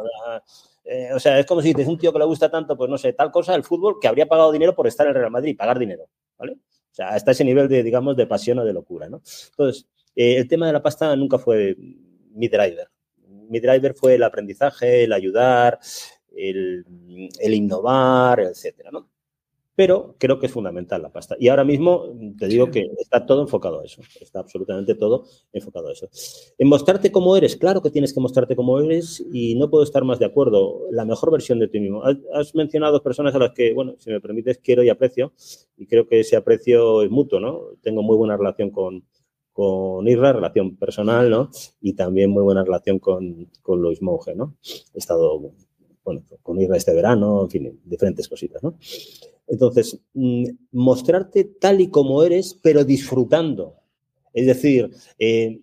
Eh, 0.86 1.10
o 1.14 1.20
sea, 1.20 1.38
es 1.38 1.46
como 1.46 1.62
si 1.62 1.72
es 1.78 1.88
un 1.88 1.98
tío 1.98 2.14
que 2.14 2.20
le 2.20 2.26
gusta 2.26 2.50
tanto, 2.50 2.78
pues 2.78 2.90
no 2.90 2.98
sé, 2.98 3.12
tal 3.12 3.32
cosa, 3.32 3.54
el 3.54 3.66
fútbol, 3.66 3.98
que 4.00 4.08
habría 4.08 4.30
pagado 4.30 4.54
dinero 4.54 4.74
por 4.74 4.88
estar 4.88 5.06
en 5.08 5.14
Real 5.14 5.30
Madrid, 5.30 5.58
pagar 5.58 5.78
dinero, 5.78 6.08
¿vale? 6.38 6.54
O 6.54 6.94
sea, 6.94 7.10
hasta 7.10 7.32
ese 7.32 7.44
nivel 7.44 7.68
de, 7.68 7.84
digamos, 7.84 8.16
de 8.16 8.28
pasión 8.28 8.60
o 8.60 8.64
de 8.64 8.72
locura, 8.72 9.10
¿no? 9.10 9.22
Entonces, 9.50 9.90
el 10.16 10.48
tema 10.48 10.68
de 10.68 10.74
la 10.74 10.82
pasta 10.82 11.14
nunca 11.18 11.38
fue 11.38 11.76
mi 12.34 12.48
driver 12.48 12.88
mi 13.52 13.60
driver 13.60 13.94
fue 13.94 14.16
el 14.16 14.24
aprendizaje, 14.24 15.04
el 15.04 15.14
ayudar, 15.14 15.78
el, 16.36 16.86
innovar, 17.42 18.40
etcétera, 18.40 18.92
¿no? 18.92 19.10
Pero 19.76 20.16
creo 20.20 20.40
que 20.40 20.46
es 20.46 20.52
fundamental 20.52 21.02
la 21.02 21.12
pasta. 21.12 21.36
Y 21.40 21.48
ahora 21.48 21.64
mismo 21.64 22.06
te 22.38 22.48
digo 22.48 22.70
que 22.70 22.92
está 23.00 23.26
todo 23.26 23.42
enfocado 23.42 23.82
a 23.82 23.86
eso. 23.86 24.02
Está 24.20 24.40
absolutamente 24.40 24.96
todo 24.96 25.26
enfocado 25.52 25.90
a 25.90 25.94
eso. 25.94 26.10
En 26.58 26.68
mostrarte 26.68 27.12
cómo 27.12 27.36
eres, 27.36 27.56
claro 27.56 27.82
que 27.82 27.90
tienes 27.90 28.14
que 28.14 28.20
mostrarte 28.20 28.56
cómo 28.56 28.80
eres 28.80 29.26
y 29.34 29.56
no 29.56 29.70
puedo 29.70 29.84
estar 29.84 30.04
más 30.04 30.20
de 30.20 30.26
acuerdo. 30.26 30.82
La 30.92 31.06
mejor 31.06 31.32
versión 31.32 31.58
de 31.60 31.68
ti 31.68 31.80
mismo. 31.80 32.04
Has 32.34 32.54
mencionado 32.54 33.02
personas 33.02 33.34
a 33.34 33.40
las 33.40 33.52
que, 33.52 33.74
bueno, 33.74 33.96
si 33.98 34.12
me 34.12 34.22
permites, 34.22 34.60
quiero 34.60 34.84
y 34.84 34.90
aprecio. 34.90 35.34
Y 35.78 35.88
creo 35.88 36.08
que 36.08 36.20
ese 36.20 36.36
aprecio 36.36 37.02
es 37.02 37.10
mutuo, 37.10 37.40
¿no? 37.40 37.70
Tengo 37.82 38.04
muy 38.04 38.18
buena 38.18 38.38
relación 38.38 38.72
con, 38.72 39.06
con 39.54 40.08
Irra, 40.08 40.34
relación 40.34 40.76
personal, 40.76 41.30
¿no? 41.30 41.50
Y 41.82 41.94
también 41.94 42.30
muy 42.30 42.44
buena 42.44 42.64
relación 42.64 43.00
con, 43.00 43.50
con 43.62 43.82
Luis 43.82 44.02
Monge, 44.02 44.36
¿no? 44.36 44.56
He 44.94 45.00
estado, 45.00 45.52
bueno, 46.04 46.24
con 46.42 46.60
Irra 46.60 46.78
este 46.78 46.94
verano, 46.94 47.44
en 47.44 47.50
fin, 47.50 47.80
diferentes 47.84 48.28
cositas, 48.28 48.64
¿no? 48.64 48.76
Entonces, 49.48 50.00
mm, 50.14 50.46
mostrarte 50.72 51.44
tal 51.44 51.82
y 51.82 51.90
como 51.90 52.24
eres, 52.24 52.58
pero 52.62 52.86
disfrutando. 52.86 53.76
Es 54.34 54.46
decir, 54.46 54.90
eh, 55.20 55.60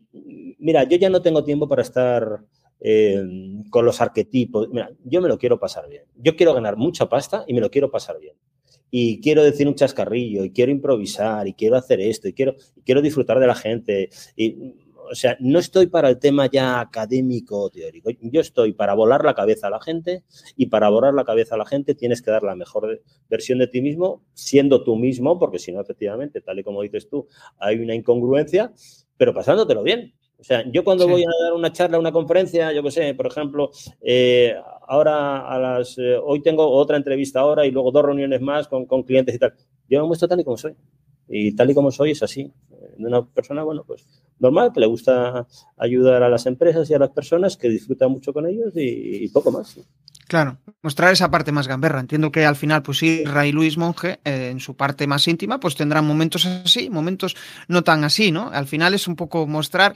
mira, 0.59 0.84
yo 0.84 0.99
ya 0.99 1.09
no 1.09 1.22
tengo 1.22 1.43
tiempo 1.43 1.68
para 1.68 1.82
estar 1.82 2.45
eh, 2.80 3.22
con 3.70 3.84
los 3.84 4.01
arquetipos. 4.01 4.68
Mira, 4.68 4.91
yo 5.05 5.20
me 5.20 5.28
lo 5.28 5.39
quiero 5.39 5.59
pasar 5.59 5.89
bien. 5.89 6.05
Yo 6.16 6.36
quiero 6.36 6.55
ganar 6.55 6.76
mucha 6.76 7.09
pasta 7.09 7.45
y 7.47 7.55
me 7.55 7.61
lo 7.61 7.70
quiero 7.70 7.91
pasar 7.91 8.18
bien. 8.20 8.34
Y 8.91 9.20
quiero 9.20 9.43
decir 9.43 9.68
un 9.68 9.74
chascarrillo, 9.74 10.45
y 10.45 10.51
quiero 10.51 10.72
improvisar, 10.72 11.47
y 11.47 11.55
quiero 11.55 11.76
hacer 11.76 12.01
esto, 12.01 12.28
y 12.28 12.32
quiero, 12.32 12.55
y 12.76 12.82
quiero 12.82 13.03
disfrutar 13.03 13.39
de 13.39 13.47
la 13.47 13.55
gente. 13.55 14.11
Y, 14.36 14.74
o 15.11 15.14
sea, 15.14 15.36
no 15.41 15.59
estoy 15.59 15.86
para 15.86 16.09
el 16.09 16.18
tema 16.18 16.47
ya 16.51 16.80
académico 16.80 17.70
teórico. 17.70 18.11
Yo 18.20 18.41
estoy 18.41 18.72
para 18.72 18.95
volar 18.95 19.24
la 19.24 19.34
cabeza 19.34 19.68
a 19.68 19.70
la 19.70 19.80
gente 19.80 20.24
y 20.57 20.66
para 20.66 20.89
volar 20.89 21.14
la 21.14 21.24
cabeza 21.24 21.55
a 21.55 21.59
la 21.59 21.66
gente 21.66 21.95
tienes 21.95 22.22
que 22.22 22.30
dar 22.30 22.43
la 22.43 22.55
mejor 22.55 23.03
versión 23.28 23.59
de 23.59 23.66
ti 23.66 23.80
mismo, 23.80 24.22
siendo 24.34 24.84
tú 24.84 24.97
mismo, 24.97 25.39
porque 25.39 25.59
si 25.59 25.72
no, 25.72 25.80
efectivamente, 25.80 26.41
tal 26.41 26.59
y 26.59 26.62
como 26.62 26.82
dices 26.82 27.09
tú, 27.09 27.26
hay 27.59 27.78
una 27.78 27.95
incongruencia, 27.95 28.72
pero 29.16 29.34
pasándotelo 29.34 29.82
bien. 29.82 30.14
O 30.41 30.45
sea, 30.45 30.64
yo 30.70 30.84
cuando 30.84 31.09
voy 31.09 31.24
a 31.24 31.45
dar 31.45 31.53
una 31.53 31.72
charla, 31.72 31.99
una 31.99 32.12
conferencia, 32.12 32.72
yo 32.72 32.82
qué 32.84 32.93
sé, 32.93 33.14
por 33.14 33.26
ejemplo, 33.26 33.70
eh, 34.01 34.55
ahora 34.86 35.49
a 35.49 35.59
las, 35.59 35.99
eh, 35.99 36.16
hoy 36.16 36.41
tengo 36.43 36.70
otra 36.70 36.97
entrevista 36.97 37.41
ahora 37.41 37.66
y 37.66 37.72
luego 37.72 37.91
dos 37.91 38.05
reuniones 38.05 38.41
más 38.41 38.68
con, 38.68 38.86
con 38.86 39.03
clientes 39.03 39.34
y 39.34 39.39
tal. 39.39 39.55
Yo 39.89 40.01
me 40.01 40.07
muestro 40.07 40.28
tal 40.28 40.39
y 40.39 40.45
como 40.45 40.57
soy. 40.57 40.76
Y 41.28 41.55
tal 41.57 41.70
y 41.70 41.74
como 41.74 41.91
soy 41.91 42.12
es 42.12 42.22
así. 42.22 42.53
De 42.97 43.07
una 43.07 43.26
persona, 43.26 43.64
bueno, 43.64 43.82
pues 43.84 44.07
normal, 44.39 44.72
que 44.72 44.80
le 44.80 44.86
gusta 44.86 45.47
ayudar 45.76 46.22
a 46.22 46.28
las 46.28 46.47
empresas 46.47 46.89
y 46.89 46.95
a 46.95 46.99
las 46.99 47.11
personas, 47.11 47.57
que 47.57 47.68
disfruta 47.68 48.07
mucho 48.07 48.32
con 48.32 48.47
ellos 48.47 48.72
y, 48.76 49.28
poco 49.28 49.51
más. 49.51 49.78
Claro, 50.29 50.59
mostrar 50.83 51.11
esa 51.11 51.31
parte 51.31 51.53
más 51.53 51.66
gamberra. 51.66 52.01
Entiendo 52.01 52.31
que 52.31 52.45
al 52.45 52.55
final, 52.55 52.83
pues 52.83 52.99
sí, 52.99 53.24
Ray 53.24 53.51
Luis 53.51 53.79
Monge, 53.79 54.20
eh, 54.24 54.51
en 54.51 54.61
su 54.61 54.76
parte 54.76 55.07
más 55.07 55.26
íntima, 55.26 55.59
pues 55.59 55.74
tendrán 55.74 56.07
momentos 56.07 56.45
así, 56.45 56.91
momentos 56.91 57.35
no 57.66 57.83
tan 57.83 58.05
así, 58.05 58.31
¿no? 58.31 58.51
Al 58.53 58.66
final 58.66 58.93
es 58.93 59.09
un 59.09 59.16
poco 59.16 59.47
mostrar, 59.47 59.95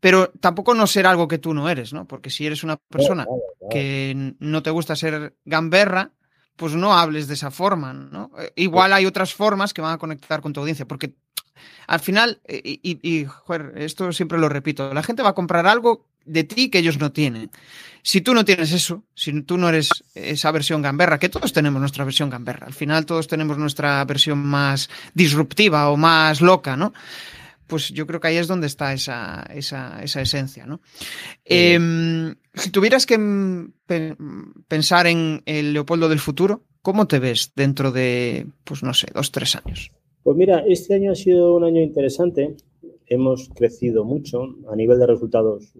pero 0.00 0.30
tampoco 0.40 0.72
no 0.72 0.86
ser 0.86 1.06
algo 1.06 1.28
que 1.28 1.36
tú 1.36 1.52
no 1.52 1.68
eres, 1.68 1.92
¿no? 1.92 2.06
Porque 2.06 2.30
si 2.30 2.46
eres 2.46 2.64
una 2.64 2.78
persona 2.78 3.26
que 3.70 4.34
no 4.38 4.62
te 4.62 4.70
gusta 4.70 4.96
ser 4.96 5.36
gamberra, 5.44 6.12
pues 6.56 6.74
no 6.74 6.94
hables 6.94 7.28
de 7.28 7.34
esa 7.34 7.50
forma, 7.50 7.92
¿no? 7.92 8.30
Eh, 8.38 8.52
igual 8.56 8.94
hay 8.94 9.04
otras 9.04 9.34
formas 9.34 9.74
que 9.74 9.82
van 9.82 9.92
a 9.92 9.98
conectar 9.98 10.40
con 10.40 10.54
tu 10.54 10.60
audiencia, 10.60 10.88
porque 10.88 11.14
al 11.86 12.00
final, 12.00 12.40
eh, 12.46 12.80
y, 12.82 13.26
joder, 13.26 13.74
esto 13.76 14.12
siempre 14.12 14.38
lo 14.38 14.48
repito, 14.48 14.94
la 14.94 15.02
gente 15.02 15.22
va 15.22 15.30
a 15.30 15.34
comprar 15.34 15.66
algo 15.66 16.06
de 16.24 16.44
ti 16.44 16.70
que 16.70 16.78
ellos 16.78 16.98
no 16.98 17.12
tienen. 17.12 17.50
Si 18.02 18.20
tú 18.20 18.34
no 18.34 18.44
tienes 18.44 18.72
eso, 18.72 19.04
si 19.14 19.42
tú 19.42 19.56
no 19.56 19.68
eres 19.68 19.88
esa 20.14 20.50
versión 20.50 20.82
gamberra, 20.82 21.18
que 21.18 21.28
todos 21.28 21.52
tenemos 21.52 21.80
nuestra 21.80 22.04
versión 22.04 22.30
gamberra, 22.30 22.66
al 22.66 22.72
final 22.72 23.06
todos 23.06 23.28
tenemos 23.28 23.58
nuestra 23.58 24.04
versión 24.04 24.38
más 24.38 24.90
disruptiva 25.14 25.88
o 25.88 25.96
más 25.96 26.40
loca, 26.40 26.76
¿no? 26.76 26.92
Pues 27.68 27.90
yo 27.90 28.06
creo 28.06 28.20
que 28.20 28.28
ahí 28.28 28.36
es 28.36 28.48
donde 28.48 28.66
está 28.66 28.92
esa, 28.92 29.46
esa, 29.54 30.02
esa 30.02 30.20
esencia, 30.20 30.66
¿no? 30.66 30.80
Em, 31.44 32.34
si 32.54 32.70
tuvieras 32.70 33.06
que 33.06 33.18
pensar 34.66 35.06
en 35.06 35.42
el 35.46 35.72
Leopoldo 35.72 36.08
del 36.08 36.18
futuro, 36.18 36.64
¿cómo 36.82 37.06
te 37.06 37.20
ves 37.20 37.52
dentro 37.54 37.92
de, 37.92 38.46
pues 38.64 38.82
no 38.82 38.94
sé, 38.94 39.06
dos, 39.14 39.30
tres 39.30 39.54
años? 39.54 39.92
Pues 40.24 40.36
mira, 40.36 40.64
este 40.68 40.94
año 40.94 41.12
ha 41.12 41.16
sido 41.16 41.56
un 41.56 41.64
año 41.64 41.80
interesante. 41.80 42.56
Hemos 43.06 43.48
crecido 43.48 44.04
mucho 44.04 44.42
a 44.70 44.76
nivel 44.76 44.98
de 44.98 45.06
resultados. 45.06 45.72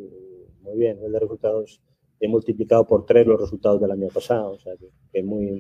Muy 0.63 0.79
bien, 0.79 0.97
nivel 0.97 1.13
de 1.13 1.21
resultados 1.21 1.81
he 2.23 2.29
multiplicado 2.29 2.87
por 2.87 3.05
tres 3.05 3.27
los 3.27 3.41
resultados 3.41 3.81
del 3.81 3.91
año 3.91 4.07
pasado, 4.07 4.53
o 4.53 4.59
sea 4.59 4.75
que, 5.13 5.23
muy, 5.25 5.51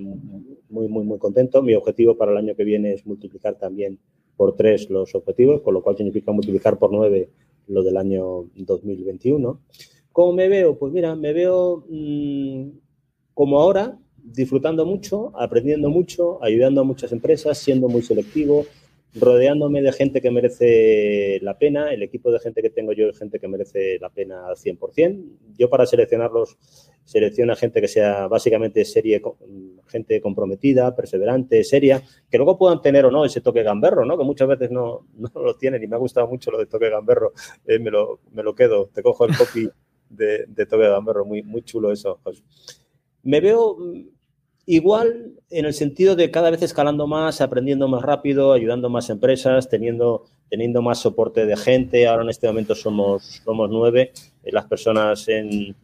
muy, 0.69 0.89
muy, 0.89 1.05
muy 1.05 1.19
contento. 1.19 1.61
Mi 1.61 1.75
objetivo 1.75 2.17
para 2.17 2.31
el 2.31 2.39
año 2.39 2.55
que 2.55 2.63
viene 2.63 2.93
es 2.93 3.05
multiplicar 3.05 3.59
también 3.59 3.99
por 4.37 4.55
tres 4.55 4.89
los 4.89 5.13
objetivos, 5.17 5.61
con 5.63 5.75
lo 5.75 5.83
cual 5.83 5.97
significa 5.97 6.31
multiplicar 6.31 6.79
por 6.79 6.93
nueve 6.93 7.31
lo 7.67 7.83
del 7.83 7.97
año 7.97 8.49
2021. 8.55 9.61
¿Cómo 10.13 10.33
me 10.33 10.49
veo? 10.49 10.79
Pues 10.79 10.93
mira, 10.93 11.17
me 11.17 11.33
veo 11.33 11.85
mm, 11.89 12.69
como 13.35 13.59
ahora, 13.59 13.99
disfrutando 14.23 14.87
mucho, 14.87 15.33
aprendiendo 15.35 15.91
mucho, 15.91 16.43
ayudando 16.45 16.83
a 16.83 16.85
muchas 16.85 17.11
empresas, 17.11 17.59
siendo 17.59 17.89
muy 17.89 18.03
selectivo, 18.03 18.67
rodeándome 19.15 19.83
de 19.83 19.93
gente 19.93 20.21
que 20.21 20.31
merece 20.31 21.39
la 21.43 21.59
pena. 21.59 21.93
El 21.93 22.03
equipo 22.03 22.31
de 22.31 22.39
gente 22.39 22.63
que 22.63 22.71
tengo 22.71 22.93
yo 22.93 23.09
es 23.09 23.19
gente 23.19 23.39
que 23.39 23.49
merece 23.49 23.99
la 24.01 24.11
pena 24.11 24.47
al 24.47 24.57
100%. 24.57 25.25
Yo 25.59 25.69
para 25.69 25.87
seleccionarlos 25.87 26.57
selecciono 27.05 27.53
a 27.53 27.57
gente 27.57 27.81
que 27.81 27.89
sea 27.89 28.27
básicamente 28.29 28.85
serie, 28.85 29.21
gente 29.87 30.21
comprometida, 30.21 30.95
perseverante, 30.95 31.65
seria, 31.65 32.03
que 32.31 32.39
luego 32.39 32.57
puedan 32.57 32.81
tener 32.81 33.05
o 33.05 33.11
no 33.11 33.25
ese 33.25 33.41
toque 33.41 33.63
gamberro, 33.63 34.05
¿no? 34.05 34.17
que 34.17 34.25
muchas 34.25 34.49
veces 34.49 34.71
no, 34.71 35.07
no 35.15 35.31
lo 35.35 35.57
tienen 35.57 35.83
y 35.83 35.87
me 35.87 35.97
ha 35.97 35.99
gustado 35.99 36.29
mucho 36.29 36.51
lo 36.51 36.59
de 36.59 36.67
toque 36.67 36.89
gamberro. 36.89 37.33
Eh, 37.67 37.79
me, 37.79 37.91
lo, 37.91 38.21
me, 38.33 38.43
lo, 38.43 38.55
quedo, 38.55 38.89
te 38.93 39.03
cojo 39.03 39.27
el 39.27 39.37
copy 39.37 39.69
de, 40.09 40.47
de 40.47 40.67
toque 40.67 40.89
gamberro, 40.89 41.25
muy, 41.25 41.43
muy 41.43 41.63
chulo 41.63 41.93
eso. 41.93 42.21
Me 43.25 43.41
veo 43.41 43.77
Igual 44.65 45.33
en 45.51 45.65
el 45.65 45.75
sentido 45.75 46.15
de 46.15 46.31
cada 46.31 46.51
vez 46.51 46.63
escalando 46.63 47.07
más, 47.07 47.41
aprendiendo 47.41 47.89
más 47.89 48.03
rápido, 48.03 48.53
ayudando 48.53 48.89
más 48.89 49.11
empresas, 49.11 49.69
teniendo, 49.69 50.25
teniendo 50.49 50.83
más 50.83 51.01
soporte 51.01 51.47
de 51.47 51.57
gente. 51.57 52.07
Ahora 52.07 52.23
en 52.23 52.31
este 52.31 52.47
momento 52.47 52.75
somos, 52.75 53.43
somos 53.45 53.69
nueve. 53.71 54.13
Eh, 54.45 54.53
las 54.53 54.67
personas 54.67 55.29
en, 55.29 55.75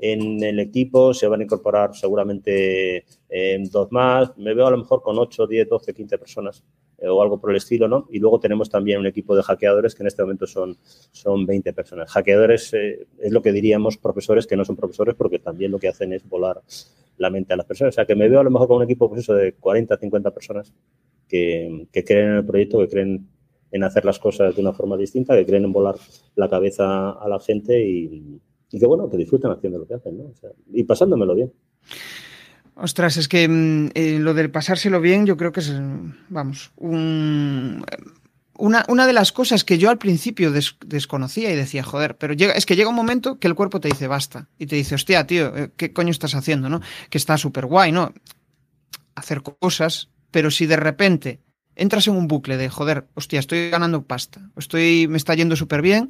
en 0.00 0.42
el 0.42 0.60
equipo 0.60 1.14
se 1.14 1.26
van 1.26 1.40
a 1.40 1.44
incorporar 1.44 1.94
seguramente 1.94 3.04
en 3.28 3.70
dos 3.70 3.90
más. 3.90 4.36
Me 4.36 4.54
veo 4.54 4.66
a 4.66 4.70
lo 4.70 4.78
mejor 4.78 5.02
con 5.02 5.18
8, 5.18 5.46
10, 5.46 5.68
12, 5.68 5.94
15 5.94 6.18
personas 6.18 6.62
eh, 6.98 7.08
o 7.08 7.22
algo 7.22 7.40
por 7.40 7.50
el 7.50 7.56
estilo, 7.56 7.88
¿no? 7.88 8.06
Y 8.10 8.18
luego 8.18 8.38
tenemos 8.38 8.68
también 8.68 9.00
un 9.00 9.06
equipo 9.06 9.34
de 9.34 9.42
hackeadores 9.42 9.94
que 9.94 10.02
en 10.02 10.08
este 10.08 10.22
momento 10.22 10.46
son, 10.46 10.76
son 11.12 11.46
20 11.46 11.72
personas. 11.72 12.10
Hackeadores 12.10 12.72
eh, 12.74 13.06
es 13.18 13.32
lo 13.32 13.40
que 13.40 13.52
diríamos 13.52 13.96
profesores 13.96 14.46
que 14.46 14.56
no 14.56 14.64
son 14.64 14.76
profesores 14.76 15.14
porque 15.14 15.38
también 15.38 15.70
lo 15.70 15.78
que 15.78 15.88
hacen 15.88 16.12
es 16.12 16.28
volar 16.28 16.60
la 17.18 17.30
mente 17.30 17.54
a 17.54 17.56
las 17.56 17.66
personas. 17.66 17.94
O 17.94 17.96
sea, 17.96 18.06
que 18.06 18.14
me 18.14 18.28
veo 18.28 18.40
a 18.40 18.44
lo 18.44 18.50
mejor 18.50 18.68
con 18.68 18.78
un 18.78 18.84
equipo 18.84 19.08
pues 19.08 19.22
eso, 19.22 19.34
de 19.34 19.54
40, 19.54 19.96
50 19.96 20.30
personas 20.32 20.72
que, 21.28 21.88
que 21.92 22.04
creen 22.04 22.30
en 22.30 22.36
el 22.36 22.46
proyecto, 22.46 22.78
que 22.78 22.88
creen 22.88 23.28
en 23.72 23.84
hacer 23.84 24.04
las 24.04 24.18
cosas 24.18 24.54
de 24.54 24.62
una 24.62 24.72
forma 24.72 24.96
distinta, 24.96 25.34
que 25.34 25.46
creen 25.46 25.64
en 25.64 25.72
volar 25.72 25.96
la 26.34 26.48
cabeza 26.48 27.10
a 27.10 27.28
la 27.28 27.40
gente 27.40 27.84
y, 27.84 28.40
y 28.70 28.78
que, 28.78 28.86
bueno, 28.86 29.08
que 29.10 29.16
disfruten 29.16 29.50
haciendo 29.50 29.78
lo 29.78 29.86
que 29.86 29.94
hacen, 29.94 30.18
¿no? 30.18 30.32
Y 30.72 30.84
pasándomelo 30.84 31.34
bien. 31.34 31.52
Ostras, 32.74 33.16
es 33.16 33.28
que 33.28 33.48
mm, 33.48 33.90
eh, 33.94 34.18
lo 34.18 34.34
del 34.34 34.50
pasárselo 34.50 35.00
bien 35.00 35.24
yo 35.24 35.36
creo 35.36 35.52
que 35.52 35.60
es, 35.60 35.72
vamos, 36.28 36.72
un, 36.76 37.82
una, 38.58 38.84
una, 38.88 39.06
de 39.06 39.12
las 39.12 39.32
cosas 39.32 39.64
que 39.64 39.78
yo 39.78 39.90
al 39.90 39.98
principio 39.98 40.52
desconocía 40.52 41.52
y 41.52 41.56
decía, 41.56 41.82
joder, 41.82 42.16
pero 42.16 42.34
llega, 42.34 42.52
es 42.54 42.66
que 42.66 42.76
llega 42.76 42.88
un 42.88 42.94
momento 42.94 43.38
que 43.38 43.48
el 43.48 43.54
cuerpo 43.54 43.80
te 43.80 43.88
dice 43.88 44.06
basta. 44.06 44.48
Y 44.58 44.66
te 44.66 44.76
dice, 44.76 44.94
hostia, 44.94 45.26
tío, 45.26 45.56
eh, 45.56 45.70
¿qué 45.76 45.92
coño 45.92 46.10
estás 46.10 46.34
haciendo? 46.34 46.68
¿no? 46.68 46.80
Que 47.10 47.18
está 47.18 47.38
súper 47.38 47.66
guay, 47.66 47.92
¿no? 47.92 48.12
Hacer 49.14 49.42
cosas, 49.42 50.08
pero 50.30 50.50
si 50.50 50.66
de 50.66 50.76
repente 50.76 51.40
entras 51.74 52.06
en 52.08 52.16
un 52.16 52.28
bucle 52.28 52.56
de, 52.56 52.68
joder, 52.68 53.06
hostia, 53.14 53.38
estoy 53.40 53.70
ganando 53.70 54.02
pasta, 54.02 54.50
estoy, 54.56 55.08
me 55.08 55.18
está 55.18 55.34
yendo 55.34 55.56
súper 55.56 55.82
bien, 55.82 56.08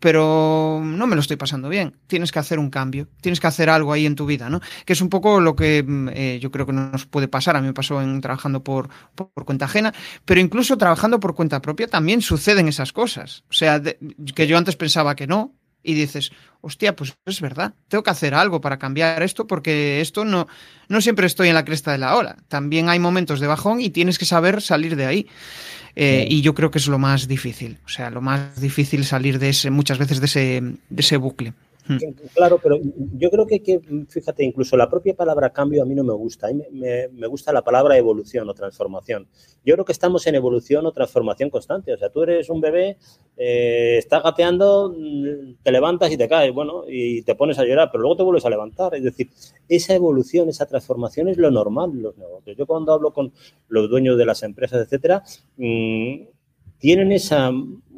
pero 0.00 0.80
no 0.84 1.06
me 1.06 1.14
lo 1.14 1.20
estoy 1.20 1.36
pasando 1.36 1.68
bien. 1.68 1.96
Tienes 2.06 2.32
que 2.32 2.38
hacer 2.38 2.58
un 2.58 2.70
cambio, 2.70 3.08
tienes 3.20 3.40
que 3.40 3.46
hacer 3.46 3.70
algo 3.70 3.92
ahí 3.92 4.06
en 4.06 4.14
tu 4.14 4.26
vida, 4.26 4.50
¿no? 4.50 4.60
Que 4.84 4.92
es 4.92 5.00
un 5.00 5.08
poco 5.08 5.40
lo 5.40 5.56
que 5.56 5.82
mm, 5.82 6.08
eh, 6.12 6.38
yo 6.40 6.50
creo 6.50 6.66
que 6.66 6.72
nos 6.72 7.06
puede 7.06 7.28
pasar. 7.28 7.56
A 7.56 7.60
mí 7.60 7.66
me 7.66 7.72
pasó 7.72 8.00
en 8.02 8.20
trabajando 8.20 8.62
por, 8.62 8.88
por, 9.14 9.44
cuenta 9.44 9.64
ajena, 9.64 9.94
pero 10.24 10.40
incluso 10.40 10.76
trabajando 10.76 11.20
por 11.20 11.34
cuenta 11.34 11.62
propia 11.62 11.86
también 11.86 12.20
suceden 12.20 12.68
esas 12.68 12.92
cosas. 12.92 13.44
O 13.50 13.54
sea, 13.54 13.82
que 13.82 14.46
yo 14.46 14.58
antes 14.58 14.76
pensaba 14.76 15.14
que 15.14 15.26
no, 15.26 15.54
y 15.84 15.94
dices, 15.94 16.32
hostia, 16.62 16.96
pues 16.96 17.14
es 17.26 17.40
verdad, 17.40 17.74
tengo 17.88 18.02
que 18.02 18.10
hacer 18.10 18.34
algo 18.34 18.60
para 18.60 18.78
cambiar 18.78 19.22
esto 19.22 19.46
porque 19.46 20.00
esto 20.00 20.24
no, 20.24 20.48
no 20.88 21.00
siempre 21.00 21.26
estoy 21.26 21.48
en 21.48 21.54
la 21.54 21.64
cresta 21.64 21.92
de 21.92 21.98
la 21.98 22.16
ola. 22.16 22.36
También 22.48 22.88
hay 22.88 22.98
momentos 22.98 23.38
de 23.38 23.46
bajón 23.46 23.80
y 23.80 23.90
tienes 23.90 24.18
que 24.18 24.24
saber 24.24 24.62
salir 24.62 24.96
de 24.96 25.06
ahí. 25.06 25.28
Eh, 25.94 26.26
y 26.28 26.40
yo 26.40 26.54
creo 26.54 26.72
que 26.72 26.78
es 26.78 26.88
lo 26.88 26.98
más 26.98 27.28
difícil, 27.28 27.78
o 27.84 27.88
sea, 27.88 28.10
lo 28.10 28.20
más 28.20 28.60
difícil 28.60 29.04
salir 29.04 29.38
de 29.38 29.50
ese, 29.50 29.70
muchas 29.70 29.98
veces 29.98 30.18
de 30.18 30.26
ese, 30.26 30.60
de 30.60 31.00
ese 31.00 31.16
bucle. 31.18 31.52
Hmm. 31.86 31.98
Claro, 32.34 32.58
pero 32.62 32.78
yo 33.14 33.30
creo 33.30 33.46
que, 33.46 33.62
que, 33.62 33.80
fíjate, 34.08 34.42
incluso 34.42 34.76
la 34.76 34.88
propia 34.88 35.14
palabra 35.14 35.50
cambio 35.50 35.82
a 35.82 35.86
mí 35.86 35.94
no 35.94 36.02
me 36.02 36.14
gusta. 36.14 36.48
A 36.48 36.52
mí 36.52 36.62
me, 36.72 37.26
gusta 37.26 37.52
la 37.52 37.62
palabra 37.62 37.96
evolución 37.98 38.48
o 38.48 38.54
transformación. 38.54 39.28
Yo 39.64 39.74
creo 39.74 39.84
que 39.84 39.92
estamos 39.92 40.26
en 40.26 40.34
evolución 40.34 40.86
o 40.86 40.92
transformación 40.92 41.50
constante. 41.50 41.92
O 41.92 41.98
sea, 41.98 42.08
tú 42.08 42.22
eres 42.22 42.48
un 42.48 42.60
bebé, 42.60 42.96
eh, 43.36 43.96
estás 43.98 44.22
gateando, 44.22 44.94
te 45.62 45.72
levantas 45.72 46.10
y 46.10 46.16
te 46.16 46.28
caes, 46.28 46.52
bueno, 46.54 46.84
y 46.88 47.22
te 47.22 47.34
pones 47.34 47.58
a 47.58 47.64
llorar, 47.64 47.90
pero 47.92 48.02
luego 48.02 48.16
te 48.16 48.22
vuelves 48.22 48.46
a 48.46 48.50
levantar. 48.50 48.94
Es 48.94 49.02
decir, 49.02 49.28
esa 49.68 49.94
evolución, 49.94 50.48
esa 50.48 50.66
transformación 50.66 51.28
es 51.28 51.36
lo 51.36 51.50
normal 51.50 51.90
en 51.90 52.02
los 52.02 52.16
negocios. 52.16 52.56
Yo 52.56 52.66
cuando 52.66 52.94
hablo 52.94 53.12
con 53.12 53.32
los 53.68 53.90
dueños 53.90 54.16
de 54.16 54.24
las 54.24 54.42
empresas, 54.42 54.80
etcétera, 54.80 55.22
mmm, 55.58 56.22
tienen 56.78 57.12
esa 57.12 57.50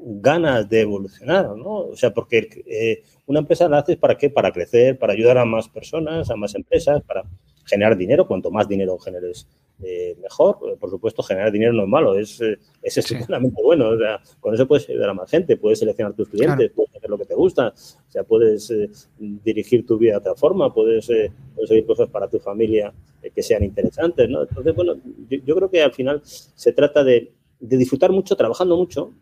ganas 0.09 0.69
de 0.69 0.83
evolucionar, 0.83 1.57
¿no? 1.57 1.79
O 1.89 1.97
sea, 1.97 2.15
porque 2.15 2.49
eh, 2.65 3.03
una 3.27 3.41
empresa 3.41 3.69
la 3.69 3.79
haces 3.79 3.97
para 3.97 4.17
qué? 4.17 4.31
Para 4.31 4.53
crecer, 4.53 4.97
para 4.97 5.13
ayudar 5.13 5.37
a 5.37 5.45
más 5.45 5.69
personas, 5.69 6.31
a 6.31 6.37
más 6.37 6.55
empresas, 6.55 7.03
para 7.03 7.25
generar 7.65 7.97
dinero. 7.97 8.29
Cuanto 8.29 8.53
más 8.53 8.69
dinero 8.69 8.97
generes 8.99 9.49
eh, 9.83 10.17
mejor. 10.23 10.79
Por 10.79 10.91
supuesto, 10.91 11.25
generar 11.25 11.51
dinero 11.51 11.73
no 11.73 11.83
es 11.83 11.89
malo, 11.89 12.17
es, 12.17 12.41
es 12.41 12.99
estupendamente 12.99 13.61
bueno. 13.65 13.89
O 13.89 13.99
sea, 13.99 14.21
con 14.39 14.55
eso 14.55 14.69
puedes 14.69 14.89
ayudar 14.89 15.11
a 15.11 15.15
más 15.15 15.29
gente, 15.29 15.57
puedes 15.57 15.81
seleccionar 15.81 16.15
tus 16.15 16.29
clientes, 16.29 16.71
puedes 16.73 16.95
hacer 16.95 17.11
lo 17.11 17.19
que 17.19 17.25
te 17.25 17.35
gusta, 17.35 17.75
o 17.75 18.11
sea, 18.11 18.23
puedes 18.23 18.73
dirigir 19.19 19.85
tu 19.85 19.99
vida 19.99 20.13
de 20.13 20.19
otra 20.19 20.35
forma, 20.37 20.73
puedes 20.73 21.11
conseguir 21.57 21.85
cosas 21.85 22.09
para 22.11 22.29
tu 22.29 22.39
familia 22.39 22.95
que 23.35 23.43
sean 23.43 23.65
interesantes, 23.65 24.31
¿no? 24.31 24.43
Entonces, 24.43 24.73
bueno, 24.73 24.95
yo, 25.29 25.57
creo 25.57 25.69
que 25.69 25.83
al 25.83 25.93
final 25.93 26.23
se 26.25 26.73
trata 26.73 27.03
de, 27.03 27.33
de 27.59 27.77
disfrutar 27.77 28.13
mucho, 28.13 28.37
trabajando 28.37 28.77
mucho, 28.77 29.13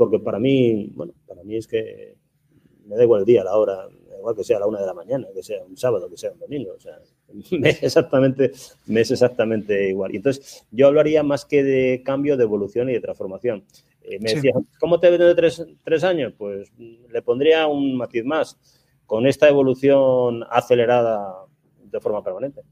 porque 0.00 0.18
para 0.18 0.38
mí, 0.38 0.90
bueno, 0.94 1.12
para 1.26 1.44
mí 1.44 1.56
es 1.56 1.66
que 1.66 2.16
me 2.86 2.96
da 2.96 3.02
igual 3.02 3.20
el 3.20 3.26
día, 3.26 3.44
la 3.44 3.54
hora, 3.54 3.86
igual 4.16 4.34
que 4.34 4.42
sea 4.42 4.56
a 4.56 4.60
la 4.60 4.66
una 4.66 4.80
de 4.80 4.86
la 4.86 4.94
mañana, 4.94 5.26
que 5.34 5.42
sea 5.42 5.62
un 5.62 5.76
sábado, 5.76 6.08
que 6.08 6.16
sea 6.16 6.32
un 6.32 6.38
domingo, 6.38 6.72
o 6.74 6.80
sea, 6.80 6.98
me 7.58 7.68
es 7.68 7.82
exactamente, 7.82 8.50
me 8.86 9.02
es 9.02 9.10
exactamente 9.10 9.90
igual. 9.90 10.14
Y 10.14 10.16
entonces 10.16 10.66
yo 10.70 10.86
hablaría 10.86 11.22
más 11.22 11.44
que 11.44 11.62
de 11.62 12.02
cambio, 12.02 12.38
de 12.38 12.44
evolución 12.44 12.88
y 12.88 12.94
de 12.94 13.00
transformación. 13.00 13.62
Eh, 14.00 14.18
me 14.20 14.32
decía, 14.32 14.54
¿cómo 14.78 14.98
te 15.00 15.10
ven 15.10 15.20
de 15.20 15.34
tres, 15.34 15.66
tres 15.84 16.02
años? 16.02 16.32
Pues 16.38 16.72
le 16.78 17.20
pondría 17.20 17.66
un 17.66 17.94
matiz 17.94 18.24
más, 18.24 18.56
con 19.04 19.26
esta 19.26 19.50
evolución 19.50 20.44
acelerada 20.48 21.44
de 21.84 22.00
forma 22.00 22.24
permanente. 22.24 22.62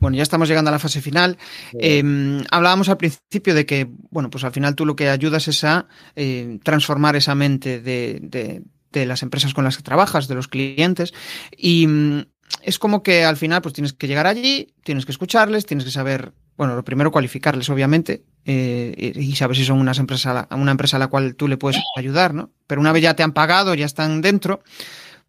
Bueno, 0.00 0.16
ya 0.16 0.22
estamos 0.22 0.48
llegando 0.48 0.68
a 0.68 0.72
la 0.72 0.78
fase 0.78 1.00
final. 1.00 1.38
Em, 1.78 2.42
hablábamos 2.50 2.88
al 2.88 2.96
principio 2.96 3.54
de 3.54 3.66
que, 3.66 3.88
bueno, 4.10 4.30
pues 4.30 4.44
al 4.44 4.52
final 4.52 4.74
tú 4.74 4.86
lo 4.86 4.96
que 4.96 5.08
ayudas 5.08 5.48
es 5.48 5.64
a 5.64 5.86
eh, 6.16 6.58
transformar 6.62 7.16
esa 7.16 7.34
mente 7.34 7.80
de, 7.80 8.62
las 8.92 9.22
empresas 9.22 9.54
con 9.54 9.64
las 9.64 9.76
que 9.76 9.82
trabajas, 9.82 10.28
de 10.28 10.34
los 10.34 10.48
clientes, 10.48 11.14
y 11.56 11.86
mm, 11.86 12.24
es 12.62 12.78
como 12.78 13.02
que 13.02 13.24
al 13.24 13.36
final 13.36 13.62
pues 13.62 13.74
tienes 13.74 13.92
que 13.92 14.08
llegar 14.08 14.26
allí, 14.26 14.74
tienes 14.82 15.04
que 15.04 15.12
escucharles, 15.12 15.66
tienes 15.66 15.84
que 15.84 15.92
saber, 15.92 16.32
bueno, 16.56 16.74
lo 16.74 16.84
primero 16.84 17.12
cualificarles, 17.12 17.70
obviamente, 17.70 18.24
eh, 18.44 19.12
y 19.14 19.36
saber 19.36 19.56
si 19.56 19.64
son 19.64 19.78
unas 19.78 19.98
empresas, 19.98 20.46
una 20.50 20.72
empresa 20.72 20.96
a 20.96 21.00
la 21.00 21.08
cual 21.08 21.36
tú 21.36 21.46
le 21.46 21.58
puedes 21.58 21.80
ayudar, 21.96 22.34
¿no? 22.34 22.50
Pero 22.66 22.80
una 22.80 22.92
vez 22.92 23.02
ya 23.02 23.14
te 23.14 23.22
han 23.22 23.32
pagado, 23.32 23.74
ya 23.74 23.86
están 23.86 24.20
dentro, 24.20 24.62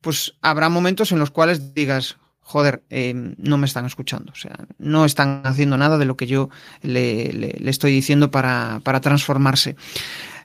pues 0.02 0.36
habrá 0.42 0.70
momentos 0.70 1.12
en 1.12 1.20
los 1.20 1.30
cuales 1.30 1.74
digas, 1.74 2.18
joder, 2.50 2.82
eh, 2.90 3.14
no 3.38 3.60
me 3.60 3.68
están 3.68 3.86
escuchando. 3.86 4.32
O 4.32 4.36
sea, 4.36 4.66
no 4.80 5.06
están 5.06 5.44
haciendo 5.46 5.78
nada 5.78 6.00
de 6.00 6.06
lo 6.06 6.18
que 6.18 6.26
yo 6.26 6.50
le, 6.82 7.56
estoy 7.70 7.92
diciendo 7.92 8.32
para, 8.32 8.82
transformarse. 9.02 9.76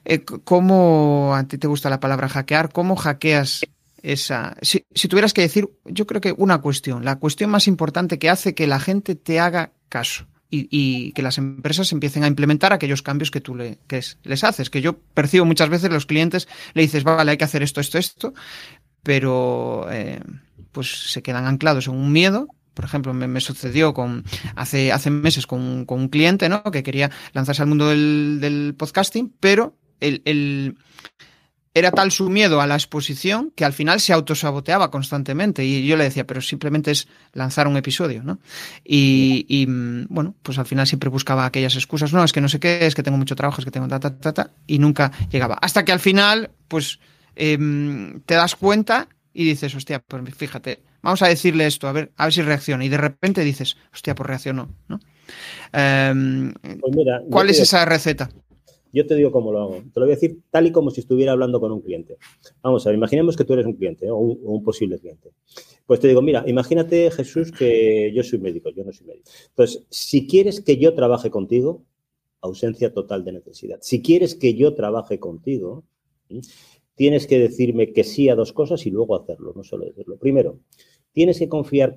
Eh, 0.05 0.23
¿Cómo 0.23 1.33
a 1.35 1.43
ti 1.45 1.57
te 1.57 1.65
gusta 1.65 1.89
la 1.89 1.99
palabra 1.99 2.29
hackear? 2.29 2.71
¿Cómo 2.71 2.95
hackeas 2.95 3.65
esa... 4.03 4.55
Si, 4.61 4.85
tuvieras 5.09 5.33
que 5.33 5.41
decir, 5.41 5.67
yo 5.83 6.05
creo 6.05 6.21
que 6.21 6.35
una 6.37 6.59
cuestión, 6.59 7.03
la 7.03 7.15
cuestión 7.15 7.49
más 7.49 7.67
importante 7.67 8.19
que 8.19 8.29
hace 8.29 8.53
que 8.53 8.67
la 8.67 8.79
gente 8.79 9.15
te 9.15 9.39
haga 9.39 9.71
caso. 9.89 10.27
Y, 10.51 11.11
que 11.13 11.21
las 11.21 11.37
empresas 11.37 11.91
empiecen 11.91 12.23
a 12.23 12.27
implementar 12.27 12.71
aquellos 12.71 13.01
cambios 13.01 13.29
que 13.29 13.41
tú 13.41 13.55
le, 13.55 13.79
les 14.23 14.43
haces. 14.43 14.69
Que 14.69 14.81
yo 14.81 14.99
percibo 15.15 15.43
muchas 15.43 15.69
veces 15.69 15.89
los 15.89 16.05
clientes, 16.05 16.47
le 16.75 16.83
dices, 16.83 17.03
vale, 17.03 17.31
hay 17.31 17.37
que 17.37 17.43
hacer 17.43 17.61
esto, 17.61 17.81
esto, 17.81 17.97
esto, 17.97 18.33
pero 19.03 19.87
eh, 19.91 20.21
pues 20.75 21.09
se 21.09 21.23
quedan 21.23 21.45
anclados 21.45 21.87
en 21.87 21.95
un 21.95 22.11
miedo. 22.11 22.49
Por 22.73 22.83
ejemplo, 22.83 23.13
me, 23.13 23.39
sucedió 23.39 23.93
con 23.93 24.25
hace, 24.57 24.91
hace 24.91 25.09
meses 25.09 25.47
con, 25.47 25.85
un 25.87 26.09
cliente 26.09 26.49
¿no? 26.49 26.61
que 26.63 26.83
quería 26.83 27.09
lanzarse 27.31 27.61
al 27.61 27.69
mundo 27.69 27.87
del, 27.87 28.75
podcasting, 28.77 29.33
pero 29.39 29.77
el, 30.01 30.75
era 31.73 31.91
tal 31.91 32.11
su 32.11 32.29
miedo 32.29 32.59
a 32.59 32.67
la 32.67 32.75
exposición 32.75 33.53
que 33.55 33.63
al 33.63 33.71
final 33.71 34.01
se 34.01 34.11
autosaboteaba 34.11 34.91
constantemente. 34.91 35.63
Y 35.63 35.87
yo 35.87 35.95
le 35.95 36.03
decía, 36.03 36.27
pero 36.27 36.41
simplemente 36.41 36.91
es 36.91 37.07
lanzar 37.31 37.69
un 37.69 37.77
episodio, 37.77 38.21
¿no? 38.21 38.39
Y, 38.83 39.65
bueno, 40.09 40.35
pues 40.41 40.59
al 40.59 40.65
final 40.65 40.85
siempre 40.85 41.09
buscaba 41.09 41.45
aquellas 41.45 41.75
excusas. 41.75 42.11
No, 42.11 42.25
es 42.25 42.33
que 42.33 42.41
no 42.41 42.49
sé 42.49 42.59
qué, 42.59 42.85
es 42.85 42.95
que 42.95 43.03
tengo 43.03 43.17
mucho 43.17 43.37
trabajo, 43.37 43.61
es 43.61 43.65
que 43.65 43.71
tengo 43.71 43.87
ta, 43.87 44.01
ta, 44.01 44.17
ta, 44.19 44.33
ta, 44.33 44.51
y 44.67 44.79
nunca 44.79 45.13
llegaba. 45.31 45.57
Hasta 45.61 45.85
que 45.85 45.93
al 45.93 46.01
final, 46.01 46.51
pues 46.67 46.99
em, 47.37 48.19
te 48.25 48.33
das 48.33 48.57
cuenta 48.57 49.07
y 49.35 49.43
dices, 49.43 49.75
hostia, 49.75 49.99
pues 49.99 50.23
fíjate, 50.33 50.79
vamos 51.01 51.21
a 51.21 51.27
decirle 51.27 51.67
esto, 51.67 51.89
a 51.89 51.91
ver, 51.91 52.13
a 52.15 52.23
ver 52.23 52.33
si 52.33 52.41
reacciona. 52.41 52.85
Y 52.85 52.89
de 52.89 52.97
repente 52.97 53.43
dices, 53.43 53.75
hostia, 53.93 54.15
pues 54.15 54.27
reaccionó, 54.27 54.73
¿no? 54.87 54.99
Em, 55.73 56.53
pues 56.61 56.95
¿Cuál 57.29 57.49
es 57.49 57.59
esa 57.59 57.83
receta? 57.83 58.29
Yo 58.93 59.05
te 59.05 59.15
digo 59.15 59.33
cómo 59.33 59.51
lo 59.51 59.59
hago. 59.59 59.83
Te 59.93 59.99
lo 59.99 60.05
voy 60.05 60.13
a 60.13 60.15
decir 60.15 60.39
tal 60.49 60.67
y 60.67 60.71
como 60.71 60.89
si 60.89 61.01
estuviera 61.01 61.33
hablando 61.33 61.59
con 61.59 61.73
un 61.73 61.81
cliente. 61.81 62.15
Vamos 62.63 62.85
a 62.85 62.89
ver, 62.89 62.97
imaginemos 62.97 63.35
que 63.35 63.43
tú 63.43 63.51
eres 63.51 63.65
un 63.65 63.73
cliente 63.73 64.09
o, 64.09 64.15
un, 64.15 64.63
posible 64.63 64.97
cliente. 64.99 65.31
Pues 65.85 65.99
te 65.99 66.07
digo, 66.07 66.21
mira, 66.21 66.45
imagínate, 66.47 67.11
Jesús, 67.11 67.51
que 67.51 68.13
yo 68.15 68.23
soy 68.23 68.39
médico, 68.39 68.69
yo 68.69 68.85
no 68.85 68.93
soy 68.93 69.07
médico. 69.07 69.29
Entonces, 69.49 69.83
si 69.89 70.27
quieres 70.27 70.61
que 70.61 70.77
yo 70.77 70.93
trabaje 70.93 71.29
contigo, 71.29 71.83
ausencia 72.39 72.93
total 72.93 73.25
de 73.25 73.33
necesidad. 73.33 73.79
Si 73.81 74.01
quieres 74.01 74.33
que 74.33 74.53
yo 74.53 74.75
trabaje 74.75 75.19
contigo, 75.19 75.83
tienes 76.95 77.27
que 77.27 77.39
decirme 77.39 77.93
que 77.93 78.03
sí 78.03 78.29
a 78.29 78.35
dos 78.35 78.53
cosas 78.53 78.85
y 78.85 78.91
luego 78.91 79.15
hacerlo, 79.15 79.53
no 79.55 79.63
solo 79.63 79.85
decirlo. 79.85 80.17
Primero, 80.17 80.59
tienes 81.11 81.39
que 81.39 81.49
confiar 81.49 81.95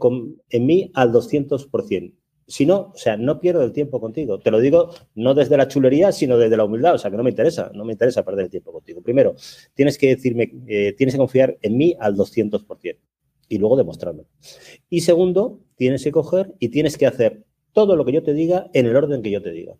en 0.50 0.66
mí 0.66 0.90
al 0.94 1.12
200%. 1.12 2.12
Si 2.46 2.64
no, 2.64 2.92
o 2.94 2.96
sea, 2.96 3.18
no 3.18 3.40
pierdo 3.40 3.62
el 3.62 3.72
tiempo 3.72 4.00
contigo. 4.00 4.38
Te 4.40 4.50
lo 4.50 4.58
digo 4.58 4.90
no 5.14 5.34
desde 5.34 5.58
la 5.58 5.68
chulería, 5.68 6.12
sino 6.12 6.38
desde 6.38 6.56
la 6.56 6.64
humildad. 6.64 6.94
O 6.94 6.98
sea, 6.98 7.10
que 7.10 7.16
no 7.18 7.22
me 7.22 7.30
interesa, 7.30 7.70
no 7.74 7.84
me 7.84 7.92
interesa 7.92 8.24
perder 8.24 8.46
el 8.46 8.50
tiempo 8.50 8.72
contigo. 8.72 9.02
Primero, 9.02 9.34
tienes 9.74 9.98
que 9.98 10.08
decirme, 10.08 10.50
eh, 10.66 10.94
tienes 10.96 11.14
que 11.14 11.18
confiar 11.18 11.58
en 11.60 11.76
mí 11.76 11.94
al 12.00 12.16
200% 12.16 12.96
y 13.48 13.58
luego 13.58 13.76
demostrarlo. 13.76 14.24
Y 14.88 15.00
segundo, 15.00 15.60
tienes 15.76 16.04
que 16.04 16.12
coger 16.12 16.54
y 16.58 16.70
tienes 16.70 16.96
que 16.96 17.06
hacer 17.06 17.44
todo 17.72 17.96
lo 17.96 18.04
que 18.06 18.12
yo 18.12 18.22
te 18.22 18.32
diga 18.32 18.70
en 18.72 18.86
el 18.86 18.96
orden 18.96 19.20
que 19.20 19.30
yo 19.30 19.42
te 19.42 19.50
diga. 19.50 19.74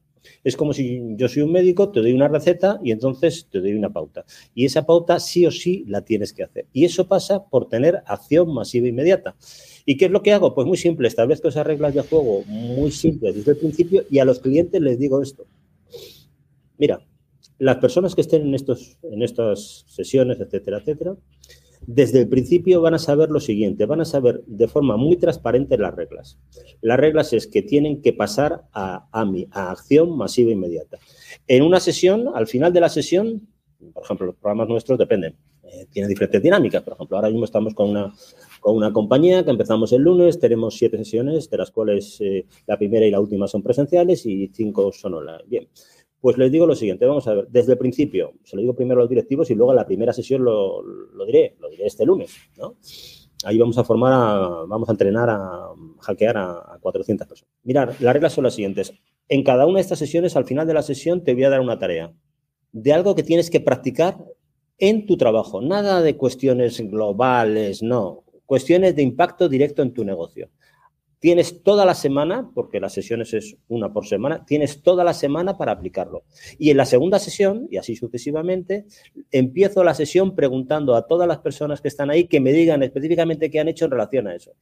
Es 0.44 0.56
como 0.56 0.72
si 0.72 1.00
yo 1.16 1.28
soy 1.28 1.42
un 1.42 1.52
médico, 1.52 1.90
te 1.90 2.00
doy 2.00 2.12
una 2.12 2.28
receta 2.28 2.78
y 2.82 2.92
entonces 2.92 3.46
te 3.50 3.60
doy 3.60 3.74
una 3.74 3.90
pauta. 3.90 4.24
Y 4.54 4.64
esa 4.64 4.86
pauta 4.86 5.20
sí 5.20 5.46
o 5.46 5.50
sí 5.50 5.84
la 5.86 6.02
tienes 6.02 6.32
que 6.32 6.42
hacer. 6.42 6.66
Y 6.72 6.84
eso 6.84 7.08
pasa 7.08 7.44
por 7.44 7.68
tener 7.68 8.02
acción 8.06 8.52
masiva 8.52 8.86
e 8.86 8.90
inmediata. 8.90 9.36
¿Y 9.84 9.96
qué 9.96 10.06
es 10.06 10.10
lo 10.10 10.22
que 10.22 10.32
hago? 10.32 10.54
Pues 10.54 10.66
muy 10.66 10.76
simple, 10.76 11.08
establezco 11.08 11.48
esas 11.48 11.66
reglas 11.66 11.94
de 11.94 12.02
juego 12.02 12.42
muy 12.46 12.90
simples 12.90 13.34
desde 13.34 13.52
el 13.52 13.58
principio 13.58 14.04
y 14.10 14.18
a 14.18 14.24
los 14.24 14.40
clientes 14.40 14.80
les 14.80 14.98
digo 14.98 15.22
esto. 15.22 15.46
Mira, 16.76 17.00
las 17.58 17.78
personas 17.78 18.14
que 18.14 18.20
estén 18.20 18.42
en, 18.42 18.54
estos, 18.54 18.98
en 19.02 19.22
estas 19.22 19.84
sesiones, 19.88 20.40
etcétera, 20.40 20.78
etcétera, 20.78 21.16
desde 21.86 22.20
el 22.20 22.28
principio 22.28 22.80
van 22.80 22.94
a 22.94 22.98
saber 22.98 23.30
lo 23.30 23.40
siguiente, 23.40 23.86
van 23.86 24.00
a 24.00 24.04
saber 24.04 24.42
de 24.46 24.68
forma 24.68 24.96
muy 24.96 25.16
transparente 25.16 25.78
las 25.78 25.94
reglas. 25.94 26.38
Las 26.80 26.98
reglas 26.98 27.32
es 27.32 27.46
que 27.46 27.62
tienen 27.62 28.02
que 28.02 28.12
pasar 28.12 28.64
a 28.72 29.08
AMI, 29.12 29.48
a 29.50 29.70
acción 29.70 30.16
masiva 30.16 30.50
inmediata. 30.50 30.98
En 31.46 31.62
una 31.62 31.80
sesión, 31.80 32.30
al 32.34 32.46
final 32.46 32.72
de 32.72 32.80
la 32.80 32.88
sesión, 32.88 33.48
por 33.92 34.04
ejemplo, 34.04 34.26
los 34.26 34.36
programas 34.36 34.68
nuestros 34.68 34.98
dependen, 34.98 35.36
eh, 35.62 35.86
tienen 35.90 36.08
diferentes 36.08 36.42
dinámicas. 36.42 36.82
Por 36.82 36.94
ejemplo, 36.94 37.16
ahora 37.16 37.30
mismo 37.30 37.44
estamos 37.44 37.74
con 37.74 37.90
una, 37.90 38.12
con 38.60 38.76
una 38.76 38.92
compañía 38.92 39.44
que 39.44 39.50
empezamos 39.50 39.92
el 39.92 40.02
lunes, 40.02 40.38
tenemos 40.38 40.76
siete 40.76 40.96
sesiones, 40.98 41.48
de 41.48 41.58
las 41.58 41.70
cuales 41.70 42.20
eh, 42.20 42.46
la 42.66 42.76
primera 42.76 43.06
y 43.06 43.10
la 43.10 43.20
última 43.20 43.46
son 43.46 43.62
presenciales 43.62 44.26
y 44.26 44.48
cinco 44.48 44.92
son 44.92 45.14
online. 45.14 45.44
Bien. 45.46 45.68
Pues 46.20 46.36
les 46.36 46.50
digo 46.50 46.66
lo 46.66 46.74
siguiente, 46.74 47.06
vamos 47.06 47.26
a 47.28 47.34
ver, 47.34 47.48
desde 47.48 47.72
el 47.72 47.78
principio, 47.78 48.34
se 48.42 48.56
lo 48.56 48.62
digo 48.62 48.74
primero 48.74 49.00
a 49.00 49.04
los 49.04 49.10
directivos 49.10 49.50
y 49.50 49.54
luego 49.54 49.72
en 49.72 49.76
la 49.76 49.86
primera 49.86 50.12
sesión 50.12 50.42
lo, 50.42 50.82
diré, 51.24 51.56
lo 51.60 51.70
diré 51.70 51.86
este 51.86 52.04
lunes, 52.04 52.34
¿no? 52.56 52.76
Ahí 53.44 53.56
vamos 53.56 53.78
a 53.78 53.84
formar, 53.84 54.66
vamos 54.66 54.88
a 54.88 54.92
entrenar 54.92 55.30
a 55.30 55.68
hackear 56.00 56.36
a, 56.36 56.78
400 56.80 57.26
personas. 57.26 57.54
Mirar, 57.62 57.94
las 58.00 58.12
reglas 58.12 58.32
son 58.32 58.44
las 58.44 58.54
siguientes. 58.54 58.92
En 59.28 59.44
cada 59.44 59.64
una 59.64 59.76
de 59.76 59.82
estas 59.82 60.00
sesiones, 60.00 60.34
al 60.34 60.44
final 60.44 60.66
de 60.66 60.74
la 60.74 60.82
sesión, 60.82 61.22
te 61.22 61.34
voy 61.34 61.44
a 61.44 61.50
dar 61.50 61.60
una 61.60 61.78
tarea 61.78 62.12
de 62.72 62.92
algo 62.92 63.14
que 63.14 63.22
tienes 63.22 63.48
que 63.48 63.60
practicar 63.60 64.18
en 64.78 65.06
tu 65.06 65.16
trabajo. 65.16 65.60
Nada 65.60 66.02
de 66.02 66.16
cuestiones 66.16 66.80
globales, 66.80 67.82
no. 67.82 68.24
Cuestiones 68.44 68.96
de 68.96 69.02
impacto 69.02 69.48
directo 69.48 69.82
en 69.82 69.92
tu 69.92 70.04
negocio. 70.04 70.50
Tienes 71.20 71.64
toda 71.64 71.84
la 71.84 71.94
semana, 71.94 72.48
porque 72.54 72.78
las 72.78 72.92
sesiones 72.92 73.34
es 73.34 73.56
una 73.66 73.92
por 73.92 74.06
semana, 74.06 74.44
tienes 74.44 74.82
toda 74.82 75.02
la 75.02 75.12
semana 75.12 75.58
para 75.58 75.72
aplicarlo. 75.72 76.22
Y 76.58 76.70
en 76.70 76.76
la 76.76 76.84
segunda 76.84 77.18
sesión, 77.18 77.66
y 77.70 77.76
así 77.76 77.96
sucesivamente, 77.96 78.86
empiezo 79.32 79.82
la 79.82 79.94
sesión 79.94 80.36
preguntando 80.36 80.94
a 80.94 81.06
todas 81.08 81.26
las 81.26 81.38
personas 81.38 81.80
que 81.80 81.88
están 81.88 82.10
ahí 82.10 82.28
que 82.28 82.40
me 82.40 82.52
digan 82.52 82.84
específicamente 82.84 83.50
qué 83.50 83.58
han 83.58 83.68
hecho 83.68 83.86
en 83.86 83.90
relación 83.90 84.28
a 84.28 84.34
eso. 84.36 84.52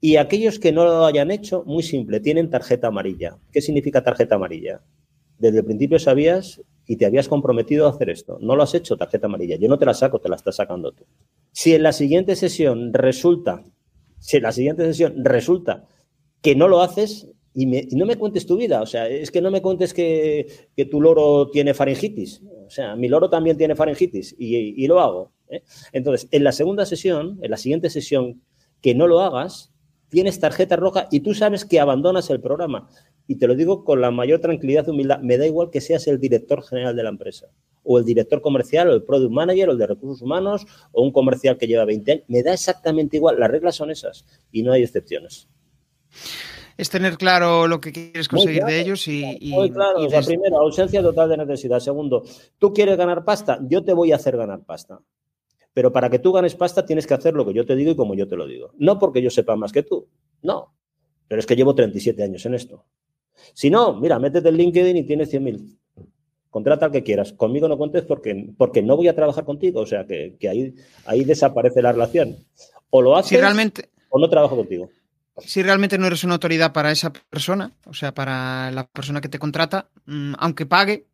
Y 0.00 0.16
aquellos 0.16 0.58
que 0.58 0.72
no 0.72 0.84
lo 0.84 1.04
hayan 1.04 1.30
hecho, 1.30 1.64
muy 1.66 1.82
simple, 1.82 2.20
tienen 2.20 2.48
tarjeta 2.48 2.88
amarilla. 2.88 3.36
¿Qué 3.52 3.60
significa 3.60 4.02
tarjeta 4.02 4.36
amarilla? 4.36 4.80
Desde 5.38 5.58
el 5.58 5.64
principio 5.66 5.98
sabías 5.98 6.62
y 6.86 6.96
te 6.96 7.04
habías 7.04 7.28
comprometido 7.28 7.86
a 7.86 7.90
hacer 7.90 8.08
esto. 8.08 8.38
No 8.40 8.56
lo 8.56 8.62
has 8.62 8.74
hecho, 8.74 8.96
tarjeta 8.96 9.26
amarilla. 9.26 9.56
Yo 9.56 9.68
no 9.68 9.78
te 9.78 9.84
la 9.84 9.92
saco, 9.92 10.18
te 10.18 10.30
la 10.30 10.36
estás 10.36 10.56
sacando 10.56 10.92
tú. 10.92 11.04
Si 11.52 11.74
en 11.74 11.82
la 11.82 11.92
siguiente 11.92 12.36
sesión 12.36 12.92
resulta, 12.94 13.64
si 14.18 14.38
en 14.38 14.42
la 14.44 14.52
siguiente 14.52 14.84
sesión 14.84 15.24
resulta 15.24 15.86
que 16.42 16.54
no 16.54 16.68
lo 16.68 16.80
haces 16.80 17.28
y, 17.56 17.66
no 17.96 18.04
me 18.04 18.16
cuentes 18.16 18.46
tu 18.46 18.56
vida. 18.56 18.82
O 18.82 18.86
sea, 18.86 19.08
es 19.08 19.30
que 19.30 19.40
no 19.40 19.50
me 19.50 19.62
cuentes 19.62 19.94
que, 19.94 20.68
tu 20.90 21.00
loro 21.00 21.50
tiene 21.50 21.72
faringitis. 21.72 22.42
O 22.66 22.70
sea, 22.70 22.96
mi 22.96 23.08
loro 23.08 23.30
también 23.30 23.56
tiene 23.56 23.74
faringitis 23.74 24.36
y, 24.38 24.56
y 24.82 24.86
lo 24.86 25.00
hago. 25.00 25.32
¿eh? 25.48 25.62
Entonces, 25.92 26.28
en 26.32 26.44
la 26.44 26.52
segunda 26.52 26.84
sesión, 26.84 27.38
en 27.42 27.50
la 27.50 27.56
siguiente 27.56 27.88
sesión, 27.88 28.42
que 28.82 28.94
no 28.94 29.06
lo 29.06 29.20
hagas, 29.20 29.72
tienes 30.10 30.38
tarjeta 30.38 30.76
roja 30.76 31.08
y 31.10 31.20
tú 31.20 31.34
sabes 31.34 31.64
que 31.64 31.80
abandonas 31.80 32.28
el 32.28 32.40
programa. 32.40 32.88
Y 33.26 33.36
te 33.36 33.46
lo 33.46 33.54
digo 33.54 33.84
con 33.84 34.02
la 34.02 34.10
mayor 34.10 34.40
tranquilidad 34.40 34.86
y 34.86 34.90
humildad. 34.90 35.20
Me 35.20 35.38
da 35.38 35.46
igual 35.46 35.70
que 35.70 35.80
seas 35.80 36.06
el 36.08 36.20
director 36.20 36.62
general 36.62 36.94
de 36.94 37.02
la 37.02 37.08
empresa, 37.08 37.48
o 37.82 37.98
el 37.98 38.04
director 38.04 38.42
comercial, 38.42 38.90
o 38.90 38.94
el 38.94 39.02
product 39.02 39.32
manager, 39.32 39.70
o 39.70 39.72
el 39.72 39.78
de 39.78 39.86
recursos 39.86 40.20
humanos, 40.20 40.66
o 40.92 41.02
un 41.02 41.10
comercial 41.10 41.56
que 41.56 41.66
lleva 41.66 41.86
20 41.86 42.12
años. 42.12 42.24
Me 42.28 42.42
da 42.42 42.52
exactamente 42.52 43.16
igual. 43.16 43.40
Las 43.40 43.50
reglas 43.50 43.76
son 43.76 43.90
esas 43.90 44.26
y 44.52 44.62
no 44.62 44.72
hay 44.72 44.82
excepciones 44.82 45.48
es 46.76 46.90
tener 46.90 47.16
claro 47.16 47.66
lo 47.66 47.80
que 47.80 47.92
quieres 47.92 48.28
conseguir 48.28 48.64
de 48.64 48.80
ellos 48.80 49.08
y... 49.08 49.24
muy 49.54 49.70
claro, 49.70 50.00
o 50.00 50.10
sea, 50.10 50.20
primero, 50.20 50.58
ausencia 50.58 51.02
total 51.02 51.30
de 51.30 51.38
necesidad. 51.38 51.80
Segundo, 51.80 52.22
tú 52.58 52.72
quieres 52.72 52.96
ganar 52.96 53.24
pasta, 53.24 53.58
yo 53.68 53.82
te 53.82 53.94
voy 53.94 54.12
a 54.12 54.16
hacer 54.16 54.36
ganar 54.36 54.64
pasta. 54.64 55.00
Pero 55.72 55.92
para 55.92 56.10
que 56.10 56.18
tú 56.18 56.32
ganes 56.32 56.54
pasta 56.54 56.84
tienes 56.84 57.06
que 57.06 57.14
hacer 57.14 57.34
lo 57.34 57.46
que 57.46 57.54
yo 57.54 57.66
te 57.66 57.76
digo 57.76 57.90
y 57.90 57.96
como 57.96 58.14
yo 58.14 58.28
te 58.28 58.36
lo 58.36 58.46
digo. 58.46 58.72
No 58.78 58.98
porque 58.98 59.22
yo 59.22 59.30
sepa 59.30 59.56
más 59.56 59.72
que 59.72 59.82
tú, 59.82 60.08
no. 60.42 60.74
Pero 61.28 61.40
es 61.40 61.46
que 61.46 61.56
llevo 61.56 61.74
37 61.74 62.22
años 62.22 62.44
en 62.46 62.54
esto. 62.54 62.84
Si 63.52 63.70
no, 63.70 63.94
mira, 63.94 64.18
métete 64.18 64.48
en 64.48 64.56
LinkedIn 64.56 64.96
y 64.96 65.02
tienes 65.04 65.32
100.000. 65.32 65.78
Contrata 66.50 66.86
al 66.86 66.92
que 66.92 67.02
quieras. 67.02 67.32
Conmigo 67.32 67.68
no 67.68 67.76
cuentes 67.76 68.04
porque, 68.04 68.54
porque 68.56 68.82
no 68.82 68.96
voy 68.96 69.08
a 69.08 69.14
trabajar 69.14 69.44
contigo. 69.44 69.80
O 69.80 69.86
sea, 69.86 70.06
que, 70.06 70.36
ahí, 70.48 70.74
ahí 71.04 71.24
desaparece 71.24 71.82
la 71.82 71.92
relación. 71.92 72.36
O 72.88 73.02
lo 73.02 73.16
haces 73.16 73.38
realmente... 73.38 73.90
o 74.08 74.18
no 74.18 74.30
trabajo 74.30 74.56
contigo 74.56 74.88
si 75.44 75.62
realmente 75.62 75.98
no 75.98 76.06
eres 76.06 76.24
una 76.24 76.34
autoridad 76.34 76.72
para 76.72 76.90
esa 76.90 77.12
persona, 77.12 77.72
o 77.84 77.94
sea, 77.94 78.14
para 78.14 78.70
la 78.70 78.86
persona 78.86 79.20
que 79.20 79.28
te 79.28 79.38
contrata, 79.38 79.88
mm, 80.06 80.34
aunque 80.38 80.66
pague, 80.66 81.06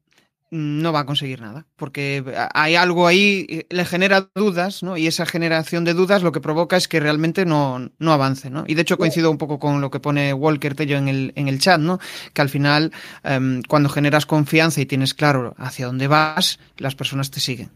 mm, 0.51 0.81
no 0.83 0.93
va 0.93 1.01
a 1.01 1.07
conseguir 1.07 1.41
nada, 1.41 1.66
porque 1.77 2.23
hay 2.55 2.77
algo 2.77 3.07
ahí, 3.07 3.47
eh, 3.49 3.66
le 3.70 3.85
genera 3.85 4.29
dudas, 4.35 4.83
¿no? 4.83 4.97
Y 4.97 5.07
esa 5.07 5.27
generación 5.27 5.85
de 5.85 5.95
dudas 5.95 6.23
lo 6.23 6.31
que 6.31 6.41
provoca 6.41 6.77
es 6.77 6.89
que 6.89 7.01
realmente 7.01 7.45
no, 7.45 7.91
no 7.99 8.12
avance, 8.12 8.51
¿no? 8.51 8.64
Y 8.66 8.75
de 8.75 8.83
hecho 8.83 8.99
coincido 8.99 9.31
un 9.31 9.39
poco 9.39 9.59
con 9.59 9.81
lo 9.81 9.91
que 9.91 10.01
pone 10.01 10.33
Walker 10.33 10.75
Tello 10.75 10.99
en 10.99 11.09
el, 11.09 11.33
en 11.35 11.49
el 11.49 11.59
chat, 11.59 11.81
¿no? 11.81 11.99
Que 12.33 12.43
al 12.43 12.49
final, 12.49 12.93
em, 13.25 13.62
cuando 13.62 13.89
generas 13.89 14.27
confianza 14.27 14.81
y 14.81 14.87
tienes 14.87 15.14
claro 15.14 15.55
hacia 15.59 15.87
dónde 15.87 16.07
vas, 16.07 16.61
las 16.77 16.95
personas 16.95 17.31
te 17.31 17.41
siguen, 17.41 17.70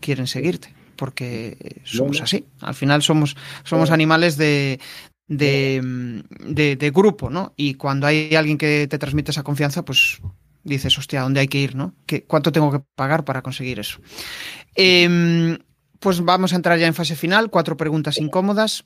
quieren 0.00 0.26
seguirte 0.26 0.74
porque 0.96 1.80
somos 1.82 2.20
así. 2.20 2.46
Al 2.60 2.74
final 2.74 3.02
somos, 3.02 3.36
somos 3.64 3.90
animales 3.90 4.36
de, 4.36 4.78
de, 5.26 6.22
de, 6.76 6.90
grupo, 6.90 7.30
¿no? 7.30 7.52
Y 7.56 7.74
cuando 7.74 8.06
hay 8.06 8.34
alguien 8.34 8.58
que 8.58 8.86
te 8.88 8.98
transmite 8.98 9.30
esa 9.30 9.42
confianza, 9.42 9.84
pues 9.84 10.20
dices, 10.62 10.96
hostia, 10.98 11.22
¿dónde 11.22 11.40
hay 11.40 11.48
que 11.48 11.60
ir, 11.60 11.74
no? 11.74 11.94
¿Qué, 12.06 12.24
¿Cuánto 12.24 12.52
tengo 12.52 12.70
que 12.72 12.80
pagar 12.94 13.24
para 13.24 13.42
conseguir 13.42 13.78
eso? 13.78 14.00
Em, 14.74 15.58
pues 16.00 16.20
vamos 16.22 16.52
a 16.52 16.56
entrar 16.56 16.78
ya 16.78 16.86
en 16.86 16.94
fase 16.94 17.16
final, 17.16 17.50
cuatro 17.50 17.76
preguntas 17.76 18.18
incómodas. 18.18 18.84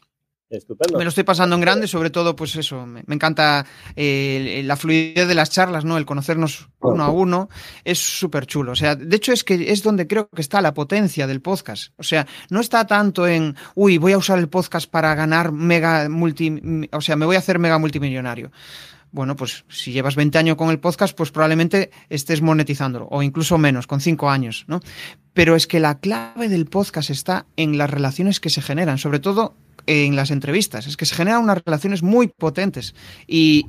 Me 0.50 1.04
lo 1.04 1.10
estoy 1.10 1.24
pasando 1.24 1.56
en 1.56 1.60
grande, 1.60 1.86
sobre 1.86 2.08
todo, 2.08 2.34
pues 2.34 2.56
eso, 2.56 2.86
me, 2.86 3.02
encanta 3.06 3.66
eh, 3.94 4.62
la 4.64 4.76
fluidez 4.76 5.28
de 5.28 5.34
las 5.34 5.50
charlas, 5.50 5.84
¿no? 5.84 5.98
El 5.98 6.06
conocernos 6.06 6.70
uno 6.80 7.04
a 7.04 7.10
uno 7.10 7.50
es 7.84 7.98
súper 7.98 8.46
chulo. 8.46 8.72
O 8.72 8.76
sea, 8.76 8.96
de 8.96 9.14
hecho 9.14 9.32
es 9.32 9.44
que 9.44 9.70
es 9.70 9.82
donde 9.82 10.06
creo 10.06 10.30
que 10.30 10.40
está 10.40 10.62
la 10.62 10.72
potencia 10.72 11.26
del 11.26 11.42
podcast. 11.42 11.92
O 11.98 12.02
sea, 12.02 12.26
no 12.48 12.60
está 12.60 12.86
tanto 12.86 13.26
en, 13.26 13.56
uy, 13.74 13.98
voy 13.98 14.12
a 14.12 14.18
usar 14.18 14.38
el 14.38 14.48
podcast 14.48 14.90
para 14.90 15.14
ganar 15.14 15.52
mega 15.52 16.08
multi, 16.08 16.88
o 16.92 17.00
sea, 17.02 17.16
me 17.16 17.26
voy 17.26 17.36
a 17.36 17.40
hacer 17.40 17.58
mega 17.58 17.78
multimillonario. 17.78 18.50
Bueno, 19.10 19.36
pues 19.36 19.64
si 19.68 19.92
llevas 19.92 20.16
20 20.16 20.38
años 20.38 20.56
con 20.56 20.70
el 20.70 20.80
podcast, 20.80 21.16
pues 21.16 21.30
probablemente 21.30 21.90
estés 22.08 22.40
monetizándolo, 22.40 23.06
o 23.10 23.22
incluso 23.22 23.58
menos, 23.58 23.86
con 23.86 24.00
5 24.00 24.30
años, 24.30 24.64
¿no? 24.66 24.80
Pero 25.32 25.56
es 25.56 25.66
que 25.66 25.80
la 25.80 25.98
clave 25.98 26.48
del 26.48 26.66
podcast 26.66 27.10
está 27.10 27.46
en 27.56 27.78
las 27.78 27.90
relaciones 27.90 28.40
que 28.40 28.50
se 28.50 28.62
generan, 28.62 28.98
sobre 28.98 29.18
todo 29.18 29.54
en 29.88 30.16
las 30.16 30.30
entrevistas. 30.30 30.86
Es 30.86 30.98
que 30.98 31.06
se 31.06 31.14
generan 31.14 31.42
unas 31.42 31.62
relaciones 31.64 32.02
muy 32.02 32.28
potentes 32.28 32.94
y, 33.26 33.64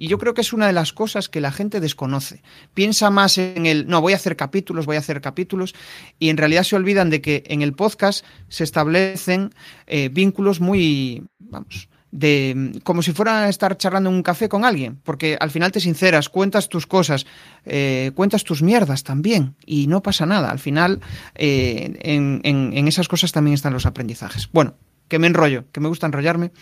yo 0.00 0.18
creo 0.18 0.34
que 0.34 0.40
es 0.40 0.52
una 0.52 0.66
de 0.66 0.72
las 0.72 0.92
cosas 0.92 1.28
que 1.28 1.40
la 1.40 1.52
gente 1.52 1.80
desconoce. 1.80 2.42
Piensa 2.74 3.10
más 3.10 3.38
en 3.38 3.66
el, 3.66 3.86
no, 3.86 4.00
voy 4.00 4.12
a 4.12 4.16
hacer 4.16 4.36
capítulos, 4.36 4.86
voy 4.86 4.96
a 4.96 4.98
hacer 4.98 5.20
capítulos 5.20 5.74
y 6.18 6.28
en 6.30 6.36
realidad 6.36 6.64
se 6.64 6.74
olvidan 6.74 7.10
de 7.10 7.20
que 7.20 7.44
en 7.46 7.62
el 7.62 7.74
podcast 7.74 8.24
se 8.48 8.64
establecen 8.64 9.54
eh, 9.86 10.08
vínculos 10.12 10.60
muy, 10.60 11.22
vamos, 11.38 11.88
de 12.10 12.80
como 12.82 13.02
si 13.02 13.12
fuera 13.12 13.44
a 13.44 13.48
estar 13.48 13.76
charlando 13.76 14.10
en 14.10 14.16
un 14.16 14.22
café 14.22 14.48
con 14.48 14.64
alguien, 14.64 15.00
porque 15.04 15.38
al 15.40 15.50
final 15.50 15.70
te 15.70 15.80
sinceras, 15.80 16.28
cuentas 16.28 16.68
tus 16.68 16.86
cosas, 16.86 17.24
eh, 17.64 18.10
cuentas 18.16 18.42
tus 18.42 18.62
mierdas 18.62 19.04
también 19.04 19.54
y 19.64 19.86
no 19.86 20.02
pasa 20.02 20.26
nada. 20.26 20.50
Al 20.50 20.58
final 20.58 21.00
eh, 21.36 21.94
en, 22.00 22.40
en, 22.44 22.88
esas 22.88 23.06
cosas 23.06 23.30
también 23.30 23.54
están 23.54 23.72
los 23.72 23.86
aprendizajes. 23.86 24.48
Bueno, 24.52 24.74
que 25.12 25.18
me 25.18 25.26
enrollo, 25.26 25.64
que 25.70 25.80
me 25.80 25.88
gusta 25.88 26.06
enrollarme. 26.06 26.52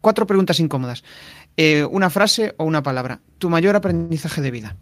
Cuatro 0.00 0.24
preguntas 0.24 0.60
incómodas. 0.60 1.02
Eh, 1.56 1.84
una 1.84 2.10
frase 2.10 2.54
o 2.56 2.62
una 2.62 2.80
palabra. 2.80 3.22
Tu 3.38 3.50
mayor 3.50 3.74
aprendizaje 3.74 4.40
de 4.40 4.52
vida. 4.52 4.76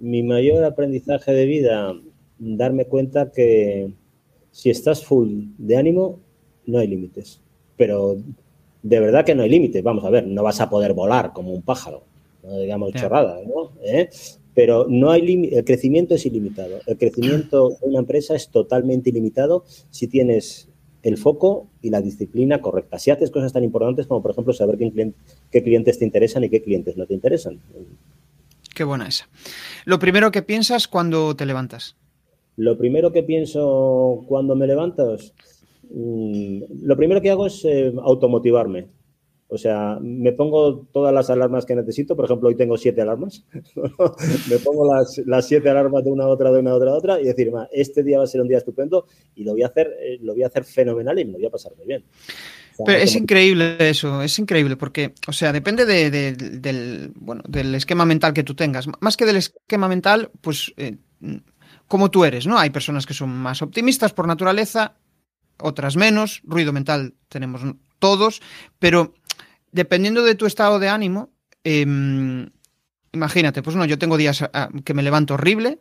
Mi 0.00 0.24
mayor 0.24 0.64
aprendizaje 0.64 1.30
de 1.30 1.46
vida, 1.46 1.94
darme 2.40 2.86
cuenta 2.86 3.30
que 3.30 3.92
si 4.50 4.70
estás 4.70 5.04
full 5.04 5.44
de 5.56 5.76
ánimo, 5.76 6.18
no 6.66 6.80
hay 6.80 6.88
límites. 6.88 7.40
Pero 7.76 8.16
de 8.82 8.98
verdad 8.98 9.24
que 9.24 9.36
no 9.36 9.44
hay 9.44 9.50
límites. 9.50 9.84
Vamos 9.84 10.04
a 10.04 10.10
ver, 10.10 10.26
no 10.26 10.42
vas 10.42 10.60
a 10.60 10.68
poder 10.68 10.94
volar 10.94 11.32
como 11.32 11.52
un 11.52 11.62
pájaro, 11.62 12.02
no 12.42 12.58
digamos 12.58 12.92
chorrada, 12.94 13.38
¿no? 13.46 13.70
¿Eh? 13.84 14.08
Pero 14.52 14.86
no 14.88 15.12
hay 15.12 15.48
el 15.52 15.64
crecimiento 15.64 16.16
es 16.16 16.26
ilimitado. 16.26 16.80
El 16.86 16.98
crecimiento 16.98 17.68
de 17.68 17.76
una 17.82 18.00
empresa 18.00 18.34
es 18.34 18.48
totalmente 18.48 19.10
ilimitado 19.10 19.62
si 19.90 20.08
tienes 20.08 20.67
el 21.02 21.16
foco 21.16 21.68
y 21.82 21.90
la 21.90 22.00
disciplina 22.00 22.60
correcta. 22.60 22.98
Si 22.98 23.10
haces 23.10 23.30
cosas 23.30 23.52
tan 23.52 23.64
importantes 23.64 24.06
como, 24.06 24.22
por 24.22 24.32
ejemplo, 24.32 24.52
saber 24.52 24.78
qué, 24.78 25.62
clientes 25.62 25.98
te 25.98 26.04
interesan 26.04 26.44
y 26.44 26.50
qué 26.50 26.62
clientes 26.62 26.96
no 26.96 27.06
te 27.06 27.14
interesan. 27.14 27.60
Qué 28.74 28.84
buena 28.84 29.08
esa. 29.08 29.28
Lo 29.84 29.98
primero 29.98 30.30
que 30.30 30.42
piensas 30.42 30.88
cuando 30.88 31.34
te 31.34 31.46
levantas. 31.46 31.96
Lo 32.56 32.76
primero 32.76 33.12
que 33.12 33.22
pienso 33.22 34.24
cuando 34.26 34.56
me 34.56 34.66
levantas, 34.66 35.32
mm, 35.90 36.62
lo 36.82 36.96
primero 36.96 37.20
que 37.20 37.30
hago 37.30 37.46
es 37.46 37.64
eh, 37.64 37.92
automotivarme. 38.02 38.88
O 39.50 39.56
sea, 39.56 39.98
me 40.00 40.32
pongo 40.32 40.86
todas 40.92 41.12
las 41.12 41.30
alarmas 41.30 41.64
que 41.64 41.74
necesito. 41.74 42.14
Por 42.14 42.26
ejemplo, 42.26 42.50
hoy 42.50 42.54
tengo 42.54 42.76
siete 42.76 43.00
alarmas. 43.00 43.44
me 44.50 44.58
pongo 44.58 44.94
las, 44.94 45.46
siete 45.46 45.70
alarmas 45.70 46.04
de 46.04 46.10
una 46.10 46.24
a 46.24 46.28
otra, 46.28 46.52
de 46.52 46.60
una 46.60 46.72
a 46.72 46.74
otra, 46.74 46.90
a 46.90 46.94
otra 46.94 47.20
y 47.20 47.24
decir, 47.24 47.50
este 47.72 48.02
día 48.02 48.18
va 48.18 48.24
a 48.24 48.26
ser 48.26 48.42
un 48.42 48.48
día 48.48 48.58
estupendo 48.58 49.06
y 49.34 49.44
lo 49.44 49.52
voy 49.52 49.62
a 49.62 49.68
hacer, 49.68 49.86
eh, 50.00 50.18
lo 50.20 50.34
voy 50.34 50.42
a 50.42 50.48
hacer 50.48 50.64
fenomenal 50.64 51.18
y 51.18 51.24
me 51.24 51.32
lo 51.32 51.38
voy 51.38 51.46
a 51.46 51.50
pasar 51.50 51.72
muy 51.76 51.86
bien. 51.86 52.04
Pero 52.84 52.98
es 52.98 53.16
increíble 53.16 53.76
eso, 53.80 54.22
es 54.22 54.38
increíble 54.38 54.76
porque, 54.76 55.12
o 55.26 55.32
sea, 55.32 55.52
depende 55.52 55.84
del, 55.84 57.10
bueno, 57.16 57.42
del 57.48 57.74
esquema 57.74 58.04
mental 58.04 58.32
que 58.32 58.44
tú 58.44 58.54
tengas. 58.54 58.86
Más 59.00 59.16
que 59.16 59.26
del 59.26 59.36
esquema 59.36 59.88
mental, 59.88 60.30
pues 60.40 60.72
eh, 60.76 60.96
como 61.88 62.10
tú 62.10 62.24
eres, 62.24 62.46
¿no? 62.46 62.58
Hay 62.58 62.70
personas 62.70 63.06
que 63.06 63.14
son 63.14 63.30
más 63.30 63.62
optimistas 63.62 64.12
por 64.12 64.28
naturaleza, 64.28 64.94
otras 65.58 65.96
menos, 65.96 66.40
ruido 66.44 66.72
mental 66.72 67.14
tenemos 67.28 67.62
todos, 67.98 68.40
pero 68.78 69.14
dependiendo 69.72 70.22
de 70.22 70.34
tu 70.34 70.46
estado 70.46 70.78
de 70.78 70.88
ánimo, 70.88 71.30
em, 71.64 72.50
imagínate, 73.12 73.62
pues 73.62 73.76
no, 73.76 73.84
yo 73.84 73.98
tengo 73.98 74.16
días 74.16 74.42
ah, 74.42 74.68
que 74.84 74.94
me 74.94 75.02
levanto 75.02 75.34
horrible 75.34 75.80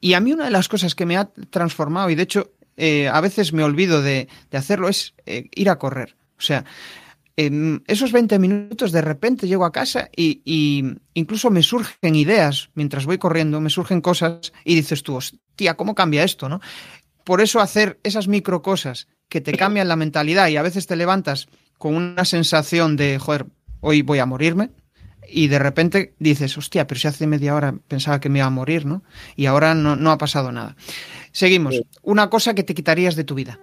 y 0.00 0.14
a 0.14 0.20
mí 0.20 0.32
una 0.32 0.44
de 0.44 0.50
las 0.50 0.68
cosas 0.68 0.94
que 0.94 1.06
me 1.06 1.16
ha 1.16 1.26
transformado, 1.50 2.10
y 2.10 2.14
de 2.14 2.22
hecho 2.22 2.52
eh, 2.76 3.08
a 3.08 3.20
veces 3.20 3.52
me 3.52 3.64
olvido 3.64 4.02
de, 4.02 4.28
hacerlo, 4.52 4.88
es 4.88 5.14
eh, 5.26 5.48
ir 5.54 5.68
a 5.68 5.78
correr. 5.78 6.16
O 6.38 6.40
sea, 6.40 6.64
en 7.36 7.82
esos 7.86 8.12
20 8.12 8.38
minutos 8.38 8.92
de 8.92 9.00
repente 9.00 9.48
llego 9.48 9.64
a 9.64 9.72
casa 9.72 10.08
y, 10.14 10.42
y, 10.44 10.84
incluso 11.14 11.50
me 11.50 11.62
surgen 11.62 12.14
ideas 12.14 12.70
mientras 12.74 13.06
voy 13.06 13.18
corriendo, 13.18 13.60
me 13.60 13.70
surgen 13.70 14.00
cosas 14.00 14.52
y 14.64 14.76
dices 14.76 15.02
tú, 15.02 15.16
hostia, 15.16 15.74
¿cómo 15.74 15.94
cambia 15.94 16.22
esto? 16.22 16.48
¿no? 16.48 16.60
Por 17.24 17.40
eso 17.40 17.60
hacer 17.60 17.98
esas 18.04 18.28
micro 18.28 18.62
cosas 18.62 19.08
que 19.28 19.40
te 19.40 19.52
cambian 19.52 19.88
la 19.88 19.96
mentalidad 19.96 20.48
y 20.48 20.56
a 20.56 20.62
veces 20.62 20.86
te 20.86 20.96
levantas 20.96 21.48
con 21.78 21.94
una 21.94 22.24
sensación 22.24 22.96
de, 22.96 23.18
joder, 23.18 23.46
hoy 23.80 24.02
voy 24.02 24.18
a 24.18 24.26
morirme. 24.26 24.70
Y 25.30 25.48
de 25.48 25.58
repente 25.58 26.14
dices, 26.18 26.56
hostia, 26.56 26.86
pero 26.86 26.98
si 26.98 27.06
hace 27.06 27.26
media 27.26 27.54
hora 27.54 27.78
pensaba 27.86 28.18
que 28.18 28.30
me 28.30 28.38
iba 28.38 28.46
a 28.46 28.50
morir, 28.50 28.86
¿no? 28.86 29.02
Y 29.36 29.44
ahora 29.44 29.74
no, 29.74 30.10
ha 30.10 30.18
pasado 30.18 30.52
nada. 30.52 30.74
Seguimos. 31.32 31.82
Una 32.02 32.30
cosa 32.30 32.54
que 32.54 32.62
te 32.62 32.74
quitarías 32.74 33.14
de 33.14 33.24
tu 33.24 33.34
vida. 33.34 33.60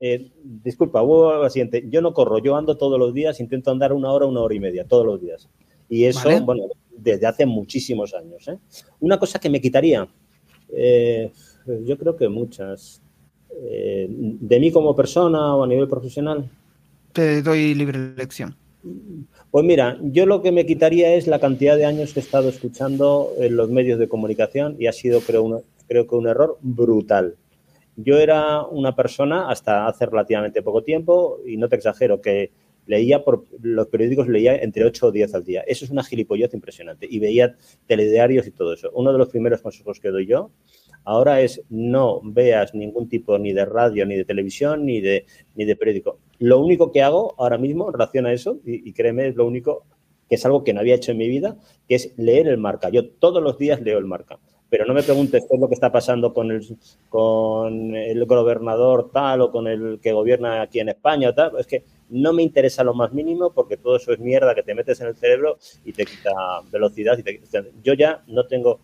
Eh, 0.00 0.30
disculpa, 0.44 1.02
hubo 1.02 1.32
lo 1.32 1.50
siguiente. 1.50 1.84
Yo 1.88 2.02
no 2.02 2.12
corro, 2.12 2.38
yo 2.38 2.56
ando 2.56 2.76
todos 2.76 2.98
los 2.98 3.14
días, 3.14 3.40
intento 3.40 3.70
andar 3.70 3.94
una 3.94 4.12
hora, 4.12 4.26
una 4.26 4.40
hora 4.40 4.54
y 4.54 4.60
media, 4.60 4.84
todos 4.84 5.06
los 5.06 5.20
días. 5.20 5.48
Y 5.88 6.04
eso, 6.04 6.28
bueno, 6.42 6.64
desde 6.94 7.26
hace 7.26 7.46
muchísimos 7.46 8.12
años. 8.12 8.46
¿eh? 8.46 8.58
Una 9.00 9.18
cosa 9.18 9.38
que 9.38 9.48
me 9.48 9.62
quitaría, 9.62 10.06
eh, 10.70 11.32
yo 11.86 11.96
creo 11.96 12.16
que 12.16 12.28
muchas. 12.28 13.00
de 13.50 14.60
mí 14.60 14.70
como 14.70 14.94
persona 14.94 15.56
o 15.56 15.64
a 15.64 15.66
nivel 15.66 15.88
profesional, 15.88 16.50
te 17.18 17.42
doy 17.42 17.74
libre 17.74 17.98
elección. 18.14 18.54
Pues 19.50 19.64
mira, 19.64 19.98
yo 20.02 20.24
lo 20.24 20.40
que 20.40 20.52
me 20.52 20.64
quitaría 20.64 21.14
es 21.14 21.26
la 21.26 21.40
cantidad 21.40 21.76
de 21.76 21.84
años 21.84 22.12
que 22.12 22.20
he 22.20 22.22
estado 22.22 22.48
escuchando 22.48 23.32
en 23.38 23.56
los 23.56 23.68
medios 23.70 23.98
de 23.98 24.08
comunicación 24.08 24.76
y 24.78 24.86
ha 24.86 24.92
sido, 24.92 25.20
creo, 25.20 25.64
creo 25.88 26.06
que 26.06 26.14
un 26.14 26.28
error 26.28 26.58
brutal. 26.60 27.34
Yo 27.96 28.18
era 28.18 28.62
una 28.62 28.94
persona 28.94 29.50
hasta 29.50 29.88
hace 29.88 30.06
relativamente 30.06 30.62
poco 30.62 30.84
tiempo, 30.84 31.40
y 31.44 31.56
no 31.56 31.68
te 31.68 31.74
exagero, 31.74 32.20
que, 32.20 32.52
Leía 32.88 33.22
por 33.22 33.44
los 33.60 33.86
periódicos, 33.88 34.28
leía 34.28 34.56
entre 34.56 34.82
8 34.82 35.08
o 35.08 35.12
10 35.12 35.34
al 35.34 35.44
día. 35.44 35.60
Eso 35.66 35.84
es 35.84 35.90
una 35.90 36.02
gilipollez 36.02 36.54
impresionante. 36.54 37.06
Y 37.08 37.18
veía 37.18 37.54
telediarios 37.86 38.46
y 38.46 38.50
todo 38.50 38.72
eso. 38.72 38.90
Uno 38.94 39.12
de 39.12 39.18
los 39.18 39.28
primeros 39.28 39.60
consejos 39.60 40.00
que 40.00 40.08
doy 40.08 40.26
yo 40.26 40.50
ahora 41.04 41.42
es 41.42 41.62
no 41.68 42.22
veas 42.24 42.74
ningún 42.74 43.06
tipo 43.06 43.38
ni 43.38 43.52
de 43.52 43.66
radio, 43.66 44.06
ni 44.06 44.16
de 44.16 44.24
televisión, 44.24 44.86
ni 44.86 45.02
de, 45.02 45.26
ni 45.54 45.66
de 45.66 45.76
periódico. 45.76 46.18
Lo 46.38 46.60
único 46.60 46.92
que 46.92 47.02
hago 47.02 47.34
ahora 47.38 47.58
mismo 47.58 47.86
en 47.86 47.92
relación 47.94 48.26
a 48.26 48.32
eso, 48.32 48.58
y, 48.64 48.88
y 48.88 48.92
créeme, 48.92 49.28
es 49.28 49.36
lo 49.36 49.46
único 49.46 49.84
que 50.28 50.34
es 50.34 50.44
algo 50.44 50.62
que 50.62 50.74
no 50.74 50.80
había 50.80 50.94
hecho 50.94 51.12
en 51.12 51.18
mi 51.18 51.28
vida, 51.28 51.56
que 51.88 51.94
es 51.94 52.12
leer 52.16 52.48
el 52.48 52.58
marca. 52.58 52.90
Yo 52.90 53.08
todos 53.08 53.42
los 53.42 53.58
días 53.58 53.80
leo 53.80 53.98
el 53.98 54.04
marca 54.04 54.38
pero 54.70 54.84
no 54.84 54.94
me 54.94 55.02
preguntes 55.02 55.46
qué 55.48 55.54
es 55.54 55.60
lo 55.60 55.68
que 55.68 55.74
está 55.74 55.90
pasando 55.90 56.34
con 56.34 56.50
el, 56.50 56.76
con 57.08 57.94
el 57.94 58.24
gobernador 58.26 59.10
tal 59.12 59.40
o 59.40 59.50
con 59.50 59.66
el 59.66 59.98
que 60.02 60.12
gobierna 60.12 60.62
aquí 60.62 60.80
en 60.80 60.90
España 60.90 61.30
o 61.30 61.34
tal. 61.34 61.52
Es 61.58 61.66
que 61.66 61.84
no 62.10 62.32
me 62.32 62.42
interesa 62.42 62.84
lo 62.84 62.94
más 62.94 63.12
mínimo 63.12 63.52
porque 63.52 63.76
todo 63.76 63.96
eso 63.96 64.12
es 64.12 64.18
mierda 64.18 64.54
que 64.54 64.62
te 64.62 64.74
metes 64.74 65.00
en 65.00 65.08
el 65.08 65.16
cerebro 65.16 65.58
y 65.84 65.92
te 65.92 66.04
quita 66.04 66.32
velocidad. 66.70 67.16
Y 67.18 67.22
te, 67.22 67.40
yo 67.82 67.94
ya 67.94 68.22
no 68.26 68.46
tengo, 68.46 68.80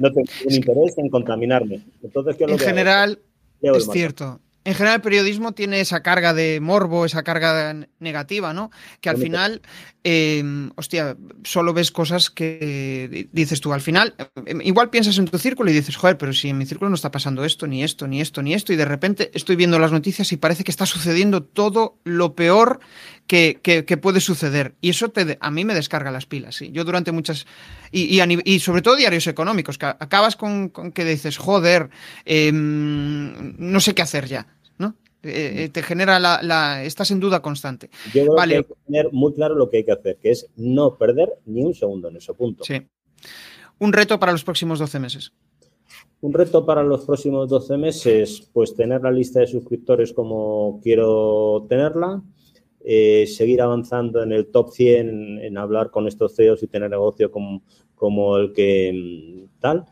no 0.00 0.12
tengo 0.12 0.30
un 0.46 0.54
interés 0.54 0.98
en 0.98 1.08
contaminarme. 1.08 1.82
Entonces, 2.02 2.36
¿qué 2.36 2.44
es 2.44 2.50
lo 2.50 2.56
en 2.56 2.60
general, 2.60 3.20
es 3.62 3.88
cierto 3.90 4.40
en 4.64 4.74
general 4.74 4.96
el 4.96 5.02
periodismo 5.02 5.52
tiene 5.52 5.80
esa 5.80 6.02
carga 6.02 6.34
de 6.34 6.60
morbo, 6.60 7.06
esa 7.06 7.22
carga 7.22 7.74
negativa, 7.98 8.52
¿no? 8.52 8.70
Que 9.00 9.08
al 9.08 9.16
final, 9.16 9.62
eh, 10.04 10.44
hostia, 10.76 11.16
solo 11.44 11.72
ves 11.72 11.90
cosas 11.90 12.28
que 12.28 13.28
dices 13.32 13.60
tú. 13.62 13.72
Al 13.72 13.80
final, 13.80 14.14
eh, 14.18 14.54
igual 14.62 14.90
piensas 14.90 15.16
en 15.16 15.24
tu 15.24 15.38
círculo 15.38 15.70
y 15.70 15.74
dices, 15.74 15.96
joder, 15.96 16.18
pero 16.18 16.34
si 16.34 16.50
en 16.50 16.58
mi 16.58 16.66
círculo 16.66 16.90
no 16.90 16.94
está 16.94 17.10
pasando 17.10 17.44
esto, 17.44 17.66
ni 17.66 17.82
esto, 17.82 18.06
ni 18.06 18.20
esto, 18.20 18.42
ni 18.42 18.52
esto, 18.52 18.72
y 18.74 18.76
de 18.76 18.84
repente 18.84 19.30
estoy 19.32 19.56
viendo 19.56 19.78
las 19.78 19.92
noticias 19.92 20.30
y 20.32 20.36
parece 20.36 20.62
que 20.62 20.70
está 20.70 20.84
sucediendo 20.84 21.42
todo 21.42 21.98
lo 22.04 22.34
peor 22.34 22.80
que, 23.30 23.98
puede 24.02 24.20
suceder. 24.20 24.74
Y 24.80 24.90
eso 24.90 25.10
te, 25.10 25.38
a 25.40 25.50
mí 25.50 25.64
me 25.64 25.74
descarga 25.74 26.10
las 26.10 26.26
pilas. 26.26 26.56
¿sí? 26.56 26.70
Yo 26.72 26.84
durante 26.84 27.12
muchas... 27.12 27.46
Y, 27.92 28.20
y, 28.44 28.58
sobre 28.58 28.82
todo 28.82 28.96
diarios 28.96 29.26
económicos, 29.28 29.78
que 29.78 29.86
acabas 29.86 30.34
con, 30.34 30.70
que 30.70 31.04
dices, 31.04 31.38
joder, 31.38 31.90
em, 32.24 33.54
no 33.58 33.78
sé 33.78 33.94
qué 33.94 34.02
hacer 34.02 34.26
ya. 34.26 34.48
¿no? 34.78 34.96
Eh, 35.22 35.64
eh, 35.64 35.68
te 35.68 35.82
genera 35.82 36.18
la, 36.18 36.82
Estás 36.82 37.12
en 37.12 37.20
duda 37.20 37.40
constante. 37.40 37.90
Yo 38.12 38.22
creo 38.24 38.34
vale. 38.34 38.54
que 38.54 38.58
hay 38.58 38.64
que 38.64 38.74
tener 38.86 39.12
muy 39.12 39.32
claro 39.32 39.54
lo 39.54 39.70
que 39.70 39.78
hay 39.78 39.84
que 39.84 39.92
hacer, 39.92 40.18
que 40.20 40.30
es 40.32 40.48
no 40.56 40.96
perder 40.96 41.30
ni 41.46 41.62
un 41.62 41.74
segundo 41.74 42.08
en 42.08 42.16
eso, 42.16 42.34
punto. 42.34 42.64
Sí. 42.64 42.82
Un 43.78 43.92
reto 43.92 44.18
para 44.18 44.32
los 44.32 44.42
próximos 44.42 44.80
12 44.80 44.98
meses. 44.98 45.32
Un 46.20 46.32
reto 46.34 46.66
para 46.66 46.82
los 46.82 47.04
próximos 47.04 47.48
12 47.48 47.78
meses, 47.78 48.50
pues 48.52 48.74
tener 48.74 49.02
la 49.02 49.12
lista 49.12 49.40
de 49.40 49.46
suscriptores 49.46 50.12
como 50.12 50.80
quiero 50.82 51.64
tenerla, 51.68 52.22
eh, 52.82 53.26
seguir 53.26 53.60
avanzando 53.60 54.22
en 54.22 54.32
el 54.32 54.46
top 54.46 54.70
100, 54.70 55.38
en, 55.40 55.58
hablar 55.58 55.90
con 55.90 56.06
estos 56.06 56.34
CEOs 56.34 56.62
y 56.62 56.66
tener 56.66 56.90
negocio 56.90 57.30
como, 57.30 58.36
el 58.38 58.52
que 58.52 58.92
mm, 58.92 59.60
tal, 59.60 59.84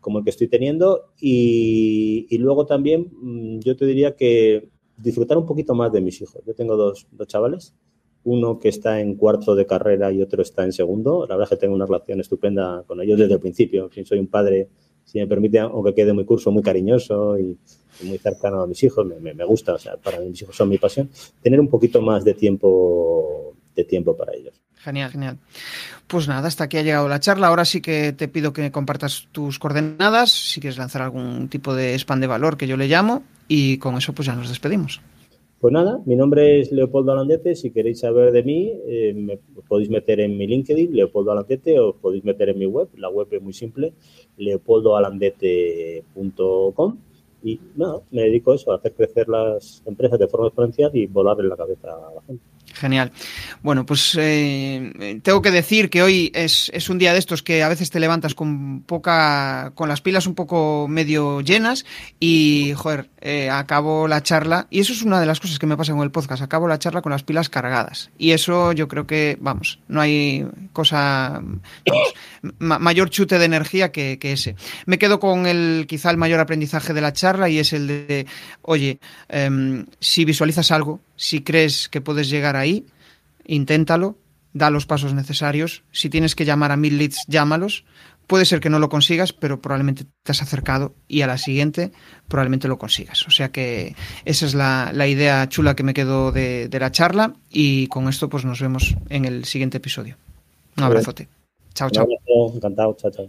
como 0.00 0.18
el 0.18 0.24
que 0.24 0.30
estoy 0.30 0.48
teniendo. 0.48 1.12
Y, 1.20 2.36
luego 2.38 2.66
también 2.66 3.10
mm, 3.12 3.60
yo 3.60 3.76
te 3.76 3.86
diría 3.86 4.14
que 4.14 4.68
disfrutar 4.96 5.38
un 5.38 5.46
poquito 5.46 5.74
más 5.74 5.92
de 5.92 6.02
mis 6.02 6.20
hijos. 6.20 6.42
Yo 6.46 6.54
tengo 6.54 6.76
dos, 6.76 7.06
dos 7.10 7.26
chavales, 7.26 7.74
uno 8.24 8.58
que 8.58 8.68
está 8.68 9.00
en 9.00 9.14
cuarto 9.16 9.54
de 9.54 9.66
carrera 9.66 10.12
y 10.12 10.20
otro 10.20 10.42
está 10.42 10.64
en 10.64 10.72
segundo. 10.72 11.26
La 11.26 11.36
verdad 11.36 11.52
es 11.52 11.58
que 11.58 11.60
tengo 11.62 11.74
una 11.74 11.86
relación 11.86 12.20
estupenda 12.20 12.84
con 12.86 13.00
ellos 13.00 13.18
desde 13.18 13.34
el 13.34 13.40
principio. 13.40 13.90
Soy 14.04 14.18
un 14.18 14.26
padre, 14.26 14.68
si 15.04 15.18
me 15.18 15.26
permite, 15.26 15.58
aunque 15.60 15.94
quede 15.94 16.12
muy 16.12 16.24
curso, 16.26 16.50
muy 16.50 16.62
cariñoso 16.62 17.38
y 17.38 17.56
muy 18.02 18.18
cercano 18.18 18.62
a 18.62 18.66
mis 18.66 18.82
hijos, 18.82 19.06
me, 19.06 19.34
me, 19.34 19.44
gusta, 19.44 19.74
o 19.74 19.78
sea, 19.78 19.96
para 19.96 20.20
mis 20.20 20.40
hijos 20.42 20.56
son 20.56 20.68
mi 20.68 20.78
pasión, 20.78 21.10
tener 21.42 21.60
un 21.60 21.68
poquito 21.68 22.00
más 22.00 22.24
de 22.24 22.34
tiempo, 22.34 23.54
de 23.74 23.84
tiempo 23.84 24.16
para 24.16 24.34
ellos. 24.34 24.60
Genial, 24.76 25.10
genial. 25.10 25.38
Pues 26.06 26.28
nada, 26.28 26.46
hasta 26.46 26.64
aquí 26.64 26.76
ha 26.76 26.82
llegado 26.82 27.08
la 27.08 27.18
charla. 27.18 27.46
Ahora 27.46 27.64
sí 27.64 27.80
que 27.80 28.12
te 28.12 28.28
pido 28.28 28.52
que 28.52 28.70
compartas 28.70 29.28
tus 29.32 29.58
coordenadas, 29.58 30.30
si 30.30 30.60
quieres 30.60 30.76
lanzar 30.76 31.00
algún 31.00 31.48
tipo 31.48 31.74
de 31.74 31.94
spam 31.94 32.20
de 32.20 32.26
valor 32.26 32.58
que 32.58 32.66
yo 32.66 32.76
le 32.76 32.88
llamo, 32.88 33.22
y 33.48 33.78
con 33.78 33.96
eso 33.96 34.12
pues 34.12 34.26
ya 34.26 34.34
nos 34.34 34.50
despedimos. 34.50 35.00
Pues 35.64 35.72
nada, 35.72 35.96
mi 36.04 36.12
nombre 36.14 36.60
es 36.60 36.70
Leopoldo 36.72 37.12
Alandete. 37.12 37.54
Si 37.54 37.70
queréis 37.70 38.00
saber 38.00 38.32
de 38.32 38.42
mí, 38.42 38.70
eh, 38.86 39.14
me 39.14 39.38
podéis 39.66 39.88
meter 39.88 40.20
en 40.20 40.36
mi 40.36 40.46
LinkedIn, 40.46 40.94
Leopoldo 40.94 41.32
Alandete, 41.32 41.80
o 41.80 41.96
podéis 41.96 42.22
meter 42.22 42.50
en 42.50 42.58
mi 42.58 42.66
web. 42.66 42.88
La 42.98 43.08
web 43.08 43.28
es 43.30 43.40
muy 43.40 43.54
simple, 43.54 43.94
leopoldoalandete.com 44.36 46.98
y 47.44 47.60
nada, 47.76 48.00
me 48.10 48.22
dedico 48.22 48.52
a 48.52 48.54
eso, 48.54 48.72
a 48.72 48.76
hacer 48.76 48.94
crecer 48.94 49.28
las 49.28 49.82
empresas 49.84 50.18
de 50.18 50.26
forma 50.26 50.46
exponencial 50.46 50.90
y 50.94 51.06
volar 51.06 51.38
en 51.40 51.50
la 51.50 51.56
cabeza 51.56 51.88
a 51.88 52.14
la 52.14 52.22
gente. 52.22 52.42
Genial. 52.84 53.12
Bueno, 53.62 53.86
pues 53.86 54.14
eh, 54.20 55.18
tengo 55.22 55.40
que 55.40 55.50
decir 55.50 55.88
que 55.88 56.02
hoy 56.02 56.30
es, 56.34 56.68
un 56.90 56.98
día 56.98 57.14
de 57.14 57.18
estos 57.18 57.42
que 57.42 57.62
a 57.62 57.68
veces 57.70 57.88
te 57.88 57.98
levantas 57.98 58.34
con 58.34 58.82
poca, 58.82 59.72
con 59.74 59.88
las 59.88 60.02
pilas 60.02 60.26
un 60.26 60.34
poco 60.34 60.86
medio 60.86 61.40
llenas 61.40 61.86
y, 62.20 62.74
joder, 62.76 63.08
eh, 63.22 63.48
acabo 63.48 64.06
la 64.06 64.22
charla 64.22 64.66
y 64.68 64.80
eso 64.80 64.92
es 64.92 65.00
una 65.00 65.18
de 65.18 65.24
las 65.24 65.40
cosas 65.40 65.58
que 65.58 65.64
me 65.64 65.78
pasa 65.78 65.92
con 65.92 66.02
el 66.02 66.10
podcast. 66.10 66.42
Acabo 66.42 66.68
la 66.68 66.78
charla 66.78 67.00
con 67.00 67.10
las 67.10 67.22
pilas 67.22 67.48
cargadas 67.48 68.10
y 68.18 68.32
eso 68.32 68.72
yo 68.72 68.86
creo 68.86 69.06
que, 69.06 69.38
vamos, 69.40 69.80
no 69.88 70.02
hay 70.02 70.46
cosa 70.74 71.40
mayor 72.58 73.08
chute 73.08 73.38
de 73.38 73.46
energía 73.46 73.92
que, 73.92 74.18
ese. 74.20 74.56
Me 74.84 74.98
quedo 74.98 75.20
con 75.20 75.46
el 75.46 75.86
quizá 75.88 76.10
el 76.10 76.18
mayor 76.18 76.40
aprendizaje 76.40 76.92
de 76.92 77.00
la 77.00 77.14
charla 77.14 77.48
y 77.48 77.60
es 77.60 77.72
el 77.72 77.86
de, 77.86 78.26
oye, 78.60 78.98
eh, 79.30 79.84
si 80.00 80.26
visualizas 80.26 80.70
algo, 80.70 81.00
si 81.16 81.42
crees 81.42 81.88
que 81.88 82.00
puedes 82.00 82.28
llegar 82.28 82.56
ahí, 82.56 82.86
inténtalo, 83.46 84.18
da 84.52 84.70
los 84.70 84.86
pasos 84.86 85.14
necesarios. 85.14 85.82
Si 85.92 86.08
tienes 86.08 86.34
que 86.34 86.44
llamar 86.44 86.72
a 86.72 86.76
mil 86.76 86.98
leads, 86.98 87.24
llámalos. 87.28 87.84
Puede 88.26 88.46
ser 88.46 88.60
que 88.60 88.70
no 88.70 88.78
lo 88.78 88.88
consigas, 88.88 89.34
pero 89.34 89.60
probablemente 89.60 90.06
te 90.22 90.32
has 90.32 90.40
acercado 90.40 90.94
y 91.08 91.20
a 91.20 91.26
la 91.26 91.36
siguiente 91.36 91.92
probablemente 92.26 92.68
lo 92.68 92.78
consigas. 92.78 93.26
O 93.26 93.30
sea 93.30 93.52
que 93.52 93.94
esa 94.24 94.46
es 94.46 94.54
la, 94.54 95.06
idea 95.06 95.46
chula 95.50 95.76
que 95.76 95.82
me 95.82 95.92
quedo 95.92 96.32
de, 96.32 96.68
de, 96.68 96.80
la 96.80 96.90
charla 96.90 97.34
y 97.50 97.86
con 97.88 98.08
esto 98.08 98.30
pues 98.30 98.46
nos 98.46 98.60
vemos 98.60 98.96
en 99.10 99.26
el 99.26 99.44
siguiente 99.44 99.76
episodio. 99.76 100.16
Un 100.78 100.84
abrazote. 100.84 101.28
Chao, 101.74 101.90
chao. 101.90 102.06
Encantado. 102.54 102.96
Chao, 102.98 103.10
chao. 103.10 103.28